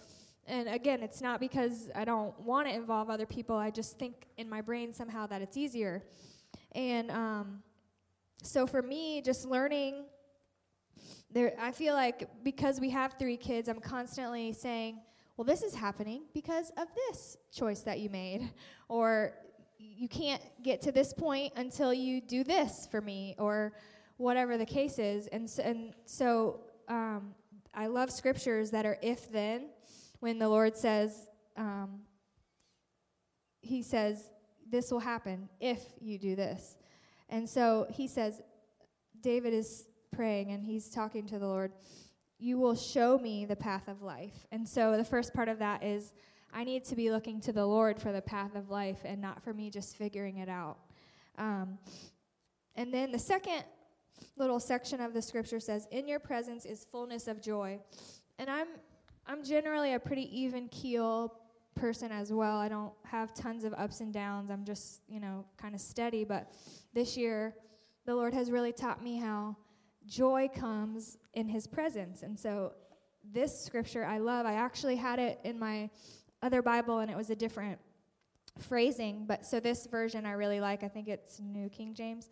And 0.47 0.69
again, 0.69 1.01
it's 1.01 1.21
not 1.21 1.39
because 1.39 1.89
I 1.95 2.05
don't 2.05 2.39
want 2.39 2.67
to 2.67 2.73
involve 2.73 3.09
other 3.09 3.25
people. 3.25 3.55
I 3.55 3.71
just 3.71 3.97
think 3.97 4.27
in 4.37 4.47
my 4.49 4.61
brain 4.61 4.93
somehow 4.93 5.25
that 5.27 5.41
it's 5.41 5.57
easier. 5.57 6.03
And 6.73 7.09
um, 7.09 7.63
so 8.43 8.67
for 8.67 8.81
me, 8.81 9.21
just 9.21 9.45
learning 9.45 10.05
there, 11.31 11.53
I 11.59 11.71
feel 11.71 11.95
like 11.95 12.29
because 12.43 12.79
we 12.79 12.91
have 12.91 13.15
three 13.17 13.37
kids, 13.37 13.67
I'm 13.67 13.79
constantly 13.79 14.53
saying, 14.53 14.99
well, 15.35 15.45
this 15.45 15.63
is 15.63 15.75
happening 15.75 16.23
because 16.33 16.71
of 16.77 16.87
this 17.09 17.37
choice 17.51 17.81
that 17.81 17.99
you 17.99 18.09
made. 18.09 18.51
Or 18.87 19.33
you 19.77 20.07
can't 20.07 20.41
get 20.63 20.81
to 20.81 20.91
this 20.91 21.13
point 21.13 21.53
until 21.55 21.93
you 21.93 22.21
do 22.21 22.43
this 22.43 22.87
for 22.89 23.01
me, 23.01 23.35
or 23.37 23.73
whatever 24.17 24.57
the 24.57 24.65
case 24.65 24.99
is. 24.99 25.27
And 25.27 25.49
so, 25.49 25.63
and 25.63 25.93
so 26.05 26.59
um, 26.87 27.33
I 27.73 27.87
love 27.87 28.11
scriptures 28.11 28.71
that 28.71 28.85
are 28.85 28.97
if 29.01 29.31
then, 29.31 29.69
when 30.19 30.39
the 30.39 30.49
Lord 30.49 30.77
says, 30.77 31.27
um, 31.57 32.01
He 33.61 33.81
says, 33.81 34.29
this 34.69 34.91
will 34.91 34.99
happen 34.99 35.49
if 35.59 35.81
you 35.99 36.17
do 36.17 36.35
this. 36.35 36.77
And 37.29 37.49
so 37.49 37.87
He 37.89 38.07
says, 38.07 38.41
David 39.21 39.53
is 39.53 39.87
praying 40.11 40.51
and 40.51 40.63
he's 40.63 40.89
talking 40.89 41.25
to 41.27 41.39
the 41.39 41.47
Lord, 41.47 41.71
You 42.37 42.57
will 42.57 42.75
show 42.75 43.17
me 43.17 43.45
the 43.45 43.55
path 43.55 43.87
of 43.87 44.01
life. 44.01 44.45
And 44.51 44.67
so 44.67 44.97
the 44.97 45.03
first 45.03 45.33
part 45.33 45.49
of 45.49 45.59
that 45.59 45.83
is, 45.83 46.13
I 46.55 46.63
need 46.63 46.85
to 46.85 46.95
be 46.95 47.11
looking 47.11 47.41
to 47.41 47.51
the 47.51 47.65
Lord 47.65 47.99
for 47.99 48.13
the 48.13 48.21
path 48.21 48.55
of 48.55 48.69
life 48.69 48.99
and 49.03 49.21
not 49.21 49.43
for 49.43 49.53
me 49.53 49.69
just 49.69 49.97
figuring 49.97 50.37
it 50.37 50.47
out. 50.47 50.77
Um, 51.37 51.77
and 52.75 52.93
then 52.93 53.11
the 53.11 53.19
second 53.19 53.65
little 54.37 54.61
section 54.61 55.01
of 55.01 55.13
the 55.13 55.21
scripture 55.21 55.59
says, 55.59 55.85
"In 55.91 56.07
your 56.07 56.19
presence 56.19 56.65
is 56.65 56.85
fullness 56.85 57.27
of 57.27 57.41
joy." 57.41 57.81
And 58.39 58.49
I'm 58.49 58.67
I'm 59.27 59.43
generally 59.43 59.93
a 59.93 59.99
pretty 59.99 60.29
even 60.39 60.69
keel 60.69 61.33
person 61.75 62.09
as 62.09 62.31
well. 62.31 62.57
I 62.57 62.69
don't 62.69 62.93
have 63.03 63.33
tons 63.33 63.65
of 63.65 63.73
ups 63.73 63.99
and 63.99 64.13
downs. 64.13 64.49
I'm 64.49 64.63
just, 64.63 65.01
you 65.09 65.19
know, 65.19 65.43
kind 65.57 65.75
of 65.75 65.81
steady, 65.81 66.23
but 66.23 66.53
this 66.93 67.17
year 67.17 67.53
the 68.05 68.15
Lord 68.15 68.33
has 68.33 68.49
really 68.49 68.71
taught 68.71 69.03
me 69.03 69.17
how 69.17 69.57
joy 70.05 70.47
comes 70.55 71.17
in 71.33 71.49
his 71.49 71.67
presence. 71.67 72.23
And 72.23 72.39
so 72.39 72.73
this 73.33 73.59
scripture 73.59 74.05
I 74.05 74.19
love. 74.19 74.45
I 74.45 74.53
actually 74.53 74.95
had 74.95 75.19
it 75.19 75.39
in 75.43 75.59
my 75.59 75.89
other 76.41 76.61
Bible 76.61 76.99
and 76.99 77.09
it 77.11 77.17
was 77.17 77.29
a 77.29 77.35
different 77.35 77.79
phrasing, 78.59 79.25
but 79.27 79.45
so 79.45 79.59
this 79.59 79.85
version 79.87 80.25
I 80.25 80.31
really 80.31 80.59
like. 80.59 80.83
I 80.83 80.87
think 80.87 81.07
it's 81.07 81.39
New 81.39 81.69
King 81.69 81.93
James. 81.93 82.29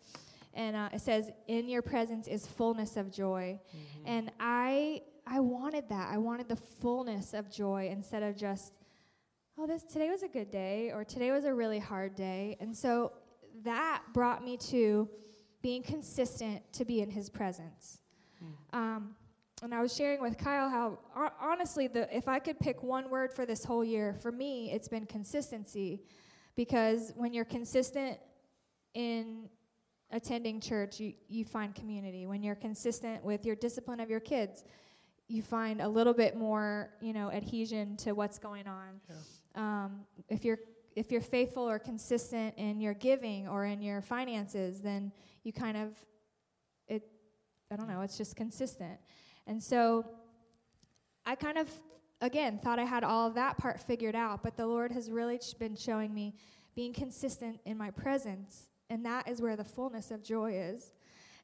And 0.54 0.76
uh, 0.76 0.88
it 0.92 1.00
says, 1.00 1.30
"In 1.48 1.68
your 1.68 1.82
presence 1.82 2.28
is 2.28 2.46
fullness 2.46 2.96
of 2.96 3.10
joy," 3.10 3.58
Mm-hmm. 3.76 4.06
and 4.06 4.32
I 4.38 5.02
I 5.26 5.40
wanted 5.40 5.88
that. 5.88 6.08
I 6.12 6.18
wanted 6.18 6.48
the 6.48 6.56
fullness 6.56 7.34
of 7.34 7.50
joy 7.50 7.88
instead 7.90 8.22
of 8.22 8.36
just, 8.36 8.72
oh, 9.58 9.66
this 9.66 9.82
today 9.82 10.10
was 10.10 10.22
a 10.22 10.28
good 10.28 10.50
day 10.50 10.92
or 10.92 11.02
today 11.04 11.30
was 11.32 11.44
a 11.44 11.52
really 11.54 11.78
hard 11.80 12.14
day. 12.14 12.56
And 12.60 12.76
so 12.76 13.12
that 13.64 14.02
brought 14.12 14.44
me 14.44 14.56
to 14.58 15.08
being 15.62 15.82
consistent 15.82 16.62
to 16.74 16.84
be 16.84 17.00
in 17.00 17.10
His 17.10 17.28
presence. 17.30 17.98
Um, 18.74 19.16
and 19.64 19.74
I 19.74 19.80
was 19.80 19.94
sharing 19.96 20.20
with 20.20 20.36
Kyle 20.36 20.68
how 20.68 20.98
honestly, 21.40 21.86
the 21.86 22.14
if 22.14 22.28
I 22.28 22.38
could 22.38 22.60
pick 22.60 22.82
one 22.82 23.08
word 23.08 23.32
for 23.32 23.46
this 23.46 23.64
whole 23.64 23.84
year, 23.84 24.14
for 24.20 24.30
me, 24.30 24.70
it's 24.70 24.88
been 24.88 25.06
consistency, 25.06 26.02
because 26.54 27.12
when 27.16 27.32
you're 27.32 27.46
consistent 27.46 28.18
in 28.92 29.48
attending 30.10 30.60
church, 30.60 31.00
you, 31.00 31.14
you 31.28 31.44
find 31.44 31.74
community. 31.74 32.26
When 32.26 32.42
you're 32.42 32.54
consistent 32.54 33.24
with 33.24 33.44
your 33.46 33.56
discipline 33.56 34.00
of 34.00 34.10
your 34.10 34.20
kids, 34.20 34.64
you 35.28 35.42
find 35.42 35.80
a 35.80 35.88
little 35.88 36.14
bit 36.14 36.36
more, 36.36 36.90
you 37.00 37.12
know, 37.14 37.30
adhesion 37.32 37.96
to 37.98 38.12
what's 38.12 38.38
going 38.38 38.66
on. 38.66 39.00
Um, 39.54 40.00
if 40.28 40.44
you're 40.44 40.58
if 40.94 41.10
you're 41.10 41.22
faithful 41.22 41.68
or 41.68 41.78
consistent 41.78 42.54
in 42.56 42.80
your 42.80 42.94
giving 42.94 43.48
or 43.48 43.64
in 43.64 43.82
your 43.82 44.02
finances, 44.02 44.80
then 44.80 45.10
you 45.42 45.52
kind 45.52 45.76
of 45.76 45.88
it. 46.86 47.02
I 47.70 47.76
don't 47.76 47.88
know. 47.88 48.02
It's 48.02 48.18
just 48.18 48.36
consistent, 48.36 49.00
and 49.46 49.62
so 49.62 50.04
I 51.26 51.34
kind 51.34 51.58
of 51.58 51.68
again 52.20 52.58
thought 52.58 52.78
I 52.78 52.84
had 52.84 53.04
all 53.04 53.30
that 53.30 53.58
part 53.58 53.80
figured 53.80 54.14
out, 54.14 54.42
but 54.42 54.56
the 54.56 54.66
Lord 54.66 54.92
has 54.92 55.10
really 55.10 55.40
been 55.58 55.76
showing 55.76 56.14
me 56.14 56.34
being 56.74 56.92
consistent 56.92 57.60
in 57.64 57.76
my 57.76 57.90
presence, 57.90 58.70
and 58.90 59.04
that 59.06 59.28
is 59.28 59.40
where 59.40 59.56
the 59.56 59.64
fullness 59.64 60.10
of 60.10 60.22
joy 60.22 60.52
is. 60.52 60.92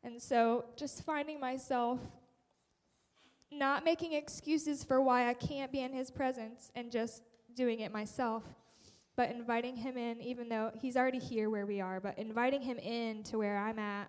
And 0.02 0.20
so 0.20 0.64
just 0.76 1.04
finding 1.04 1.38
myself 1.38 2.00
not 3.52 3.84
making 3.84 4.12
excuses 4.12 4.84
for 4.84 5.00
why 5.00 5.28
I 5.28 5.34
can't 5.34 5.72
be 5.72 5.80
in 5.80 5.92
his 5.92 6.10
presence 6.10 6.70
and 6.74 6.90
just 6.90 7.22
doing 7.54 7.80
it 7.80 7.92
myself, 7.92 8.44
but 9.16 9.30
inviting 9.30 9.76
him 9.76 9.96
in, 9.96 10.20
even 10.20 10.48
though 10.48 10.70
he's 10.80 10.96
already 10.96 11.18
here 11.18 11.50
where 11.50 11.66
we 11.66 11.80
are, 11.80 12.00
but 12.00 12.16
inviting 12.18 12.62
him 12.62 12.78
in 12.78 13.22
to 13.24 13.38
where 13.38 13.58
I'm 13.58 13.78
at 13.78 14.08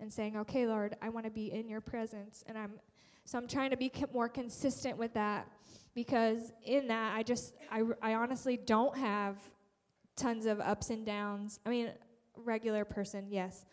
and 0.00 0.12
saying, 0.12 0.36
okay, 0.38 0.66
Lord, 0.66 0.96
I 1.02 1.08
want 1.10 1.26
to 1.26 1.30
be 1.30 1.52
in 1.52 1.68
your 1.68 1.80
presence. 1.80 2.44
And 2.46 2.56
I'm, 2.56 2.72
so 3.28 3.36
I'm 3.36 3.46
trying 3.46 3.68
to 3.72 3.76
be 3.76 3.92
more 4.14 4.30
consistent 4.30 4.96
with 4.96 5.12
that 5.12 5.46
because 5.94 6.50
in 6.64 6.88
that, 6.88 7.14
I 7.14 7.22
just, 7.22 7.52
I, 7.70 7.82
I 8.00 8.14
honestly 8.14 8.56
don't 8.56 8.96
have 8.96 9.36
tons 10.16 10.46
of 10.46 10.60
ups 10.60 10.88
and 10.88 11.04
downs. 11.04 11.60
I 11.66 11.68
mean, 11.68 11.90
regular 12.36 12.86
person, 12.86 13.26
yes. 13.28 13.66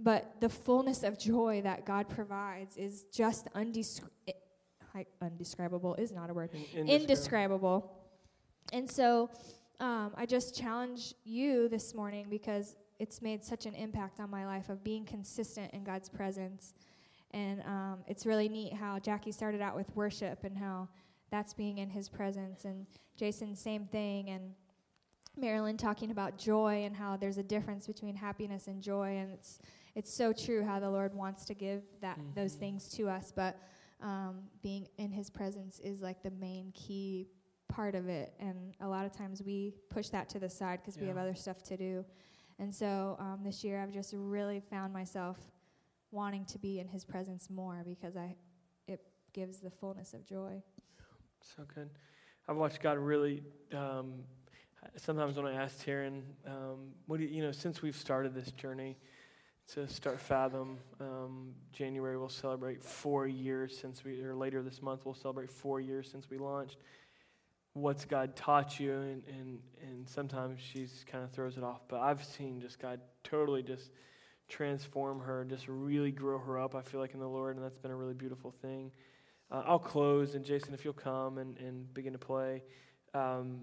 But 0.00 0.40
the 0.40 0.48
fullness 0.48 1.04
of 1.04 1.16
joy 1.16 1.60
that 1.62 1.86
God 1.86 2.08
provides 2.08 2.76
is 2.76 3.04
just 3.12 3.46
undescri- 3.54 4.02
like 4.92 5.06
undescribable 5.22 5.94
is 5.94 6.10
not 6.10 6.28
a 6.28 6.34
word. 6.34 6.50
In- 6.74 6.88
Indescribable. 6.88 7.92
And 8.72 8.90
so 8.90 9.30
um, 9.78 10.10
I 10.16 10.26
just 10.26 10.56
challenge 10.56 11.14
you 11.22 11.68
this 11.68 11.94
morning 11.94 12.26
because 12.28 12.74
it's 12.98 13.22
made 13.22 13.44
such 13.44 13.64
an 13.64 13.76
impact 13.76 14.18
on 14.18 14.28
my 14.28 14.44
life 14.44 14.68
of 14.70 14.82
being 14.82 15.04
consistent 15.04 15.72
in 15.72 15.84
God's 15.84 16.08
presence. 16.08 16.74
And 17.32 17.62
um, 17.62 17.98
it's 18.06 18.24
really 18.26 18.48
neat 18.48 18.72
how 18.72 18.98
Jackie 18.98 19.32
started 19.32 19.60
out 19.60 19.76
with 19.76 19.94
worship 19.94 20.44
and 20.44 20.56
how 20.56 20.88
that's 21.30 21.52
being 21.54 21.78
in 21.78 21.90
his 21.90 22.08
presence. 22.08 22.64
And 22.64 22.86
Jason, 23.16 23.54
same 23.54 23.86
thing. 23.86 24.30
And 24.30 24.54
Marilyn 25.36 25.76
talking 25.76 26.10
about 26.10 26.38
joy 26.38 26.84
and 26.84 26.96
how 26.96 27.16
there's 27.16 27.38
a 27.38 27.42
difference 27.42 27.86
between 27.86 28.16
happiness 28.16 28.66
and 28.66 28.82
joy. 28.82 29.18
And 29.18 29.30
it's, 29.32 29.58
it's 29.94 30.12
so 30.12 30.32
true 30.32 30.64
how 30.64 30.80
the 30.80 30.90
Lord 30.90 31.14
wants 31.14 31.44
to 31.46 31.54
give 31.54 31.82
that 32.00 32.18
those 32.34 32.56
Mhm. 32.56 32.60
things 32.60 32.88
to 32.90 33.08
us. 33.08 33.30
But 33.34 33.58
um, 34.00 34.44
being 34.62 34.88
in 34.96 35.10
his 35.10 35.28
presence 35.28 35.80
is 35.80 36.00
like 36.02 36.22
the 36.22 36.30
main 36.30 36.72
key 36.72 37.28
part 37.68 37.94
of 37.94 38.08
it. 38.08 38.32
And 38.40 38.74
a 38.80 38.88
lot 38.88 39.04
of 39.04 39.12
times 39.12 39.42
we 39.42 39.74
push 39.90 40.08
that 40.10 40.28
to 40.30 40.38
the 40.38 40.48
side 40.48 40.80
because 40.80 40.98
we 40.98 41.06
have 41.08 41.18
other 41.18 41.34
stuff 41.34 41.62
to 41.64 41.76
do. 41.76 42.04
And 42.58 42.74
so 42.74 43.16
um, 43.20 43.40
this 43.44 43.62
year 43.62 43.80
I've 43.82 43.92
just 43.92 44.14
really 44.16 44.60
found 44.60 44.92
myself 44.92 45.36
wanting 46.10 46.44
to 46.46 46.58
be 46.58 46.80
in 46.80 46.88
his 46.88 47.04
presence 47.04 47.48
more 47.50 47.84
because 47.86 48.16
I 48.16 48.36
it 48.86 49.00
gives 49.32 49.58
the 49.58 49.70
fullness 49.70 50.14
of 50.14 50.26
joy. 50.26 50.62
So 51.40 51.64
good. 51.74 51.90
I've 52.48 52.56
watched 52.56 52.80
God 52.80 52.98
really. 52.98 53.42
Um, 53.74 54.24
sometimes 54.96 55.36
when 55.36 55.46
I 55.46 55.54
ask 55.54 55.84
Taryn, 55.84 56.22
um, 56.46 56.92
what 57.06 57.18
do 57.18 57.24
you, 57.24 57.36
you 57.36 57.42
know, 57.42 57.52
since 57.52 57.82
we've 57.82 57.96
started 57.96 58.34
this 58.34 58.50
journey 58.52 58.96
to 59.74 59.86
start 59.86 60.18
Fathom, 60.18 60.78
um, 61.00 61.54
January 61.72 62.16
we'll 62.16 62.30
celebrate 62.30 62.82
four 62.82 63.26
years 63.26 63.76
since 63.76 64.02
we, 64.02 64.22
or 64.22 64.34
later 64.34 64.62
this 64.62 64.80
month 64.80 65.04
we'll 65.04 65.14
celebrate 65.14 65.50
four 65.50 65.78
years 65.80 66.10
since 66.10 66.30
we 66.30 66.38
launched. 66.38 66.78
what's 67.74 68.04
God 68.04 68.34
taught 68.34 68.80
you, 68.80 68.92
and, 68.92 69.22
and, 69.28 69.58
and 69.82 70.08
sometimes 70.08 70.60
she's 70.60 71.04
kind 71.10 71.22
of 71.22 71.30
throws 71.30 71.56
it 71.56 71.64
off. 71.64 71.82
But 71.88 72.00
I've 72.00 72.24
seen 72.24 72.60
just 72.60 72.78
God 72.78 73.00
totally 73.24 73.62
just 73.62 73.90
transform 74.48 75.20
her, 75.20 75.44
just 75.44 75.68
really 75.68 76.10
grow 76.10 76.38
her 76.38 76.58
up, 76.58 76.74
I 76.74 76.82
feel 76.82 77.00
like, 77.00 77.14
in 77.14 77.20
the 77.20 77.28
Lord, 77.28 77.56
and 77.56 77.64
that's 77.64 77.76
been 77.76 77.90
a 77.90 77.96
really 77.96 78.14
beautiful 78.14 78.50
thing. 78.62 78.90
Uh, 79.50 79.62
I'll 79.66 79.78
close, 79.78 80.34
and 80.34 80.44
Jason, 80.44 80.74
if 80.74 80.84
you'll 80.84 80.94
come 80.94 81.38
and, 81.38 81.56
and 81.58 81.92
begin 81.94 82.12
to 82.12 82.18
play. 82.18 82.62
Um, 83.14 83.60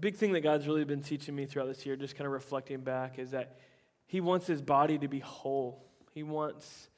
big 0.00 0.16
thing 0.16 0.32
that 0.32 0.40
God's 0.40 0.66
really 0.66 0.84
been 0.84 1.02
teaching 1.02 1.34
me 1.34 1.46
throughout 1.46 1.68
this 1.68 1.84
year, 1.84 1.96
just 1.96 2.16
kind 2.16 2.26
of 2.26 2.32
reflecting 2.32 2.80
back, 2.80 3.18
is 3.18 3.30
that 3.32 3.58
He 4.06 4.20
wants 4.20 4.46
His 4.46 4.62
body 4.62 4.98
to 4.98 5.08
be 5.08 5.20
whole. 5.20 5.84
He 6.12 6.22
wants, 6.22 6.88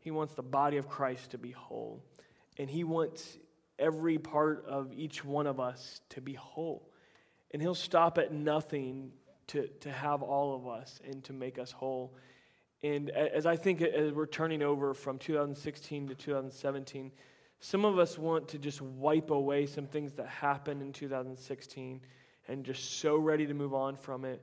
he 0.00 0.10
wants 0.10 0.34
the 0.34 0.42
body 0.42 0.78
of 0.78 0.88
Christ 0.88 1.32
to 1.32 1.38
be 1.38 1.50
whole. 1.50 2.02
And 2.58 2.70
He 2.70 2.84
wants 2.84 3.38
every 3.78 4.18
part 4.18 4.64
of 4.66 4.92
each 4.92 5.24
one 5.24 5.46
of 5.46 5.60
us 5.60 6.00
to 6.10 6.20
be 6.20 6.34
whole. 6.34 6.90
And 7.50 7.60
He'll 7.60 7.74
stop 7.74 8.16
at 8.18 8.32
nothing 8.32 9.12
to, 9.48 9.68
to 9.80 9.90
have 9.90 10.22
all 10.22 10.54
of 10.56 10.66
us 10.66 11.00
and 11.04 11.22
to 11.24 11.32
make 11.32 11.58
us 11.58 11.70
whole. 11.70 12.14
And 12.82 13.10
as 13.10 13.46
I 13.46 13.56
think 13.56 13.80
as 13.80 14.12
we're 14.12 14.26
turning 14.26 14.62
over 14.62 14.92
from 14.92 15.18
2016 15.18 16.08
to 16.08 16.14
2017, 16.14 17.12
some 17.60 17.84
of 17.84 17.98
us 17.98 18.18
want 18.18 18.48
to 18.48 18.58
just 18.58 18.82
wipe 18.82 19.30
away 19.30 19.66
some 19.66 19.86
things 19.86 20.12
that 20.14 20.26
happened 20.26 20.82
in 20.82 20.92
2016 20.92 22.00
and 22.48 22.64
just 22.64 22.98
so 22.98 23.16
ready 23.16 23.46
to 23.46 23.54
move 23.54 23.72
on 23.72 23.94
from 23.94 24.24
it. 24.24 24.42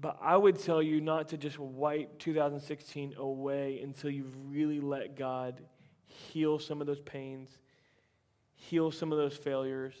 But 0.00 0.18
I 0.20 0.36
would 0.36 0.58
tell 0.58 0.82
you 0.82 1.00
not 1.00 1.28
to 1.28 1.36
just 1.36 1.58
wipe 1.58 2.18
2016 2.18 3.14
away 3.16 3.80
until 3.82 4.10
you've 4.10 4.34
really 4.50 4.80
let 4.80 5.16
God 5.16 5.62
heal 6.06 6.58
some 6.58 6.80
of 6.80 6.88
those 6.88 7.00
pains, 7.00 7.48
heal 8.56 8.90
some 8.90 9.12
of 9.12 9.18
those 9.18 9.36
failures, 9.36 9.94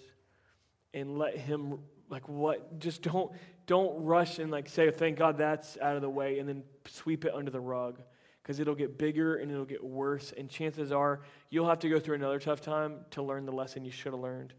and 0.92 1.16
let 1.16 1.36
Him 1.36 1.78
like 2.08 2.28
what 2.28 2.78
just 2.78 3.02
don't 3.02 3.32
don't 3.66 4.04
rush 4.04 4.38
and 4.38 4.50
like 4.50 4.68
say 4.68 4.90
thank 4.90 5.18
God 5.18 5.38
that's 5.38 5.76
out 5.78 5.96
of 5.96 6.02
the 6.02 6.10
way 6.10 6.38
and 6.38 6.48
then 6.48 6.62
sweep 6.86 7.24
it 7.24 7.34
under 7.34 7.50
the 7.50 7.60
rug 7.60 8.00
because 8.42 8.60
it'll 8.60 8.76
get 8.76 8.96
bigger 8.96 9.36
and 9.36 9.50
it'll 9.50 9.64
get 9.64 9.82
worse 9.82 10.32
and 10.36 10.48
chances 10.48 10.92
are 10.92 11.20
you'll 11.50 11.68
have 11.68 11.80
to 11.80 11.88
go 11.88 11.98
through 11.98 12.14
another 12.14 12.38
tough 12.38 12.60
time 12.60 12.98
to 13.10 13.22
learn 13.22 13.44
the 13.44 13.52
lesson 13.52 13.84
you 13.84 13.90
should 13.90 14.12
have 14.12 14.20
learned 14.20 14.54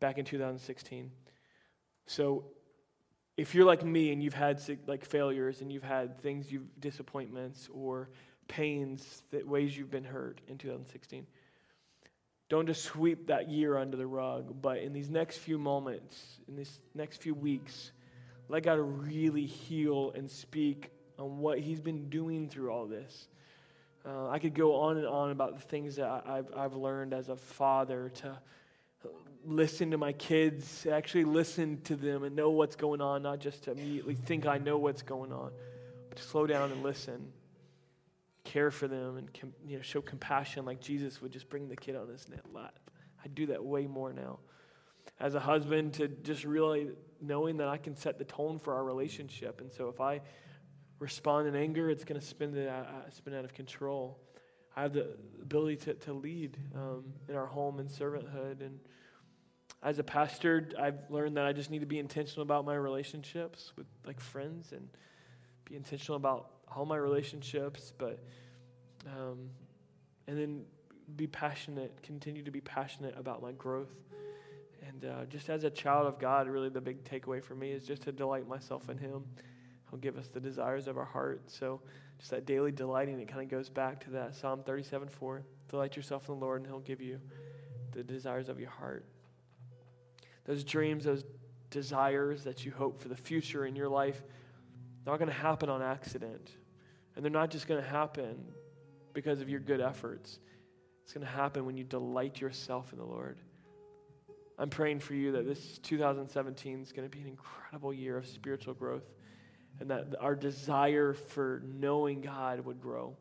back 0.00 0.18
in 0.18 0.24
2016. 0.24 1.10
So 2.06 2.44
if 3.36 3.54
you're 3.54 3.64
like 3.64 3.84
me 3.84 4.12
and 4.12 4.22
you've 4.22 4.34
had 4.34 4.60
like 4.86 5.04
failures 5.04 5.60
and 5.60 5.72
you've 5.72 5.84
had 5.84 6.20
things 6.20 6.50
you've 6.50 6.68
disappointments 6.80 7.68
or 7.72 8.10
pains 8.48 9.22
that 9.30 9.46
ways 9.46 9.76
you've 9.76 9.90
been 9.90 10.04
hurt 10.04 10.40
in 10.48 10.58
2016 10.58 11.24
don't 12.50 12.66
just 12.66 12.84
sweep 12.84 13.28
that 13.28 13.48
year 13.48 13.78
under 13.78 13.96
the 13.96 14.06
rug 14.06 14.60
but 14.60 14.78
in 14.78 14.92
these 14.92 15.08
next 15.08 15.38
few 15.38 15.58
moments 15.58 16.40
in 16.48 16.56
these 16.56 16.80
next 16.94 17.22
few 17.22 17.32
weeks 17.32 17.92
let 18.48 18.62
god 18.62 18.78
really 18.78 19.46
heal 19.46 20.12
and 20.14 20.30
speak 20.30 20.90
on 21.20 21.38
what 21.38 21.58
he's 21.60 21.80
been 21.80 22.08
doing 22.08 22.48
through 22.48 22.70
all 22.70 22.86
this. 22.86 23.28
Uh, 24.06 24.28
i 24.28 24.38
could 24.38 24.54
go 24.54 24.76
on 24.76 24.96
and 24.96 25.06
on 25.06 25.30
about 25.30 25.54
the 25.54 25.60
things 25.60 25.96
that 25.96 26.24
I've, 26.26 26.46
I've 26.56 26.74
learned 26.74 27.12
as 27.12 27.28
a 27.28 27.36
father 27.36 28.10
to 28.16 28.38
listen 29.44 29.90
to 29.90 29.98
my 29.98 30.12
kids, 30.12 30.86
actually 30.90 31.24
listen 31.24 31.80
to 31.82 31.96
them 31.96 32.24
and 32.24 32.34
know 32.34 32.50
what's 32.50 32.76
going 32.76 33.00
on, 33.00 33.22
not 33.22 33.40
just 33.40 33.64
to 33.64 33.72
immediately 33.72 34.14
think 34.14 34.46
I 34.46 34.58
know 34.58 34.78
what's 34.78 35.02
going 35.02 35.32
on, 35.32 35.50
but 36.08 36.18
to 36.18 36.24
slow 36.24 36.46
down 36.46 36.72
and 36.72 36.82
listen, 36.82 37.32
care 38.44 38.70
for 38.70 38.88
them, 38.88 39.16
and 39.16 39.28
you 39.66 39.76
know, 39.76 39.82
show 39.82 40.00
compassion 40.00 40.64
like 40.64 40.80
Jesus 40.80 41.20
would 41.20 41.32
just 41.32 41.48
bring 41.48 41.68
the 41.68 41.76
kid 41.76 41.96
on 41.96 42.08
his 42.08 42.26
lap. 42.52 42.78
I 43.24 43.28
do 43.28 43.46
that 43.46 43.64
way 43.64 43.86
more 43.86 44.12
now. 44.12 44.38
As 45.18 45.34
a 45.34 45.40
husband, 45.40 45.94
to 45.94 46.08
just 46.08 46.44
really 46.44 46.90
knowing 47.20 47.58
that 47.58 47.68
I 47.68 47.76
can 47.76 47.94
set 47.94 48.18
the 48.18 48.24
tone 48.24 48.58
for 48.58 48.74
our 48.74 48.84
relationship. 48.84 49.60
And 49.60 49.70
so 49.70 49.88
if 49.88 50.00
I 50.00 50.20
respond 50.98 51.48
in 51.48 51.56
anger, 51.56 51.90
it's 51.90 52.04
going 52.04 52.20
to 52.20 52.26
spin, 52.26 52.56
it 52.56 52.68
out, 52.68 52.86
uh, 52.86 53.10
spin 53.10 53.34
out 53.34 53.44
of 53.44 53.54
control. 53.54 54.18
I 54.76 54.82
have 54.82 54.92
the 54.92 55.16
ability 55.42 55.76
to, 55.76 55.94
to 55.94 56.12
lead 56.12 56.56
um, 56.74 57.04
in 57.28 57.34
our 57.34 57.46
home 57.46 57.80
and 57.80 57.88
servanthood. 57.88 58.60
And 58.60 58.78
as 59.82 59.98
a 59.98 60.04
pastor, 60.04 60.68
I've 60.78 61.10
learned 61.10 61.36
that 61.36 61.46
I 61.46 61.52
just 61.52 61.70
need 61.70 61.80
to 61.80 61.86
be 61.86 61.98
intentional 61.98 62.42
about 62.42 62.64
my 62.64 62.74
relationships 62.74 63.72
with 63.76 63.86
like 64.06 64.20
friends 64.20 64.72
and 64.72 64.88
be 65.64 65.76
intentional 65.76 66.16
about 66.16 66.50
all 66.74 66.84
my 66.84 66.96
relationships, 66.96 67.92
but 67.96 68.18
um, 69.06 69.50
and 70.26 70.38
then 70.38 70.62
be 71.16 71.26
passionate, 71.26 72.02
continue 72.02 72.42
to 72.42 72.50
be 72.50 72.60
passionate 72.60 73.14
about 73.18 73.42
my 73.42 73.52
growth. 73.52 73.92
And 74.86 75.04
uh, 75.04 75.24
just 75.26 75.50
as 75.50 75.64
a 75.64 75.70
child 75.70 76.06
of 76.06 76.18
God, 76.18 76.48
really 76.48 76.68
the 76.68 76.80
big 76.80 77.04
takeaway 77.04 77.42
for 77.42 77.54
me 77.54 77.70
is 77.72 77.84
just 77.84 78.02
to 78.02 78.12
delight 78.12 78.48
myself 78.48 78.88
in 78.88 78.98
Him. 78.98 79.24
He'll 79.90 79.98
give 79.98 80.16
us 80.16 80.28
the 80.28 80.40
desires 80.40 80.86
of 80.86 80.96
our 80.96 81.04
heart. 81.04 81.42
So 81.50 81.80
just 82.18 82.30
that 82.30 82.46
daily 82.46 82.72
delighting, 82.72 83.18
it 83.20 83.28
kind 83.28 83.42
of 83.42 83.48
goes 83.48 83.68
back 83.68 84.00
to 84.04 84.10
that 84.10 84.34
Psalm 84.34 84.62
37 84.64 85.08
4. 85.08 85.42
Delight 85.68 85.96
yourself 85.96 86.28
in 86.28 86.34
the 86.34 86.40
Lord, 86.40 86.62
and 86.62 86.66
He'll 86.70 86.80
give 86.80 87.00
you 87.00 87.20
the 87.92 88.02
desires 88.02 88.48
of 88.48 88.60
your 88.60 88.70
heart 88.70 89.04
those 90.50 90.64
dreams, 90.64 91.04
those 91.04 91.24
desires 91.70 92.42
that 92.42 92.64
you 92.64 92.72
hope 92.72 93.00
for 93.00 93.08
the 93.08 93.16
future 93.16 93.66
in 93.66 93.76
your 93.76 93.88
life, 93.88 94.20
they're 95.04 95.12
not 95.12 95.18
going 95.18 95.30
to 95.30 95.34
happen 95.34 95.68
on 95.68 95.80
accident. 95.80 96.50
And 97.20 97.24
they're 97.26 97.38
not 97.38 97.50
just 97.50 97.68
going 97.68 97.82
to 97.82 97.86
happen 97.86 98.34
because 99.12 99.42
of 99.42 99.50
your 99.50 99.60
good 99.60 99.82
efforts. 99.82 100.38
It's 101.04 101.12
going 101.12 101.26
to 101.26 101.30
happen 101.30 101.66
when 101.66 101.76
you 101.76 101.84
delight 101.84 102.40
yourself 102.40 102.94
in 102.94 102.98
the 102.98 103.04
Lord. 103.04 103.36
I'm 104.58 104.70
praying 104.70 105.00
for 105.00 105.12
you 105.12 105.32
that 105.32 105.46
this 105.46 105.76
2017 105.80 106.80
is 106.80 106.92
going 106.92 107.06
to 107.06 107.14
be 107.14 107.20
an 107.20 107.26
incredible 107.26 107.92
year 107.92 108.16
of 108.16 108.26
spiritual 108.26 108.72
growth 108.72 109.04
and 109.80 109.90
that 109.90 110.14
our 110.18 110.34
desire 110.34 111.12
for 111.12 111.62
knowing 111.62 112.22
God 112.22 112.64
would 112.64 112.80
grow. 112.80 113.18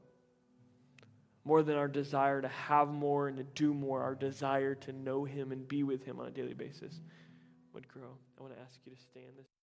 More 1.44 1.62
than 1.62 1.76
our 1.76 1.90
desire 1.90 2.42
to 2.42 2.48
have 2.48 2.88
more 2.88 3.28
and 3.28 3.36
to 3.36 3.44
do 3.44 3.74
more, 3.74 4.02
our 4.02 4.16
desire 4.16 4.76
to 4.76 4.94
know 4.94 5.26
Him 5.26 5.52
and 5.52 5.68
be 5.68 5.84
with 5.84 6.06
Him 6.06 6.22
on 6.22 6.28
a 6.28 6.32
daily 6.32 6.54
basis 6.54 7.02
would 7.74 7.90
grow. 7.90 8.18
I 8.38 8.44
want 8.44 8.56
to 8.56 8.62
ask 8.62 8.80
you 8.86 8.96
to 8.96 9.02
stand 9.02 9.34
this. 9.38 9.50